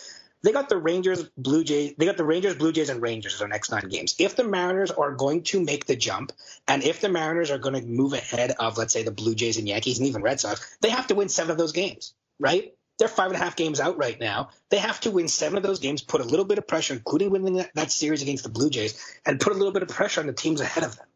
they 0.46 0.52
got 0.52 0.68
the 0.68 0.76
Rangers, 0.76 1.24
Blue 1.36 1.64
Jays. 1.64 1.94
They 1.98 2.06
got 2.06 2.16
the 2.16 2.24
Rangers, 2.24 2.54
Blue 2.54 2.70
Jays, 2.70 2.88
and 2.88 3.02
Rangers 3.02 3.34
as 3.34 3.40
their 3.40 3.48
next 3.48 3.72
nine 3.72 3.88
games. 3.88 4.14
If 4.20 4.36
the 4.36 4.44
Mariners 4.44 4.92
are 4.92 5.10
going 5.10 5.42
to 5.44 5.60
make 5.60 5.86
the 5.86 5.96
jump, 5.96 6.30
and 6.68 6.84
if 6.84 7.00
the 7.00 7.08
Mariners 7.08 7.50
are 7.50 7.58
going 7.58 7.74
to 7.74 7.84
move 7.84 8.12
ahead 8.12 8.52
of, 8.52 8.78
let's 8.78 8.92
say, 8.92 9.02
the 9.02 9.10
Blue 9.10 9.34
Jays 9.34 9.58
and 9.58 9.66
Yankees 9.66 9.98
and 9.98 10.06
even 10.06 10.22
Red 10.22 10.38
Sox, 10.38 10.78
they 10.80 10.90
have 10.90 11.08
to 11.08 11.16
win 11.16 11.28
seven 11.28 11.50
of 11.50 11.58
those 11.58 11.72
games, 11.72 12.14
right? 12.38 12.72
They're 13.00 13.08
five 13.08 13.26
and 13.26 13.34
a 13.34 13.42
half 13.42 13.56
games 13.56 13.80
out 13.80 13.98
right 13.98 14.20
now. 14.20 14.50
They 14.70 14.78
have 14.78 15.00
to 15.00 15.10
win 15.10 15.26
seven 15.26 15.56
of 15.56 15.64
those 15.64 15.80
games, 15.80 16.00
put 16.02 16.20
a 16.20 16.24
little 16.24 16.44
bit 16.44 16.58
of 16.58 16.68
pressure, 16.68 16.94
including 16.94 17.30
winning 17.30 17.54
that, 17.54 17.74
that 17.74 17.90
series 17.90 18.22
against 18.22 18.44
the 18.44 18.48
Blue 18.48 18.70
Jays, 18.70 19.18
and 19.26 19.40
put 19.40 19.52
a 19.52 19.56
little 19.56 19.72
bit 19.72 19.82
of 19.82 19.88
pressure 19.88 20.20
on 20.20 20.28
the 20.28 20.32
teams 20.32 20.60
ahead 20.60 20.84
of 20.84 20.96
them 20.96 21.06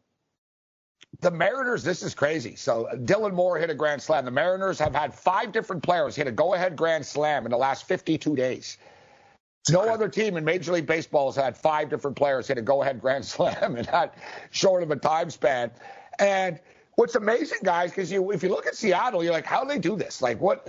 the 1.19 1.29
Mariners, 1.29 1.83
this 1.83 2.01
is 2.03 2.15
crazy. 2.15 2.55
So 2.55 2.87
Dylan 2.93 3.33
Moore 3.33 3.57
hit 3.59 3.69
a 3.69 3.75
grand 3.75 4.01
slam. 4.01 4.25
The 4.25 4.31
Mariners 4.31 4.79
have 4.79 4.95
had 4.95 5.13
five 5.13 5.51
different 5.51 5.83
players 5.83 6.15
hit 6.15 6.25
a 6.25 6.31
go-ahead 6.31 6.75
grand 6.75 7.05
slam 7.05 7.45
in 7.45 7.51
the 7.51 7.57
last 7.57 7.87
52 7.87 8.35
days. 8.35 8.77
No 9.69 9.81
other 9.81 10.07
team 10.09 10.37
in 10.37 10.43
Major 10.43 10.71
League 10.71 10.87
Baseball 10.87 11.31
has 11.31 11.41
had 11.41 11.55
five 11.55 11.89
different 11.89 12.17
players 12.17 12.47
hit 12.47 12.57
a 12.57 12.61
go-ahead 12.61 12.99
grand 12.99 13.25
slam 13.33 13.75
in 13.75 13.85
that 13.85 14.17
short 14.49 14.83
of 14.83 14.91
a 14.91 14.95
time 14.95 15.29
span. 15.29 15.71
And 16.19 16.59
what's 16.95 17.15
amazing, 17.15 17.59
guys, 17.63 17.91
because 17.91 18.11
you 18.11 18.31
if 18.31 18.43
you 18.43 18.49
look 18.49 18.65
at 18.65 18.75
Seattle, 18.75 19.23
you're 19.23 19.33
like, 19.33 19.45
how 19.45 19.63
do 19.63 19.67
they 19.69 19.79
do 19.79 19.95
this? 19.95 20.21
Like, 20.21 20.39
what? 20.39 20.67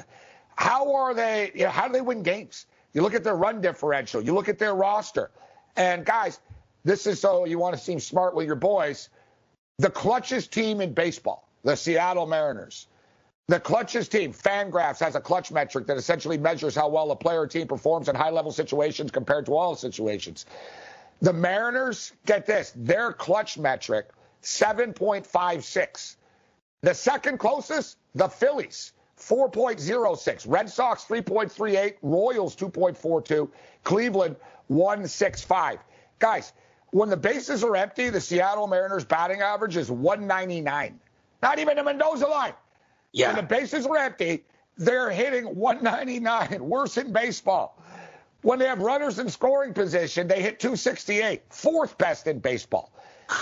How 0.56 0.94
are 0.94 1.14
they? 1.14 1.50
You 1.54 1.64
know, 1.64 1.70
how 1.70 1.86
do 1.86 1.94
they 1.94 2.00
win 2.02 2.22
games? 2.22 2.66
You 2.92 3.02
look 3.02 3.14
at 3.14 3.24
their 3.24 3.34
run 3.36 3.60
differential. 3.62 4.20
You 4.22 4.34
look 4.34 4.48
at 4.48 4.58
their 4.58 4.74
roster. 4.74 5.30
And 5.76 6.04
guys, 6.04 6.38
this 6.84 7.06
is 7.06 7.20
so 7.20 7.46
you 7.46 7.58
want 7.58 7.74
to 7.74 7.80
seem 7.80 7.98
smart 8.00 8.34
with 8.34 8.46
your 8.46 8.56
boys. 8.56 9.08
The 9.78 9.88
clutchest 9.88 10.50
team 10.50 10.82
in 10.82 10.92
baseball, 10.92 11.48
the 11.64 11.76
Seattle 11.76 12.26
Mariners. 12.26 12.86
The 13.48 13.58
clutches 13.58 14.08
team, 14.08 14.32
Fangraphs, 14.32 15.00
has 15.00 15.16
a 15.16 15.20
clutch 15.20 15.50
metric 15.50 15.86
that 15.86 15.96
essentially 15.96 16.38
measures 16.38 16.74
how 16.74 16.88
well 16.88 17.10
a 17.10 17.16
player 17.16 17.40
or 17.40 17.46
team 17.46 17.66
performs 17.66 18.08
in 18.08 18.14
high 18.14 18.30
level 18.30 18.52
situations 18.52 19.10
compared 19.10 19.46
to 19.46 19.54
all 19.54 19.74
situations. 19.74 20.46
The 21.20 21.32
Mariners, 21.32 22.12
get 22.24 22.46
this, 22.46 22.72
their 22.76 23.12
clutch 23.12 23.58
metric, 23.58 24.10
7.56. 24.42 26.16
The 26.82 26.94
second 26.94 27.38
closest, 27.38 27.98
the 28.14 28.28
Phillies, 28.28 28.92
4.06. 29.18 30.44
Red 30.48 30.70
Sox, 30.70 31.04
3.38. 31.04 31.96
Royals, 32.02 32.56
2.42. 32.56 33.48
Cleveland, 33.84 34.36
165. 34.68 35.78
Guys, 36.18 36.52
when 36.90 37.08
the 37.08 37.16
bases 37.16 37.62
are 37.64 37.76
empty, 37.76 38.08
the 38.08 38.20
Seattle 38.20 38.66
Mariners 38.66 39.04
batting 39.04 39.42
average 39.42 39.76
is 39.76 39.90
199. 39.90 40.98
Not 41.42 41.58
even 41.58 41.76
the 41.76 41.84
Mendoza 41.84 42.26
line. 42.26 42.54
Yeah. 43.12 43.28
When 43.28 43.36
the 43.36 43.42
bases 43.42 43.86
are 43.86 43.96
empty, 43.96 44.44
they're 44.76 45.10
hitting 45.10 45.44
199, 45.44 46.64
worse 46.64 46.96
in 46.96 47.12
baseball. 47.12 47.78
When 48.42 48.58
they 48.58 48.66
have 48.66 48.80
runners 48.80 49.18
in 49.18 49.28
scoring 49.28 49.72
position, 49.72 50.26
they 50.26 50.42
hit 50.42 50.58
268, 50.58 51.42
fourth 51.50 51.96
best 51.98 52.26
in 52.26 52.40
baseball. 52.40 52.92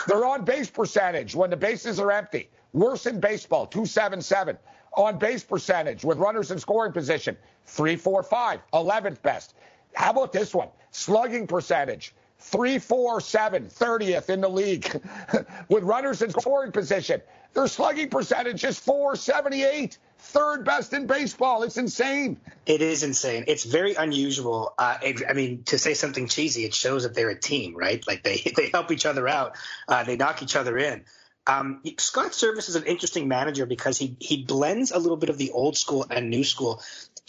Their 0.06 0.24
on 0.26 0.44
base 0.44 0.68
percentage 0.68 1.34
when 1.34 1.50
the 1.50 1.56
bases 1.56 1.98
are 1.98 2.12
empty, 2.12 2.50
worse 2.72 3.06
in 3.06 3.18
baseball, 3.18 3.66
277. 3.66 4.58
On 4.96 5.18
base 5.18 5.44
percentage 5.44 6.04
with 6.04 6.18
runners 6.18 6.50
in 6.50 6.58
scoring 6.58 6.92
position, 6.92 7.36
345, 7.66 8.60
11th 8.72 9.22
best. 9.22 9.54
How 9.94 10.10
about 10.10 10.32
this 10.32 10.52
one? 10.52 10.68
Slugging 10.90 11.46
percentage, 11.46 12.12
347, 12.40 13.66
30th 13.66 14.30
in 14.30 14.40
the 14.40 14.48
league 14.48 15.00
with 15.68 15.84
runners 15.84 16.22
in 16.22 16.30
scoring 16.30 16.72
position. 16.72 17.20
Their 17.52 17.66
slugging 17.66 18.08
percentage 18.08 18.64
is 18.64 18.78
478, 18.78 19.98
third 20.18 20.64
best 20.64 20.92
in 20.92 21.06
baseball. 21.06 21.64
It's 21.64 21.76
insane. 21.76 22.38
It 22.64 22.80
is 22.80 23.02
insane. 23.02 23.44
It's 23.46 23.64
very 23.64 23.94
unusual. 23.94 24.72
Uh, 24.78 24.96
I 25.28 25.32
mean, 25.34 25.64
to 25.64 25.78
say 25.78 25.94
something 25.94 26.28
cheesy, 26.28 26.64
it 26.64 26.74
shows 26.74 27.02
that 27.02 27.14
they're 27.14 27.30
a 27.30 27.38
team, 27.38 27.76
right? 27.76 28.04
Like 28.06 28.22
they 28.22 28.36
they 28.56 28.70
help 28.72 28.90
each 28.92 29.06
other 29.06 29.28
out. 29.28 29.56
Uh, 29.88 30.04
they 30.04 30.16
knock 30.16 30.42
each 30.42 30.56
other 30.56 30.78
in. 30.78 31.04
Um, 31.46 31.82
Scott 31.98 32.32
Servais 32.32 32.68
is 32.68 32.76
an 32.76 32.84
interesting 32.84 33.26
manager 33.26 33.66
because 33.66 33.98
he 33.98 34.16
he 34.20 34.44
blends 34.44 34.92
a 34.92 34.98
little 34.98 35.16
bit 35.16 35.30
of 35.30 35.38
the 35.38 35.50
old 35.50 35.76
school 35.76 36.06
and 36.08 36.30
new 36.30 36.44
school 36.44 36.80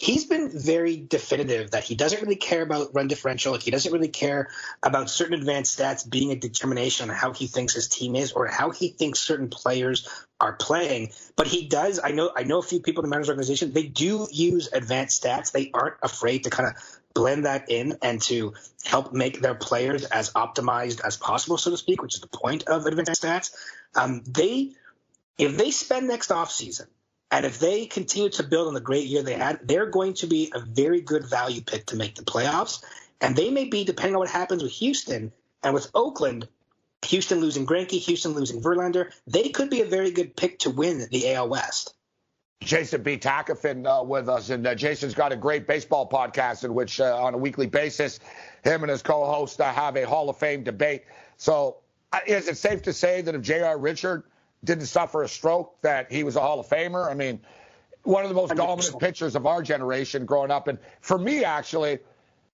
he's 0.02 0.24
been 0.24 0.50
very 0.50 0.96
definitive 0.96 1.70
that 1.70 1.84
he 1.84 1.94
doesn't 1.94 2.20
really 2.20 2.36
care 2.36 2.62
about 2.62 2.92
run 2.92 3.06
differential. 3.06 3.56
He 3.56 3.70
doesn't 3.70 3.92
really 3.92 4.08
care 4.08 4.48
about 4.82 5.08
certain 5.08 5.34
advanced 5.34 5.78
stats 5.78 6.08
being 6.08 6.32
a 6.32 6.36
determination 6.36 7.08
on 7.08 7.14
how 7.14 7.32
he 7.32 7.46
thinks 7.46 7.74
his 7.74 7.88
team 7.88 8.16
is 8.16 8.32
or 8.32 8.48
how 8.48 8.70
he 8.70 8.88
thinks 8.88 9.20
certain 9.20 9.48
players 9.48 10.08
are 10.40 10.54
playing. 10.54 11.12
But 11.36 11.46
he 11.46 11.68
does. 11.68 12.00
I 12.02 12.10
know. 12.10 12.32
I 12.36 12.42
know 12.42 12.58
a 12.58 12.62
few 12.62 12.80
people 12.80 13.04
in 13.04 13.10
the 13.10 13.14
Mariners 13.14 13.28
organization. 13.28 13.72
They 13.72 13.84
do 13.84 14.26
use 14.32 14.68
advanced 14.72 15.22
stats. 15.22 15.52
They 15.52 15.70
aren't 15.72 15.96
afraid 16.02 16.44
to 16.44 16.50
kind 16.50 16.68
of 16.68 16.74
blend 17.14 17.44
that 17.44 17.70
in 17.70 17.96
and 18.02 18.20
to 18.22 18.54
help 18.84 19.12
make 19.12 19.40
their 19.40 19.54
players 19.54 20.04
as 20.04 20.32
optimized 20.32 21.00
as 21.04 21.16
possible, 21.16 21.58
so 21.58 21.70
to 21.70 21.76
speak, 21.76 22.02
which 22.02 22.16
is 22.16 22.20
the 22.20 22.26
point 22.26 22.64
of 22.64 22.86
advanced 22.86 23.22
stats. 23.22 23.54
Um, 23.94 24.24
they, 24.26 24.72
if 25.38 25.56
they 25.56 25.70
spend 25.70 26.08
next 26.08 26.30
offseason 26.30 26.86
and 27.32 27.46
if 27.46 27.58
they 27.58 27.86
continue 27.86 28.28
to 28.28 28.42
build 28.42 28.68
on 28.68 28.74
the 28.74 28.80
great 28.80 29.06
year 29.06 29.22
they 29.22 29.32
had, 29.32 29.66
they're 29.66 29.86
going 29.86 30.12
to 30.14 30.26
be 30.26 30.52
a 30.54 30.60
very 30.60 31.00
good 31.00 31.24
value 31.28 31.62
pick 31.62 31.86
to 31.86 31.96
make 31.96 32.14
the 32.14 32.22
playoffs. 32.22 32.84
And 33.22 33.34
they 33.34 33.50
may 33.50 33.64
be, 33.64 33.84
depending 33.84 34.14
on 34.14 34.20
what 34.20 34.28
happens 34.28 34.62
with 34.62 34.72
Houston 34.72 35.32
and 35.62 35.72
with 35.72 35.90
Oakland, 35.94 36.46
Houston 37.06 37.40
losing 37.40 37.66
Greinke, 37.66 37.92
Houston 37.92 38.32
losing 38.32 38.60
Verlander, 38.60 39.12
they 39.26 39.48
could 39.48 39.70
be 39.70 39.80
a 39.80 39.86
very 39.86 40.10
good 40.10 40.36
pick 40.36 40.58
to 40.60 40.70
win 40.70 41.08
the 41.10 41.34
AL 41.34 41.48
West. 41.48 41.94
Jason 42.60 43.02
B. 43.02 43.16
Takefman 43.16 43.86
uh, 43.86 44.04
with 44.04 44.28
us, 44.28 44.50
and 44.50 44.66
uh, 44.66 44.74
Jason's 44.74 45.14
got 45.14 45.32
a 45.32 45.36
great 45.36 45.66
baseball 45.66 46.08
podcast 46.08 46.64
in 46.64 46.74
which, 46.74 47.00
uh, 47.00 47.16
on 47.16 47.34
a 47.34 47.38
weekly 47.38 47.66
basis, 47.66 48.20
him 48.62 48.82
and 48.82 48.90
his 48.90 49.02
co-host 49.02 49.60
uh, 49.60 49.72
have 49.72 49.96
a 49.96 50.06
Hall 50.06 50.28
of 50.28 50.36
Fame 50.36 50.62
debate. 50.62 51.04
So, 51.38 51.78
uh, 52.12 52.20
is 52.26 52.46
it 52.46 52.58
safe 52.58 52.82
to 52.82 52.92
say 52.92 53.22
that 53.22 53.34
if 53.34 53.40
J.R. 53.40 53.78
Richard 53.78 54.24
didn't 54.64 54.86
suffer 54.86 55.22
a 55.22 55.28
stroke, 55.28 55.80
that 55.82 56.10
he 56.10 56.24
was 56.24 56.36
a 56.36 56.40
Hall 56.40 56.60
of 56.60 56.68
Famer? 56.68 57.10
I 57.10 57.14
mean, 57.14 57.40
one 58.04 58.22
of 58.24 58.28
the 58.28 58.34
most 58.34 58.54
dominant 58.54 58.98
pitchers 58.98 59.34
of 59.34 59.46
our 59.46 59.62
generation 59.62 60.24
growing 60.24 60.50
up, 60.50 60.68
and 60.68 60.78
for 61.00 61.18
me, 61.18 61.44
actually, 61.44 61.98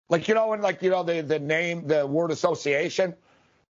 like 0.09 0.28
you 0.28 0.34
know, 0.34 0.52
and 0.52 0.62
like 0.62 0.82
you 0.82 0.90
know, 0.90 1.02
the 1.02 1.22
the 1.22 1.38
name, 1.38 1.86
the 1.86 2.06
word 2.06 2.30
association, 2.30 3.14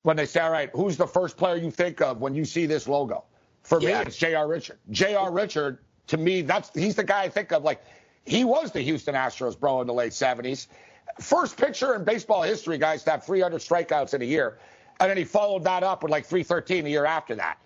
when 0.03 0.17
they 0.17 0.25
say, 0.25 0.39
all 0.39 0.51
right, 0.51 0.69
who's 0.73 0.97
the 0.97 1.07
first 1.07 1.37
player 1.37 1.55
you 1.55 1.71
think 1.71 2.01
of 2.01 2.21
when 2.21 2.35
you 2.35 2.45
see 2.45 2.65
this 2.65 2.87
logo? 2.87 3.23
For 3.63 3.81
yeah. 3.81 3.99
me, 3.99 4.05
it's 4.07 4.17
J.R. 4.17 4.47
Richard. 4.47 4.77
J.R. 4.91 5.31
Richard 5.31 5.79
to 6.07 6.17
me, 6.17 6.41
that's 6.41 6.71
he's 6.73 6.95
the 6.95 7.03
guy 7.03 7.23
I 7.23 7.29
think 7.29 7.51
of. 7.51 7.63
Like 7.63 7.83
he 8.25 8.43
was 8.43 8.71
the 8.71 8.81
Houston 8.81 9.15
Astros, 9.15 9.59
bro, 9.59 9.81
in 9.81 9.87
the 9.87 9.93
late 9.93 10.11
'70s. 10.11 10.67
First 11.19 11.57
pitcher 11.57 11.95
in 11.95 12.03
baseball 12.03 12.43
history, 12.43 12.77
guys, 12.77 13.03
to 13.03 13.11
have 13.11 13.25
300 13.25 13.61
strikeouts 13.61 14.13
in 14.13 14.21
a 14.21 14.25
year, 14.25 14.59
and 14.99 15.09
then 15.09 15.17
he 15.17 15.23
followed 15.23 15.63
that 15.63 15.83
up 15.83 16.03
with 16.03 16.11
like 16.11 16.25
313 16.25 16.83
the 16.83 16.91
year 16.91 17.05
after 17.05 17.35
that. 17.35 17.57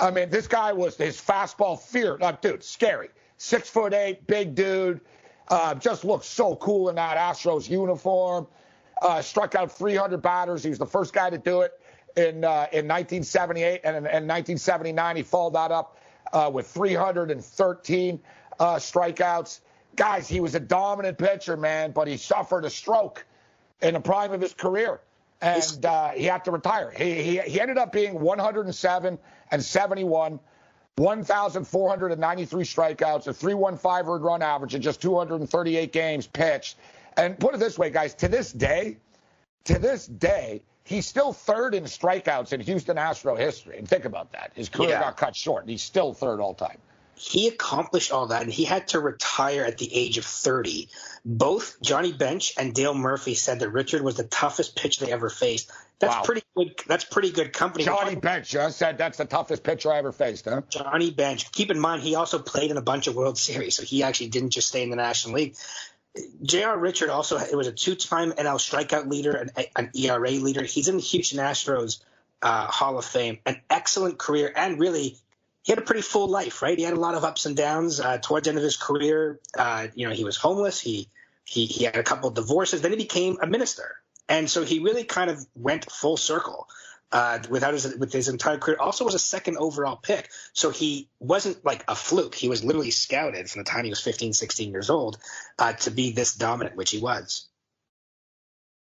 I 0.00 0.10
mean, 0.10 0.30
this 0.30 0.46
guy 0.46 0.72
was 0.72 0.96
his 0.96 1.20
fastball 1.20 1.80
fear, 1.80 2.18
uh, 2.20 2.32
dude, 2.32 2.62
scary. 2.62 3.08
Six 3.36 3.68
foot 3.68 3.94
eight, 3.94 4.26
big 4.26 4.54
dude, 4.54 5.00
uh, 5.48 5.74
just 5.74 6.04
looked 6.04 6.24
so 6.24 6.56
cool 6.56 6.88
in 6.88 6.96
that 6.96 7.16
Astros 7.16 7.68
uniform. 7.68 8.46
Uh, 9.00 9.22
struck 9.22 9.54
out 9.54 9.70
300 9.70 10.20
batters. 10.20 10.62
He 10.62 10.70
was 10.70 10.78
the 10.78 10.86
first 10.86 11.12
guy 11.12 11.30
to 11.30 11.38
do 11.38 11.60
it 11.60 11.72
in 12.16 12.44
uh, 12.44 12.66
in 12.72 12.88
1978, 12.88 13.82
and 13.84 13.96
in, 13.96 14.04
in 14.04 14.26
1979 14.26 15.16
he 15.16 15.22
followed 15.22 15.54
that 15.54 15.70
up 15.70 15.98
uh, 16.32 16.50
with 16.52 16.66
313 16.66 18.20
uh, 18.58 18.74
strikeouts. 18.76 19.60
Guys, 19.94 20.28
he 20.28 20.40
was 20.40 20.54
a 20.54 20.60
dominant 20.60 21.18
pitcher, 21.18 21.56
man, 21.56 21.92
but 21.92 22.08
he 22.08 22.16
suffered 22.16 22.64
a 22.64 22.70
stroke 22.70 23.24
in 23.82 23.94
the 23.94 24.00
prime 24.00 24.32
of 24.32 24.40
his 24.40 24.52
career, 24.52 25.00
and 25.40 25.86
uh, 25.86 26.08
he 26.10 26.24
had 26.24 26.44
to 26.44 26.50
retire. 26.50 26.92
He, 26.96 27.22
he, 27.22 27.38
he 27.38 27.60
ended 27.60 27.78
up 27.78 27.92
being 27.92 28.20
107 28.20 29.18
and 29.50 29.62
71. 29.62 30.40
1,493 30.96 32.64
strikeouts, 32.64 33.28
a 33.28 33.32
315 33.32 34.12
earned 34.12 34.24
run 34.24 34.42
average 34.42 34.74
in 34.74 34.82
just 34.82 35.00
238 35.00 35.92
games 35.92 36.26
pitched. 36.26 36.76
And 37.16 37.38
put 37.38 37.54
it 37.54 37.58
this 37.58 37.78
way, 37.78 37.90
guys, 37.90 38.14
to 38.14 38.26
this 38.26 38.52
day, 38.52 38.96
to 39.64 39.78
this 39.78 40.06
day, 40.06 40.62
he's 40.84 41.06
still 41.06 41.32
third 41.32 41.74
in 41.74 41.84
strikeouts 41.84 42.52
in 42.52 42.60
Houston 42.60 42.98
Astro 42.98 43.36
history. 43.36 43.78
And 43.78 43.88
think 43.88 44.06
about 44.06 44.32
that. 44.32 44.50
His 44.54 44.68
career 44.68 44.90
yeah. 44.90 45.00
got 45.00 45.16
cut 45.16 45.36
short, 45.36 45.62
and 45.62 45.70
he's 45.70 45.82
still 45.82 46.12
third 46.12 46.40
all 46.40 46.54
time. 46.54 46.78
He 47.18 47.48
accomplished 47.48 48.12
all 48.12 48.28
that, 48.28 48.42
and 48.42 48.52
he 48.52 48.64
had 48.64 48.88
to 48.88 49.00
retire 49.00 49.64
at 49.64 49.78
the 49.78 49.92
age 49.92 50.18
of 50.18 50.24
30. 50.24 50.88
Both 51.24 51.80
Johnny 51.82 52.12
Bench 52.12 52.54
and 52.56 52.74
Dale 52.74 52.94
Murphy 52.94 53.34
said 53.34 53.60
that 53.60 53.70
Richard 53.70 54.02
was 54.02 54.16
the 54.16 54.24
toughest 54.24 54.76
pitcher 54.76 55.04
they 55.04 55.12
ever 55.12 55.28
faced. 55.28 55.70
That's 55.98 56.14
wow. 56.14 56.22
pretty 56.22 56.42
good. 56.56 56.74
That's 56.86 57.04
pretty 57.04 57.32
good 57.32 57.52
company. 57.52 57.84
Johnny 57.84 58.14
Bench 58.14 58.48
just 58.48 58.78
said 58.78 58.98
that's 58.98 59.18
the 59.18 59.24
toughest 59.24 59.64
pitcher 59.64 59.92
I 59.92 59.98
ever 59.98 60.12
faced, 60.12 60.44
huh? 60.44 60.62
Johnny 60.68 61.10
Bench. 61.10 61.50
Keep 61.50 61.72
in 61.72 61.80
mind, 61.80 62.02
he 62.02 62.14
also 62.14 62.38
played 62.38 62.70
in 62.70 62.76
a 62.76 62.82
bunch 62.82 63.08
of 63.08 63.16
World 63.16 63.36
Series, 63.48 63.76
so 63.76 63.82
he 63.82 64.02
actually 64.02 64.28
didn't 64.28 64.50
just 64.50 64.68
stay 64.68 64.82
in 64.82 64.90
the 64.90 64.96
National 64.96 65.34
League. 65.34 65.56
J.R. 66.42 66.78
Richard 66.78 67.10
also 67.10 67.36
it 67.36 67.54
was 67.54 67.66
a 67.66 67.72
two-time 67.72 68.32
NL 68.32 68.58
strikeout 68.58 69.08
leader, 69.08 69.32
an, 69.32 69.50
an 69.76 69.90
ERA 69.94 70.30
leader. 70.30 70.64
He's 70.64 70.88
in 70.88 70.96
the 70.96 71.02
Houston 71.02 71.38
Astros 71.38 72.00
uh, 72.42 72.66
Hall 72.66 72.98
of 72.98 73.04
Fame. 73.04 73.38
An 73.46 73.60
excellent 73.70 74.18
career, 74.18 74.52
and 74.54 74.78
really, 74.78 75.18
he 75.68 75.72
had 75.72 75.78
a 75.80 75.82
pretty 75.82 76.00
full 76.00 76.28
life. 76.28 76.62
Right, 76.62 76.78
he 76.78 76.84
had 76.84 76.94
a 76.94 77.00
lot 77.00 77.14
of 77.14 77.24
ups 77.24 77.44
and 77.44 77.54
downs 77.54 78.00
uh, 78.00 78.16
towards 78.22 78.44
the 78.44 78.52
end 78.52 78.58
of 78.58 78.64
his 78.64 78.78
career. 78.78 79.38
Uh, 79.56 79.88
you 79.94 80.08
know, 80.08 80.14
he 80.14 80.24
was 80.24 80.38
homeless. 80.38 80.80
He 80.80 81.10
he 81.44 81.66
he 81.66 81.84
had 81.84 81.96
a 81.96 82.02
couple 82.02 82.30
of 82.30 82.34
divorces. 82.34 82.80
Then 82.80 82.92
he 82.92 82.96
became 82.96 83.36
a 83.42 83.46
minister, 83.46 83.96
and 84.30 84.48
so 84.48 84.64
he 84.64 84.78
really 84.78 85.04
kind 85.04 85.28
of 85.28 85.44
went 85.54 85.92
full 85.92 86.16
circle 86.16 86.68
uh, 87.12 87.40
without 87.50 87.74
his 87.74 87.94
with 87.96 88.10
his 88.14 88.28
entire 88.28 88.56
career. 88.56 88.78
Also 88.80 89.04
was 89.04 89.12
a 89.12 89.18
second 89.18 89.58
overall 89.58 89.96
pick, 89.96 90.30
so 90.54 90.70
he 90.70 91.10
wasn't 91.20 91.62
like 91.66 91.84
a 91.86 91.94
fluke. 91.94 92.34
He 92.34 92.48
was 92.48 92.64
literally 92.64 92.90
scouted 92.90 93.50
from 93.50 93.62
the 93.62 93.68
time 93.68 93.84
he 93.84 93.90
was 93.90 94.00
15, 94.00 94.32
16 94.32 94.72
years 94.72 94.88
old 94.88 95.18
uh, 95.58 95.74
to 95.74 95.90
be 95.90 96.12
this 96.12 96.34
dominant, 96.34 96.76
which 96.76 96.92
he 96.92 96.98
was. 96.98 97.46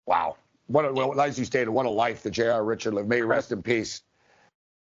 Wow, 0.06 0.38
what 0.68 0.86
a, 0.86 0.94
well, 0.94 1.20
as 1.20 1.38
you 1.38 1.44
stated, 1.44 1.72
what 1.72 1.86
a 1.86 1.90
life 1.90 2.24
that 2.24 2.32
J.R. 2.32 2.64
Richard 2.64 2.94
lived. 2.94 3.10
May 3.10 3.22
rest 3.22 3.52
in 3.52 3.64
peace. 3.64 4.02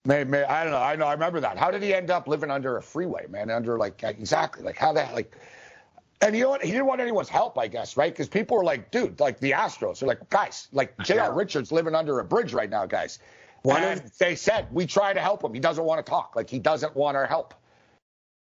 May, 0.08 0.24
may 0.24 0.46
I 0.46 0.64
don't 0.64 0.72
know. 0.72 0.80
I 0.80 0.96
know. 0.96 1.06
I 1.06 1.12
remember 1.12 1.42
that. 1.42 1.58
How 1.58 1.70
did 1.70 1.84
he 1.84 1.94
end 1.94 2.10
up 2.10 2.30
living 2.30 2.50
under 2.50 2.78
a 2.78 2.82
freeway, 2.82 3.28
man? 3.28 3.52
Under 3.52 3.78
like 3.78 4.02
exactly 4.04 4.64
like 4.64 4.78
how 4.78 4.94
that 4.94 5.14
like. 5.14 5.36
And 6.22 6.36
you 6.36 6.44
know 6.44 6.50
what? 6.50 6.64
He 6.64 6.72
didn't 6.72 6.88
want 6.88 7.02
anyone's 7.02 7.30
help, 7.30 7.60
I 7.60 7.68
guess, 7.68 7.98
right? 7.98 8.12
Because 8.12 8.28
people 8.28 8.58
were 8.58 8.64
like, 8.64 8.90
dude, 8.90 9.20
like 9.20 9.40
the 9.40 9.52
Astros. 9.52 10.00
They're 10.00 10.08
like, 10.08 10.28
guys, 10.30 10.68
like 10.72 10.98
J.R. 11.04 11.32
Richards 11.32 11.72
living 11.72 11.94
under 11.94 12.20
a 12.20 12.26
bridge 12.26 12.54
right 12.54 12.70
now, 12.70 12.88
guys. 12.88 13.20
One 13.62 13.84
and 13.84 14.00
of, 14.00 14.18
they 14.18 14.34
said, 14.34 14.68
we 14.72 14.88
try 14.88 15.14
to 15.14 15.20
help 15.20 15.44
him. 15.44 15.54
He 15.54 15.60
doesn't 15.60 15.84
want 15.84 16.04
to 16.04 16.10
talk. 16.10 16.36
Like, 16.36 16.50
he 16.50 16.58
doesn't 16.58 16.96
want 16.96 17.18
our 17.18 17.28
help. 17.28 17.54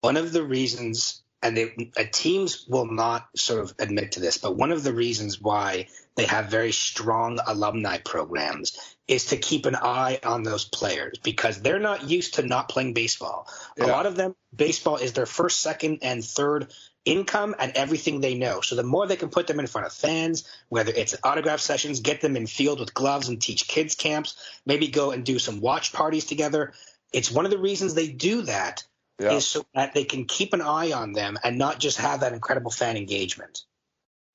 One 0.02 0.16
of 0.16 0.32
the 0.32 0.44
reasons, 0.44 1.24
and 1.46 1.56
they, 1.56 1.92
uh, 1.96 2.04
teams 2.12 2.66
will 2.68 2.88
not 2.88 3.30
sort 3.36 3.62
of 3.62 3.74
admit 3.78 4.14
to 4.14 4.20
this, 4.20 4.40
but 4.40 4.56
one 4.56 4.72
of 4.72 4.84
the 4.84 4.94
reasons 4.94 5.40
why 5.40 5.88
they 6.16 6.26
have 6.26 6.48
very 6.48 6.72
strong 6.72 7.38
alumni 7.46 8.00
programs 8.00 8.96
is 9.08 9.26
to 9.26 9.38
keep 9.38 9.68
an 9.68 9.76
eye 9.76 10.20
on 10.24 10.42
those 10.42 10.66
players 10.66 11.20
because 11.20 11.62
they're 11.62 11.80
not 11.80 12.10
used 12.10 12.36
to 12.36 12.42
not 12.42 12.68
playing 12.68 12.96
baseball. 12.96 13.48
Yeah. 13.78 13.86
A 13.86 13.88
lot 13.88 14.08
of 14.08 14.16
them, 14.16 14.36
baseball 14.56 14.98
is 14.98 15.14
their 15.14 15.28
first, 15.28 15.60
second, 15.60 16.00
and 16.02 16.26
third 16.26 16.74
income 17.06 17.54
and 17.60 17.74
everything 17.76 18.22
they 18.22 18.34
know. 18.34 18.62
So 18.62 18.76
the 18.76 18.82
more 18.82 19.06
they 19.06 19.16
can 19.16 19.30
put 19.30 19.46
them 19.46 19.60
in 19.60 19.68
front 19.68 19.86
of 19.86 19.94
fans, 19.94 20.50
whether 20.70 20.92
it's 20.92 21.16
autograph 21.24 21.60
sessions, 21.60 22.00
get 22.00 22.22
them 22.22 22.36
in 22.36 22.48
field 22.48 22.80
with 22.80 22.96
gloves 22.96 23.30
and 23.30 23.40
teach 23.40 23.68
kids 23.68 23.94
camps, 23.94 24.36
maybe 24.66 24.88
go 24.88 25.12
and 25.12 25.24
do 25.24 25.38
some 25.38 25.62
watch 25.62 25.94
parties 25.94 26.26
together. 26.26 26.74
It's 27.14 27.32
one 27.32 27.46
of 27.46 27.52
the 27.52 27.60
reasons 27.60 27.94
they 27.94 28.08
do 28.08 28.42
that 28.44 28.84
yeah. 29.20 29.34
is 29.34 29.48
so 29.48 29.66
that 29.74 29.94
they 29.94 30.04
can 30.04 30.26
keep 30.26 30.54
an 30.54 30.62
eye 30.62 30.92
on 30.92 31.14
them 31.14 31.38
and 31.44 31.58
not 31.58 31.80
just 31.80 31.98
have 31.98 32.22
that 32.22 32.34
incredible 32.34 32.72
fan 32.72 32.98
engagement. 32.98 33.62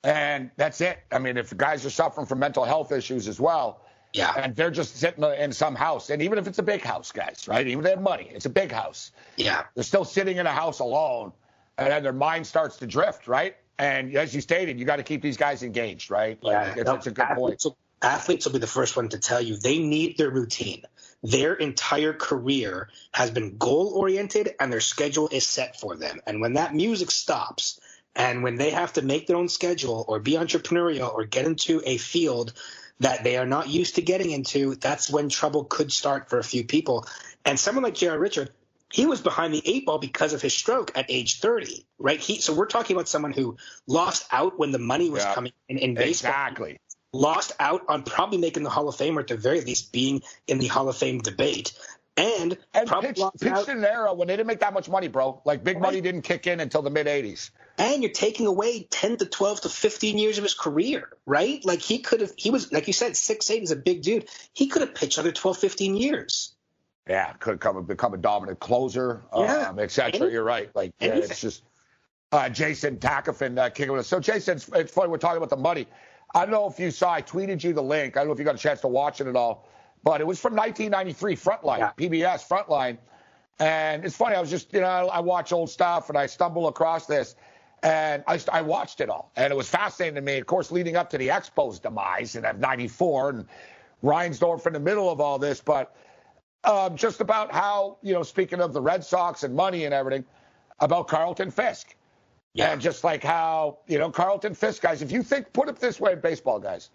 And 0.03 0.51
that's 0.57 0.81
it. 0.81 0.99
I 1.13 1.19
mean, 1.19 1.37
if 1.37 1.55
guys 1.57 1.85
are 1.85 1.91
suffering 1.91 2.27
from 2.27 2.39
mental 2.39 2.65
health 2.65 2.91
issues 2.93 3.29
as 3.29 3.39
well, 3.39 3.83
yeah. 4.13 4.33
And 4.37 4.57
they're 4.57 4.71
just 4.71 4.97
sitting 4.97 5.23
in 5.23 5.53
some 5.53 5.75
house. 5.75 6.11
And 6.11 6.23
even 6.23 6.39
if 6.39 6.49
it's 6.49 6.59
a 6.59 6.65
big 6.65 6.83
house, 6.83 7.13
guys, 7.13 7.47
right? 7.47 7.67
Even 7.67 7.81
if 7.81 7.85
they 7.85 7.91
have 7.91 8.03
money, 8.03 8.29
it's 8.33 8.47
a 8.47 8.51
big 8.51 8.73
house. 8.73 9.13
Yeah. 9.37 9.65
They're 9.75 9.85
still 9.85 10.05
sitting 10.05 10.39
in 10.39 10.47
a 10.47 10.53
house 10.53 10.81
alone 10.81 11.33
and 11.79 11.91
then 11.91 12.03
their 12.03 12.13
mind 12.13 12.47
starts 12.47 12.77
to 12.79 12.87
drift, 12.87 13.29
right? 13.29 13.57
And 13.79 14.15
as 14.17 14.35
you 14.35 14.41
stated, 14.41 14.79
you 14.79 14.85
got 14.85 14.97
to 14.97 15.03
keep 15.03 15.23
these 15.23 15.37
guys 15.37 15.63
engaged, 15.63 16.11
right? 16.11 16.43
Like, 16.43 16.77
yeah, 16.77 16.83
that's, 16.83 17.07
a 17.07 17.11
good 17.13 17.23
athletes 17.23 17.65
point. 17.65 17.77
Will, 18.03 18.09
athletes 18.09 18.45
will 18.45 18.53
be 18.53 18.59
the 18.59 18.67
first 18.67 18.97
one 18.97 19.09
to 19.11 19.19
tell 19.19 19.41
you 19.41 19.57
they 19.57 19.79
need 19.79 20.19
their 20.19 20.31
routine. 20.31 20.83
Their 21.23 21.55
entire 21.55 22.13
career 22.13 22.89
has 23.13 23.31
been 23.31 23.59
goal 23.59 23.93
oriented 23.95 24.55
and 24.59 24.73
their 24.73 24.81
schedule 24.81 25.29
is 25.31 25.47
set 25.47 25.79
for 25.79 25.97
them. 25.97 26.21
And 26.27 26.41
when 26.41 26.55
that 26.55 26.75
music 26.75 27.11
stops, 27.11 27.81
and 28.15 28.43
when 28.43 28.57
they 28.57 28.71
have 28.71 28.95
to 28.95 29.03
make 29.03 29.27
their 29.27 29.37
own 29.37 29.49
schedule 29.49 30.05
or 30.09 30.19
be 30.19 30.33
entrepreneurial 30.33 31.13
or 31.13 31.25
get 31.25 31.47
into 31.47 31.81
a 31.85 31.97
field 31.97 32.53
that 32.99 33.25
they 33.25 33.37
are 33.37 33.47
not 33.47 33.69
used 33.69 33.95
to 33.95 34.03
getting 34.03 34.31
into, 34.31 34.75
that's 34.75 35.09
when 35.09 35.29
trouble 35.29 35.65
could 35.65 35.93
start 35.93 36.29
for 36.29 36.39
a 36.39 36.45
few 36.45 36.65
people. 36.65 37.07
And 37.45 37.59
someone 37.59 37.85
like 37.85 37.95
J.R. 37.95 38.19
Richard, 38.19 38.51
he 38.93 39.07
was 39.07 39.21
behind 39.21 39.55
the 39.55 39.63
eight 39.65 39.87
ball 39.87 39.99
because 39.99 40.33
of 40.33 40.43
his 40.43 40.53
stroke 40.53 40.93
at 40.97 41.07
age 41.09 41.41
30, 41.41 41.87
right? 41.99 42.19
He, 42.21 42.41
so 42.41 42.53
we're 42.53 42.67
talking 42.67 42.97
about 42.97 43.09
someone 43.09 43.33
who 43.33 43.57
lost 43.87 44.27
out 44.33 44.59
when 44.59 44.73
the 44.73 44.79
money 44.79 45.09
was 45.09 45.23
yeah, 45.23 45.35
coming 45.35 45.53
in, 45.69 45.79
in 45.79 45.95
baseball. 45.95 46.31
Exactly. 46.31 46.81
Lost 47.13 47.53
out 47.59 47.83
on 47.89 48.03
probably 48.05 48.39
making 48.39 48.63
the 48.63 48.71
Hall 48.71 48.89
of 48.89 48.97
Fame 48.97 49.19
or 49.19 49.23
at 49.23 49.29
the 49.29 49.37
very 49.37 49.61
least 49.61 49.93
being 49.93 50.23
in 50.47 50.59
the 50.59 50.69
Hall 50.69 50.89
of 50.89 50.97
Fame 50.97 51.19
debate. 51.19 51.73
And, 52.17 52.59
and 52.75 52.89
pitched, 52.89 53.23
pitched 53.41 53.69
in 53.69 53.79
an 53.79 53.85
era 53.85 54.13
when 54.13 54.29
they 54.29 54.37
didn't 54.37 54.47
make 54.47 54.61
that 54.61 54.75
much 54.75 54.89
money, 54.89 55.09
bro. 55.09 55.41
Like 55.45 55.65
big 55.65 55.77
right. 55.77 55.83
money 55.83 56.01
didn't 56.01 56.23
kick 56.23 56.47
in 56.47 56.61
until 56.61 56.83
the 56.83 56.91
mid 56.91 57.07
80s. 57.07 57.51
and 57.79 58.03
you're 58.03 58.13
taking 58.13 58.47
away 58.47 58.87
10 58.91 59.19
to 59.19 59.27
12 59.27 59.63
to 59.63 59.69
15 59.69 60.19
years 60.19 60.37
of 60.37 60.45
his 60.45 60.55
career, 60.55 61.09
right? 61.25 61.65
Like 61.65 61.81
he 61.81 62.01
could 62.01 62.21
have, 62.21 62.33
he 62.37 62.51
was, 62.51 62.73
like 62.73 62.87
you 62.89 62.93
said, 62.93 63.17
six 63.17 63.51
eight 63.51 63.63
is 63.63 63.71
a 63.71 63.77
big 63.77 64.03
dude. 64.03 64.29
He 64.53 64.67
could 64.67 64.83
have 64.83 64.95
pitched 64.95 65.19
another 65.19 65.33
12, 65.33 65.57
15 65.57 65.97
years. 65.97 66.53
Yeah, 67.09 67.33
could 67.35 67.59
come 67.61 67.83
become 67.85 68.15
a 68.15 68.19
dominant 68.19 68.61
closer, 68.61 69.23
yeah. 69.35 69.71
um, 69.71 69.79
etc. 69.79 70.31
You're 70.31 70.45
right. 70.45 70.71
Like 70.77 70.93
yeah, 71.01 71.15
it's 71.15 71.41
just 71.41 71.65
uh, 72.31 72.49
Jason 72.49 72.99
Takefman 72.99 73.59
uh, 73.59 73.71
kicking 73.71 73.91
with 73.91 74.01
us. 74.01 74.07
So 74.07 74.21
Jason, 74.21 74.57
it's, 74.59 74.69
it's 74.69 74.93
funny 74.93 75.09
we're 75.09 75.19
talking 75.19 75.39
about 75.39 75.51
the 75.51 75.57
money. 75.57 75.89
I 76.35 76.45
don't 76.45 76.53
know 76.53 76.69
if 76.69 76.79
you 76.79 76.91
saw. 76.91 77.13
I 77.13 77.23
tweeted 77.23 77.63
you 77.65 77.73
the 77.73 77.83
link. 77.83 78.17
I 78.17 78.21
don't 78.21 78.29
know 78.29 78.33
if 78.33 78.39
you 78.39 78.45
got 78.45 78.55
a 78.55 78.59
chance 78.59 78.81
to 78.83 78.89
watch 78.89 79.21
it 79.21 79.27
at 79.27 79.37
all, 79.37 79.69
but 80.05 80.21
it 80.21 80.27
was 80.27 80.39
from 80.39 80.55
1993 80.55 81.37
Frontline 81.37 81.79
yeah. 81.79 81.93
PBS 81.97 82.47
Frontline, 82.47 82.99
and 83.59 84.05
it's 84.05 84.17
funny. 84.17 84.37
I 84.37 84.41
was 84.41 84.51
just 84.51 84.73
you 84.73 84.81
know 84.81 84.87
I 84.87 85.21
watch 85.21 85.53
old 85.53 85.71
stuff 85.71 86.09
and 86.09 86.17
I 86.19 86.27
stumble 86.27 86.69
across 86.69 87.07
this. 87.07 87.37
And 87.83 88.23
I, 88.27 88.39
I, 88.53 88.61
watched 88.61 89.01
it 89.01 89.09
all, 89.09 89.33
and 89.37 89.51
it 89.51 89.57
was 89.57 89.67
fascinating 89.67 90.17
to 90.17 90.21
me. 90.21 90.37
Of 90.37 90.45
course, 90.45 90.71
leading 90.71 90.97
up 90.97 91.09
to 91.11 91.17
the 91.17 91.29
Expos' 91.29 91.81
demise 91.81 92.37
in 92.37 92.43
'94, 92.43 93.31
and 93.31 93.47
Reinsdorf 94.05 94.67
in 94.67 94.75
the 94.75 94.81
middle 94.81 95.11
of 95.11 95.19
all 95.19 95.39
this. 95.39 95.63
But 95.63 95.97
um, 96.65 96.97
just 96.97 97.21
about 97.21 97.53
how, 97.53 97.99
you 98.03 98.13
know, 98.13 98.23
speaking 98.23 98.61
of 98.61 98.73
the 98.73 98.81
Red 98.81 99.05
Sox 99.05 99.45
and 99.45 99.55
money 99.55 99.85
and 99.85 99.95
everything, 99.95 100.25
about 100.81 101.09
Carlton 101.09 101.51
Fisk. 101.51 101.95
Yeah. 102.55 102.73
And 102.73 102.81
just 102.81 103.05
like 103.05 103.23
how, 103.23 103.79
you 103.87 103.99
know, 103.99 104.11
Carlton 104.11 104.55
Fisk, 104.55 104.83
guys, 104.83 105.03
if 105.03 105.13
you 105.13 105.23
think, 105.23 105.53
put 105.53 105.69
it 105.69 105.77
this 105.77 106.01
way 106.01 106.13
in 106.13 106.21
baseball, 106.21 106.59
guys, 106.59 106.91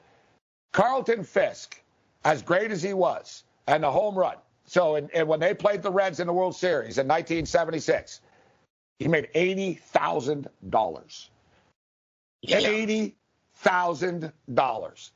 Carlton 0.73 1.23
Fisk, 1.23 1.81
as 2.25 2.41
great 2.41 2.71
as 2.71 2.83
he 2.83 2.93
was, 2.93 3.43
and 3.67 3.83
the 3.83 3.91
home 3.91 4.17
run. 4.17 4.35
So 4.65 4.95
in, 4.95 5.09
and 5.13 5.27
when 5.27 5.39
they 5.39 5.53
played 5.53 5.81
the 5.81 5.91
Reds 5.91 6.19
in 6.19 6.27
the 6.27 6.33
World 6.33 6.55
Series 6.55 6.97
in 6.97 7.07
1976, 7.07 8.19
he 8.99 9.07
made 9.07 9.29
$80,000. 9.33 11.29
Yeah. 12.41 12.59
$80,000. 12.59 15.11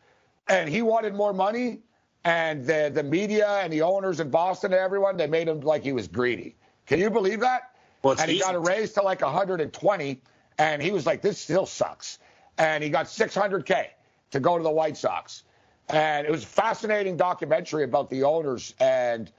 And 0.48 0.70
he 0.70 0.82
wanted 0.82 1.14
more 1.14 1.34
money 1.34 1.82
and 2.26 2.66
the 2.66 2.92
the 2.94 3.04
media 3.04 3.48
and 3.64 3.72
the 3.72 3.82
owners 3.82 4.20
in 4.20 4.30
Boston 4.30 4.74
and 4.74 4.82
everyone 4.82 5.18
they 5.18 5.28
made 5.28 5.48
him 5.48 5.62
like 5.62 5.84
he 5.84 5.94
was 5.94 6.08
greedy. 6.08 6.56
Can 6.86 7.00
you 7.00 7.10
believe 7.10 7.40
that? 7.40 7.69
Well, 8.02 8.16
and 8.20 8.30
he 8.30 8.38
easy. 8.38 8.46
got 8.46 8.56
a 8.56 8.60
raise 8.60 8.94
to 8.94 9.02
like 9.02 9.22
120, 9.22 10.22
and 10.58 10.82
he 10.82 10.92
was 10.92 11.06
like, 11.06 11.22
"This 11.22 11.38
still 11.38 11.66
sucks." 11.66 12.20
And 12.58 12.84
he 12.84 12.90
got 12.90 13.06
600k 13.06 13.88
to 14.32 14.40
go 14.40 14.58
to 14.58 14.64
the 14.64 14.70
White 14.70 14.98
Sox, 14.98 15.44
and 15.90 16.26
it 16.26 16.32
was 16.32 16.44
a 16.44 16.48
fascinating 16.48 17.18
documentary 17.18 17.84
about 17.84 18.10
the 18.10 18.24
owners 18.24 18.74
and 18.80 19.32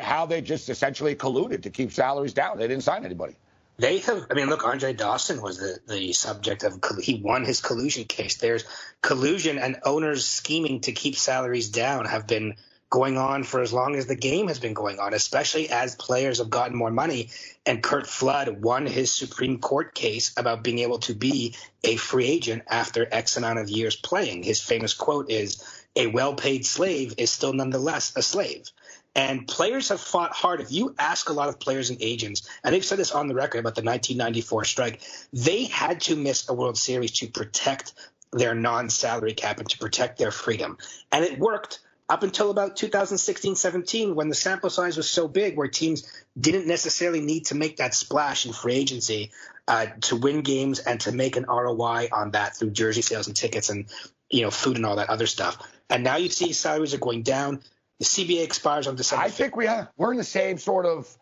how 0.00 0.26
they 0.26 0.40
just 0.40 0.68
essentially 0.68 1.14
colluded 1.14 1.62
to 1.62 1.70
keep 1.70 1.92
salaries 1.92 2.32
down. 2.32 2.58
They 2.58 2.68
didn't 2.68 2.84
sign 2.84 3.04
anybody. 3.04 3.36
They 3.78 3.98
have, 3.98 4.26
I 4.30 4.34
mean, 4.34 4.48
look, 4.48 4.64
Andre 4.64 4.92
Dawson 4.92 5.40
was 5.42 5.58
the, 5.58 5.78
the 5.88 6.12
subject 6.12 6.62
of, 6.62 6.78
he 7.00 7.20
won 7.20 7.44
his 7.44 7.60
collusion 7.60 8.04
case. 8.04 8.36
There's 8.36 8.64
collusion 9.00 9.58
and 9.58 9.78
owners 9.84 10.26
scheming 10.26 10.82
to 10.82 10.92
keep 10.92 11.16
salaries 11.16 11.70
down 11.70 12.04
have 12.04 12.26
been 12.26 12.54
going 12.92 13.16
on 13.16 13.42
for 13.42 13.62
as 13.62 13.72
long 13.72 13.96
as 13.96 14.06
the 14.06 14.14
game 14.14 14.48
has 14.48 14.58
been 14.58 14.74
going 14.74 15.00
on, 15.00 15.14
especially 15.14 15.70
as 15.70 15.94
players 15.94 16.38
have 16.38 16.50
gotten 16.50 16.76
more 16.76 16.90
money. 16.90 17.30
And 17.64 17.82
Curt 17.82 18.06
Flood 18.06 18.62
won 18.62 18.86
his 18.86 19.10
Supreme 19.10 19.58
Court 19.58 19.94
case 19.94 20.34
about 20.36 20.62
being 20.62 20.80
able 20.80 20.98
to 21.00 21.14
be 21.14 21.56
a 21.82 21.96
free 21.96 22.26
agent 22.26 22.64
after 22.68 23.08
X 23.10 23.38
amount 23.38 23.60
of 23.60 23.70
years 23.70 23.96
playing. 23.96 24.42
His 24.42 24.60
famous 24.60 24.92
quote 24.92 25.30
is, 25.30 25.64
a 25.96 26.06
well 26.08 26.34
paid 26.34 26.66
slave 26.66 27.14
is 27.16 27.30
still 27.30 27.54
nonetheless 27.54 28.12
a 28.14 28.20
slave. 28.20 28.70
And 29.14 29.48
players 29.48 29.88
have 29.88 30.00
fought 30.00 30.32
hard. 30.32 30.60
If 30.60 30.70
you 30.70 30.94
ask 30.98 31.30
a 31.30 31.34
lot 31.34 31.48
of 31.48 31.58
players 31.58 31.88
and 31.88 31.98
agents, 32.02 32.46
and 32.62 32.74
they've 32.74 32.84
said 32.84 32.98
this 32.98 33.12
on 33.12 33.26
the 33.26 33.34
record 33.34 33.58
about 33.58 33.74
the 33.74 33.82
1994 33.82 34.64
strike, 34.64 35.00
they 35.32 35.64
had 35.64 36.02
to 36.02 36.16
miss 36.16 36.46
a 36.48 36.54
World 36.54 36.76
Series 36.76 37.12
to 37.12 37.26
protect 37.28 37.94
their 38.32 38.54
non 38.54 38.90
salary 38.90 39.32
cap 39.32 39.60
and 39.60 39.68
to 39.70 39.78
protect 39.78 40.18
their 40.18 40.30
freedom. 40.30 40.76
And 41.10 41.24
it 41.24 41.38
worked 41.38 41.80
up 42.08 42.22
until 42.22 42.50
about 42.50 42.76
2016 42.76 43.56
17 43.56 44.14
when 44.14 44.28
the 44.28 44.34
sample 44.34 44.70
size 44.70 44.96
was 44.96 45.08
so 45.08 45.28
big 45.28 45.56
where 45.56 45.68
teams 45.68 46.10
didn't 46.38 46.66
necessarily 46.66 47.20
need 47.20 47.46
to 47.46 47.54
make 47.54 47.78
that 47.78 47.94
splash 47.94 48.46
in 48.46 48.52
free 48.52 48.74
agency 48.74 49.30
uh, 49.68 49.86
to 50.02 50.16
win 50.16 50.42
games 50.42 50.78
and 50.80 51.00
to 51.00 51.12
make 51.12 51.36
an 51.36 51.44
ROI 51.46 52.08
on 52.12 52.32
that 52.32 52.56
through 52.56 52.70
jersey 52.70 53.02
sales 53.02 53.26
and 53.28 53.36
tickets 53.36 53.70
and 53.70 53.86
you 54.28 54.42
know 54.42 54.50
food 54.50 54.76
and 54.76 54.86
all 54.86 54.96
that 54.96 55.10
other 55.10 55.26
stuff. 55.26 55.58
And 55.88 56.02
now 56.02 56.16
you 56.16 56.28
see 56.28 56.52
salaries 56.52 56.94
are 56.94 56.98
going 56.98 57.22
down. 57.22 57.60
The 57.98 58.06
CBA 58.06 58.42
expires 58.42 58.86
on 58.86 58.96
December. 58.96 59.24
I 59.24 59.28
think 59.28 59.56
we 59.56 59.66
have, 59.66 59.88
we're 59.96 60.12
in 60.12 60.18
the 60.18 60.24
same 60.24 60.58
sort 60.58 60.86
of. 60.86 61.16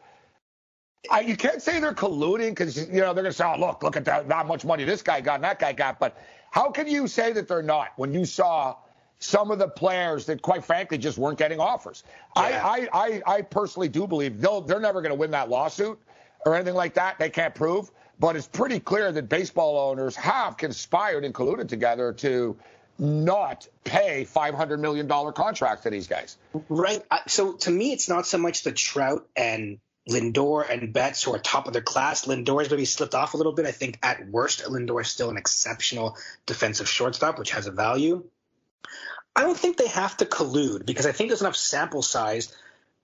I, 1.10 1.20
you 1.20 1.36
can't 1.36 1.62
say 1.62 1.80
they're 1.80 1.94
colluding 1.94 2.50
because 2.50 2.76
you 2.76 3.00
know 3.00 3.14
they're 3.14 3.22
going 3.22 3.26
to 3.26 3.32
say, 3.32 3.44
"Oh, 3.44 3.58
look, 3.58 3.82
look 3.82 3.96
at 3.96 4.04
that, 4.06 4.28
not 4.28 4.46
much 4.46 4.64
money 4.64 4.84
this 4.84 5.02
guy 5.02 5.20
got 5.20 5.36
and 5.36 5.44
that 5.44 5.58
guy 5.58 5.72
got." 5.72 5.98
But 5.98 6.18
how 6.50 6.70
can 6.70 6.88
you 6.88 7.06
say 7.08 7.32
that 7.32 7.48
they're 7.48 7.62
not 7.62 7.88
when 7.96 8.12
you 8.12 8.24
saw 8.24 8.76
some 9.20 9.50
of 9.50 9.58
the 9.58 9.68
players 9.68 10.26
that, 10.26 10.42
quite 10.42 10.64
frankly, 10.64 10.98
just 10.98 11.18
weren't 11.18 11.38
getting 11.38 11.60
offers? 11.60 12.02
Yeah. 12.36 12.42
I, 12.42 12.88
I, 12.92 13.04
I, 13.04 13.22
I 13.36 13.42
personally 13.42 13.88
do 13.88 14.06
believe 14.06 14.40
they'll, 14.40 14.62
they're 14.62 14.80
never 14.80 15.00
going 15.00 15.12
to 15.12 15.18
win 15.18 15.30
that 15.30 15.48
lawsuit 15.48 15.98
or 16.44 16.54
anything 16.54 16.74
like 16.74 16.94
that. 16.94 17.18
They 17.18 17.30
can't 17.30 17.54
prove, 17.54 17.90
but 18.18 18.34
it's 18.34 18.48
pretty 18.48 18.80
clear 18.80 19.12
that 19.12 19.28
baseball 19.28 19.78
owners 19.90 20.16
have 20.16 20.56
conspired 20.56 21.24
and 21.24 21.34
colluded 21.34 21.68
together 21.68 22.12
to 22.14 22.56
not 22.98 23.66
pay 23.84 24.26
$500 24.30 24.78
million 24.78 25.08
contracts 25.08 25.84
to 25.84 25.90
these 25.90 26.06
guys. 26.06 26.36
Right. 26.68 27.02
So 27.28 27.54
to 27.54 27.70
me, 27.70 27.92
it's 27.92 28.08
not 28.08 28.26
so 28.26 28.38
much 28.38 28.62
the 28.62 28.72
Trout 28.72 29.26
and 29.36 29.78
Lindor 30.08 30.68
and 30.68 30.92
Betts 30.92 31.22
who 31.22 31.34
are 31.34 31.38
top 31.38 31.66
of 31.66 31.72
their 31.72 31.82
class. 31.82 32.26
Lindor 32.26 32.60
has 32.60 32.70
maybe 32.70 32.84
slipped 32.84 33.14
off 33.14 33.34
a 33.34 33.36
little 33.36 33.52
bit. 33.52 33.66
I 33.66 33.72
think 33.72 33.98
at 34.02 34.28
worst, 34.28 34.64
Lindor 34.64 35.00
is 35.02 35.08
still 35.08 35.30
an 35.30 35.36
exceptional 35.36 36.16
defensive 36.46 36.88
shortstop, 36.88 37.38
which 37.38 37.52
has 37.52 37.66
a 37.66 37.70
value. 37.70 38.24
I 39.36 39.42
don't 39.42 39.56
think 39.56 39.76
they 39.76 39.88
have 39.88 40.16
to 40.18 40.24
collude 40.24 40.86
because 40.86 41.06
I 41.06 41.12
think 41.12 41.30
there's 41.30 41.40
enough 41.40 41.56
sample 41.56 42.02
size 42.02 42.54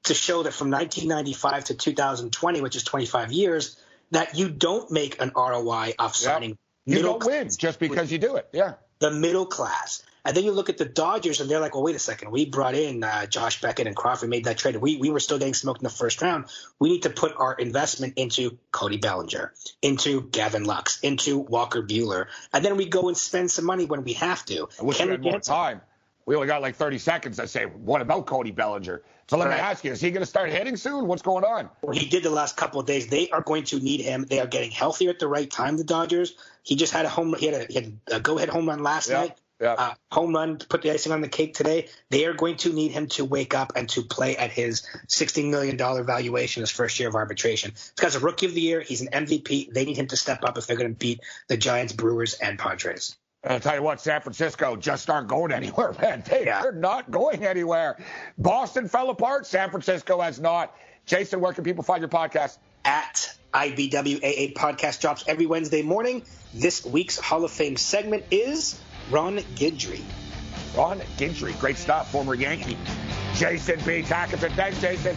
to 0.04 0.14
show 0.14 0.42
that 0.42 0.52
from 0.52 0.70
1995 0.70 1.64
to 1.64 1.74
2020, 1.74 2.60
which 2.60 2.76
is 2.76 2.84
25 2.84 3.32
years, 3.32 3.76
that 4.10 4.36
you 4.36 4.48
don't 4.48 4.90
make 4.90 5.20
an 5.20 5.32
ROI 5.34 5.94
off 5.98 6.14
signing. 6.14 6.58
Yep. 6.84 6.96
You 6.98 7.02
don't 7.02 7.24
win 7.24 7.50
just 7.56 7.80
because 7.80 8.12
you 8.12 8.18
do 8.18 8.36
it. 8.36 8.48
Yeah 8.52 8.74
the 8.98 9.10
middle 9.10 9.46
class. 9.46 10.02
And 10.24 10.36
then 10.36 10.42
you 10.42 10.50
look 10.50 10.68
at 10.68 10.76
the 10.76 10.84
Dodgers, 10.84 11.40
and 11.40 11.48
they're 11.48 11.60
like, 11.60 11.74
well, 11.74 11.84
wait 11.84 11.94
a 11.94 12.00
second. 12.00 12.32
We 12.32 12.46
brought 12.46 12.74
in 12.74 13.04
uh, 13.04 13.26
Josh 13.26 13.60
Beckett 13.60 13.86
and 13.86 13.94
Crawford, 13.94 14.28
made 14.28 14.46
that 14.46 14.58
trade. 14.58 14.74
We, 14.74 14.96
we 14.96 15.10
were 15.10 15.20
still 15.20 15.38
getting 15.38 15.54
smoked 15.54 15.80
in 15.80 15.84
the 15.84 15.90
first 15.90 16.20
round. 16.20 16.46
We 16.80 16.88
need 16.88 17.02
to 17.04 17.10
put 17.10 17.34
our 17.36 17.54
investment 17.54 18.14
into 18.16 18.58
Cody 18.72 18.96
Bellinger, 18.96 19.52
into 19.82 20.22
Gavin 20.22 20.64
Lux, 20.64 20.98
into 21.00 21.38
Walker 21.38 21.80
Buehler. 21.80 22.26
And 22.52 22.64
then 22.64 22.76
we 22.76 22.86
go 22.86 23.06
and 23.06 23.16
spend 23.16 23.52
some 23.52 23.64
money 23.64 23.84
when 23.84 24.02
we 24.02 24.14
have 24.14 24.44
to. 24.46 24.68
I 24.80 24.82
wish 24.82 24.96
Can 24.96 25.06
we 25.06 25.12
had 25.12 25.22
more 25.22 25.38
time. 25.38 25.80
We 26.26 26.34
only 26.34 26.48
got 26.48 26.60
like 26.60 26.74
30 26.74 26.98
seconds 26.98 27.36
to 27.36 27.46
say, 27.46 27.64
what 27.64 28.02
about 28.02 28.26
Cody 28.26 28.50
Bellinger? 28.50 29.02
So 29.28 29.38
let 29.38 29.48
right. 29.48 29.54
me 29.54 29.60
ask 29.60 29.84
you, 29.84 29.92
is 29.92 30.00
he 30.00 30.10
going 30.10 30.22
to 30.22 30.26
start 30.26 30.50
hitting 30.50 30.76
soon? 30.76 31.06
What's 31.06 31.22
going 31.22 31.44
on? 31.44 31.70
Well, 31.82 31.96
he 31.96 32.06
did 32.06 32.24
the 32.24 32.30
last 32.30 32.56
couple 32.56 32.80
of 32.80 32.86
days. 32.86 33.06
They 33.06 33.30
are 33.30 33.42
going 33.42 33.64
to 33.64 33.78
need 33.78 34.00
him. 34.00 34.24
They 34.24 34.40
are 34.40 34.46
getting 34.46 34.72
healthier 34.72 35.10
at 35.10 35.20
the 35.20 35.28
right 35.28 35.50
time, 35.50 35.76
the 35.76 35.84
Dodgers. 35.84 36.34
He 36.64 36.74
just 36.74 36.92
had 36.92 37.06
a 37.06 37.08
home. 37.08 37.34
He 37.38 37.46
had 37.46 37.54
a, 37.54 37.72
he 37.72 37.74
had 37.74 37.98
a 38.10 38.20
go-ahead 38.20 38.48
home 38.48 38.68
run 38.68 38.82
last 38.82 39.08
yeah. 39.08 39.20
night. 39.20 39.38
Yeah. 39.60 39.72
Uh, 39.72 39.94
home 40.12 40.34
run 40.34 40.58
to 40.58 40.66
put 40.66 40.82
the 40.82 40.90
icing 40.90 41.12
on 41.12 41.22
the 41.22 41.28
cake 41.28 41.54
today. 41.54 41.88
They 42.10 42.26
are 42.26 42.34
going 42.34 42.56
to 42.58 42.72
need 42.72 42.90
him 42.90 43.06
to 43.08 43.24
wake 43.24 43.54
up 43.54 43.72
and 43.74 43.88
to 43.90 44.02
play 44.02 44.36
at 44.36 44.50
his 44.50 44.86
$16 45.08 45.50
million 45.50 45.78
valuation 45.78 46.60
his 46.60 46.70
first 46.70 46.98
year 47.00 47.08
of 47.08 47.14
arbitration. 47.14 47.70
This 47.72 47.92
guy's 47.96 48.16
a 48.16 48.20
rookie 48.20 48.46
of 48.46 48.54
the 48.54 48.60
year. 48.60 48.80
He's 48.80 49.00
an 49.00 49.08
MVP. 49.08 49.72
They 49.72 49.84
need 49.86 49.96
him 49.96 50.08
to 50.08 50.16
step 50.16 50.42
up 50.44 50.58
if 50.58 50.66
they're 50.66 50.76
going 50.76 50.92
to 50.92 50.98
beat 50.98 51.20
the 51.48 51.56
Giants, 51.56 51.94
Brewers, 51.94 52.34
and 52.34 52.58
Padres. 52.58 53.16
I'll 53.46 53.60
tell 53.60 53.76
you 53.76 53.82
what, 53.82 54.00
San 54.00 54.20
Francisco 54.20 54.76
just 54.76 55.08
aren't 55.08 55.28
going 55.28 55.52
anywhere, 55.52 55.94
man. 56.00 56.22
They, 56.28 56.46
yeah. 56.46 56.62
They're 56.62 56.72
not 56.72 57.10
going 57.10 57.44
anywhere. 57.44 57.96
Boston 58.38 58.88
fell 58.88 59.10
apart. 59.10 59.46
San 59.46 59.70
Francisco 59.70 60.20
has 60.20 60.40
not. 60.40 60.74
Jason, 61.06 61.40
where 61.40 61.52
can 61.52 61.62
people 61.62 61.84
find 61.84 62.00
your 62.00 62.08
podcast? 62.08 62.58
At 62.84 63.34
IBWAA 63.54 64.54
podcast 64.54 65.00
drops 65.00 65.24
every 65.26 65.46
Wednesday 65.46 65.82
morning. 65.82 66.22
This 66.54 66.84
week's 66.84 67.18
Hall 67.18 67.44
of 67.44 67.50
Fame 67.50 67.76
segment 67.76 68.24
is 68.30 68.80
Ron 69.10 69.38
Guidry. 69.38 70.02
Ron 70.76 71.00
Guidry, 71.16 71.58
great 71.58 71.76
stuff, 71.76 72.10
former 72.10 72.34
Yankee. 72.34 72.76
Jason 73.34 73.76
B. 73.78 74.02
Takachuk. 74.02 74.54
Thanks, 74.56 74.80
Jason. 74.80 75.16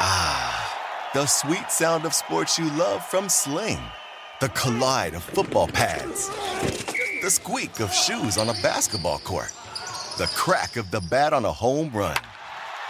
Ah, 0.00 1.10
the 1.12 1.26
sweet 1.26 1.72
sound 1.72 2.04
of 2.04 2.14
sports 2.14 2.56
you 2.56 2.70
love 2.76 3.04
from 3.04 3.28
Sling. 3.28 3.80
The 4.40 4.48
collide 4.50 5.14
of 5.14 5.24
football 5.24 5.66
pads. 5.66 6.28
The 7.20 7.30
squeak 7.30 7.80
of 7.80 7.92
shoes 7.92 8.38
on 8.38 8.48
a 8.48 8.54
basketball 8.62 9.18
court. 9.18 9.52
The 10.16 10.30
crack 10.36 10.76
of 10.76 10.92
the 10.92 11.00
bat 11.00 11.32
on 11.32 11.44
a 11.44 11.52
home 11.52 11.90
run. 11.92 12.16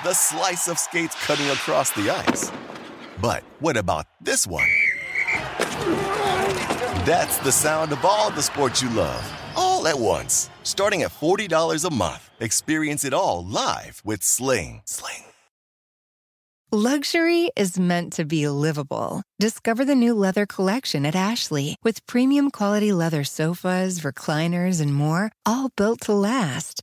The 0.05 0.12
slice 0.12 0.68
of 0.68 0.78
skates 0.78 1.16
cutting 1.24 1.49
across 1.49 1.91
the 1.93 2.11
ice. 2.11 2.53
But 3.22 3.43
what 3.61 3.78
about 3.78 4.07
this 4.20 4.47
one? 4.47 4.68
That's 7.07 7.39
the 7.39 7.53
sound 7.53 7.93
of 7.93 8.05
all 8.05 8.30
the 8.30 8.43
sports 8.43 8.82
you 8.82 8.91
love, 8.91 9.24
all 9.59 9.87
at 9.89 9.99
once. 9.99 10.51
Starting 10.63 11.03
at 11.03 11.21
$40 11.21 11.85
a 11.85 11.95
month. 11.95 12.31
Experience 12.41 13.05
it 13.05 13.13
all 13.13 13.45
live 13.45 14.01
with 14.05 14.23
Sling. 14.23 14.83
Sling. 14.87 15.25
Luxury 16.71 17.51
is 17.57 17.79
meant 17.79 18.13
to 18.13 18.27
be 18.27 18.47
livable. 18.47 19.23
Discover 19.41 19.87
the 19.87 19.95
new 19.95 20.13
leather 20.13 20.45
collection 20.45 21.07
at 21.07 21.17
Ashley 21.17 21.77
with 21.83 22.07
premium 22.07 22.51
quality 22.51 22.93
leather 22.93 23.25
sofas, 23.25 24.01
recliners, 24.01 24.79
and 24.79 24.95
more, 24.95 25.33
all 25.47 25.71
built 25.79 26.03
to 26.03 26.13
last. 26.13 26.83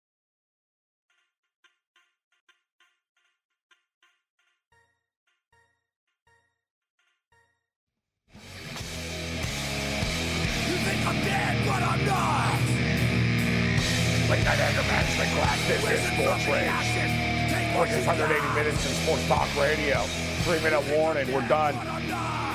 Late 14.31 14.45
night 14.45 14.59
anger 14.59 14.81
class. 14.83 15.67
This 15.67 15.83
is 15.91 15.99
Sports 16.13 16.47
Rage. 16.47 17.75
Quickest 17.75 18.07
180 18.07 18.55
minutes 18.55 18.87
in 18.87 18.93
sports 19.03 19.27
talk 19.27 19.49
radio. 19.59 19.97
Three 20.45 20.61
minute 20.61 20.81
warning. 20.95 21.29
We're 21.33 21.45
done. 21.49 21.73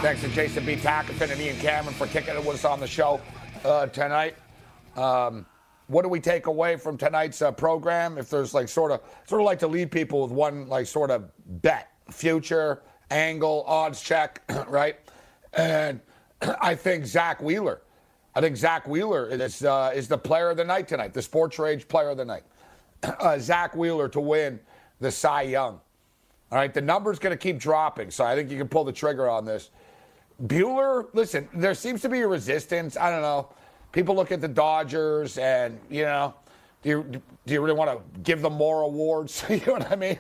Thanks 0.01 0.23
to 0.23 0.29
Jason 0.29 0.65
B. 0.65 0.77
Tackleton 0.77 1.33
and 1.33 1.39
Ian 1.39 1.59
Cameron 1.59 1.93
for 1.93 2.07
kicking 2.07 2.35
it 2.35 2.43
with 2.43 2.55
us 2.55 2.65
on 2.65 2.81
the 2.81 2.87
show 2.87 3.21
uh, 3.63 3.89
tonight. 3.89 4.37
Um, 4.97 5.45
what 5.89 6.01
do 6.01 6.09
we 6.09 6.19
take 6.19 6.47
away 6.47 6.77
from 6.77 6.97
tonight's 6.97 7.43
uh, 7.43 7.53
program? 7.53 8.17
If 8.17 8.31
there's 8.31 8.55
like 8.55 8.71
sort 8.71 8.91
of 8.91 9.03
sort 9.27 9.43
of 9.43 9.45
like 9.45 9.59
to 9.59 9.67
lead 9.67 9.91
people 9.91 10.23
with 10.23 10.31
one 10.31 10.71
like 10.71 10.87
sort 10.87 11.11
of 11.11 11.31
bet, 11.61 11.91
future, 12.11 12.85
angle, 13.11 13.65
odds 13.67 14.01
check, 14.01 14.41
right? 14.67 14.99
And 15.53 16.01
I 16.41 16.75
think 16.75 17.05
Zack 17.05 17.43
Wheeler. 17.43 17.83
I 18.37 18.41
think 18.43 18.55
Zack 18.59 18.87
Wheeler 18.87 19.29
is 19.29 19.65
uh, 19.65 19.93
is 19.95 20.09
the 20.09 20.19
player 20.19 20.51
of 20.51 20.59
the 20.59 20.65
night 20.65 20.87
tonight, 20.87 21.15
the 21.15 21.23
Sports 21.23 21.59
Rage 21.59 21.89
player 21.89 22.11
of 22.11 22.19
the 22.19 22.25
night. 22.25 22.45
Uh, 23.03 23.39
Zach 23.39 23.77
Wheeler 23.77 24.09
to 24.09 24.21
win 24.21 24.59
the 25.01 25.11
Cy 25.11 25.43
Young. 25.43 25.81
All 26.51 26.59
right, 26.59 26.73
the 26.73 26.81
number's 26.81 27.19
going 27.19 27.33
to 27.33 27.37
keep 27.37 27.59
dropping, 27.59 28.11
so 28.11 28.25
I 28.25 28.35
think 28.35 28.51
you 28.51 28.59
can 28.59 28.69
pull 28.69 28.85
the 28.85 28.93
trigger 28.93 29.29
on 29.29 29.45
this. 29.45 29.71
Buehler, 30.47 31.07
listen, 31.13 31.49
there 31.55 31.75
seems 31.75 32.01
to 32.03 32.09
be 32.09 32.21
a 32.21 32.27
resistance. 32.27 32.97
I 32.97 33.11
don't 33.11 33.23
know. 33.23 33.49
People 33.93 34.17
look 34.17 34.33
at 34.33 34.41
the 34.41 34.49
Dodgers, 34.49 35.39
and 35.39 35.79
you 35.89 36.03
know, 36.03 36.35
do 36.83 36.89
you 36.89 37.23
do 37.47 37.55
you 37.55 37.61
really 37.61 37.79
want 37.79 37.91
to 37.91 38.21
give 38.21 38.43
them 38.43 38.55
more 38.55 38.83
awards? 38.83 39.45
you 39.49 39.61
know 39.67 39.75
what 39.75 39.91
I 39.91 39.97
mean? 39.97 40.19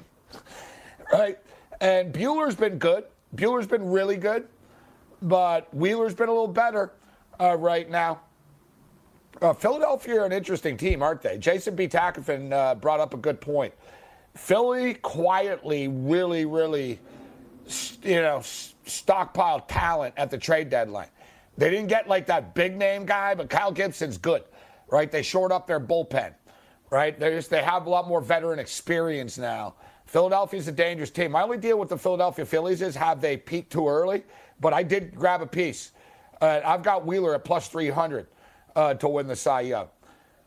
Right? 1.12 1.38
And 1.80 2.12
Buehler's 2.12 2.56
been 2.56 2.78
good. 2.78 3.04
Buehler's 3.34 3.66
been 3.66 3.88
really 3.88 4.16
good, 4.16 4.46
but 5.22 5.74
Wheeler's 5.74 6.14
been 6.14 6.28
a 6.28 6.32
little 6.32 6.46
better 6.46 6.92
uh, 7.40 7.56
right 7.56 7.88
now. 7.88 8.20
Uh, 9.42 9.52
Philadelphia 9.52 10.20
are 10.20 10.24
an 10.24 10.32
interesting 10.32 10.76
team, 10.76 11.02
aren't 11.02 11.20
they? 11.20 11.36
Jason 11.36 11.74
B. 11.74 11.86
Tackleton 11.86 12.52
uh, 12.52 12.74
brought 12.74 13.00
up 13.00 13.12
a 13.12 13.18
good 13.18 13.40
point. 13.40 13.74
Philly 14.34 14.94
quietly, 14.94 15.88
really, 15.88 16.44
really, 16.44 16.98
you 18.02 18.22
know, 18.22 18.38
stockpiled 18.86 19.64
talent 19.68 20.14
at 20.16 20.30
the 20.30 20.38
trade 20.38 20.70
deadline. 20.70 21.08
They 21.58 21.70
didn't 21.70 21.88
get 21.88 22.08
like 22.08 22.26
that 22.26 22.54
big 22.54 22.76
name 22.76 23.06
guy, 23.06 23.34
but 23.34 23.48
Kyle 23.48 23.72
Gibson's 23.72 24.18
good, 24.18 24.44
right? 24.88 25.10
They 25.10 25.22
shored 25.22 25.52
up 25.52 25.66
their 25.66 25.80
bullpen, 25.80 26.34
right? 26.90 27.18
They 27.18 27.30
just 27.30 27.50
they 27.50 27.62
have 27.62 27.86
a 27.86 27.90
lot 27.90 28.06
more 28.06 28.20
veteran 28.20 28.58
experience 28.58 29.38
now. 29.38 29.74
Philadelphia's 30.04 30.68
a 30.68 30.72
dangerous 30.72 31.10
team. 31.10 31.32
My 31.32 31.42
only 31.42 31.58
deal 31.58 31.78
with 31.78 31.88
the 31.88 31.98
Philadelphia 31.98 32.44
Phillies 32.44 32.82
is 32.82 32.94
have 32.94 33.20
they 33.20 33.36
peaked 33.36 33.72
too 33.72 33.88
early? 33.88 34.22
But 34.60 34.72
I 34.72 34.82
did 34.82 35.14
grab 35.14 35.42
a 35.42 35.46
piece. 35.46 35.92
Uh, 36.40 36.60
I've 36.64 36.82
got 36.82 37.06
Wheeler 37.06 37.34
at 37.34 37.44
plus 37.44 37.68
300 37.68 38.26
uh, 38.74 38.94
to 38.94 39.08
win 39.08 39.26
the 39.26 39.36
Cy 39.36 39.62
Young. 39.62 39.88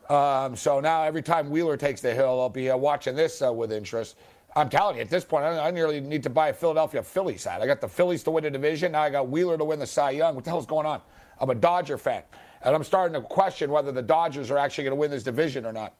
Um, 0.08 0.56
so 0.56 0.80
now 0.80 1.04
every 1.04 1.22
time 1.22 1.50
Wheeler 1.50 1.76
takes 1.76 2.00
the 2.00 2.12
hill, 2.12 2.40
I'll 2.40 2.48
be 2.48 2.70
uh, 2.70 2.76
watching 2.76 3.14
this 3.14 3.42
uh, 3.42 3.52
with 3.52 3.72
interest. 3.72 4.16
I'm 4.56 4.68
telling 4.68 4.96
you, 4.96 5.02
at 5.02 5.10
this 5.10 5.24
point, 5.24 5.44
I, 5.44 5.68
I 5.68 5.70
nearly 5.70 6.00
need 6.00 6.24
to 6.24 6.30
buy 6.30 6.48
a 6.48 6.52
Philadelphia 6.52 7.02
Phillies 7.02 7.44
hat. 7.44 7.62
I 7.62 7.66
got 7.66 7.80
the 7.80 7.88
Phillies 7.88 8.24
to 8.24 8.32
win 8.32 8.42
the 8.44 8.50
division. 8.50 8.92
Now 8.92 9.02
I 9.02 9.10
got 9.10 9.28
Wheeler 9.28 9.56
to 9.56 9.64
win 9.64 9.78
the 9.78 9.86
Cy 9.86 10.10
Young. 10.10 10.34
What 10.34 10.44
the 10.44 10.50
hell's 10.50 10.66
going 10.66 10.86
on? 10.86 11.00
I'm 11.40 11.50
a 11.50 11.54
Dodger 11.54 11.98
fan. 11.98 12.22
And 12.62 12.74
I'm 12.74 12.84
starting 12.84 13.14
to 13.20 13.26
question 13.26 13.70
whether 13.70 13.92
the 13.92 14.02
Dodgers 14.02 14.50
are 14.50 14.58
actually 14.58 14.84
going 14.84 14.96
to 14.96 15.00
win 15.00 15.10
this 15.10 15.22
division 15.22 15.64
or 15.64 15.72
not. 15.72 15.94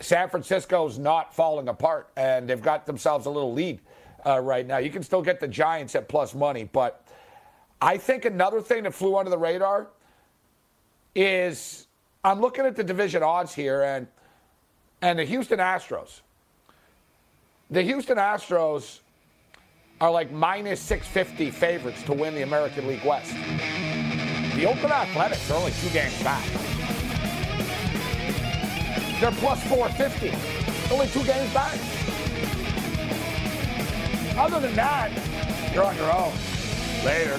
San 0.00 0.30
Francisco's 0.30 0.98
not 0.98 1.34
falling 1.34 1.68
apart, 1.68 2.08
and 2.16 2.48
they've 2.48 2.62
got 2.62 2.86
themselves 2.86 3.26
a 3.26 3.30
little 3.30 3.52
lead 3.52 3.80
uh, 4.26 4.40
right 4.40 4.66
now. 4.66 4.78
You 4.78 4.90
can 4.90 5.02
still 5.02 5.22
get 5.22 5.40
the 5.40 5.48
Giants 5.48 5.94
at 5.94 6.08
plus 6.08 6.34
money, 6.34 6.64
but 6.64 7.06
I 7.82 7.96
think 7.96 8.24
another 8.24 8.60
thing 8.60 8.82
that 8.84 8.94
flew 8.94 9.16
under 9.16 9.30
the 9.30 9.38
radar 9.38 9.88
is 11.14 11.86
I'm 12.22 12.40
looking 12.40 12.66
at 12.66 12.76
the 12.76 12.84
division 12.84 13.22
odds 13.22 13.54
here, 13.54 13.82
and 13.82 14.06
and 15.02 15.18
the 15.18 15.24
Houston 15.24 15.58
Astros. 15.58 16.20
The 17.70 17.82
Houston 17.82 18.18
Astros 18.18 19.00
are 20.00 20.10
like 20.10 20.30
minus 20.30 20.80
650 20.80 21.50
favorites 21.50 22.02
to 22.04 22.12
win 22.12 22.34
the 22.34 22.42
American 22.42 22.86
League 22.86 23.04
West. 23.04 23.32
The 24.54 24.66
Oakland 24.66 24.92
Athletics 24.92 25.50
are 25.50 25.58
only 25.58 25.72
two 25.72 25.88
games 25.90 26.22
back. 26.22 26.44
They're 29.20 29.30
plus 29.32 29.62
450. 29.68 30.30
Only 30.92 31.06
two 31.08 31.24
games 31.24 31.52
back. 31.54 31.78
Other 34.36 34.60
than 34.60 34.74
that, 34.74 35.10
you're 35.72 35.84
on 35.84 35.96
your 35.96 36.12
own. 36.12 36.32
Later. 37.04 37.38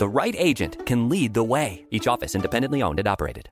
the 0.00 0.08
right 0.08 0.34
agent 0.38 0.86
can 0.86 1.10
lead 1.10 1.34
the 1.34 1.44
way. 1.44 1.84
Each 1.90 2.08
office 2.08 2.34
independently 2.34 2.82
owned 2.82 2.98
and 2.98 3.06
operated. 3.06 3.50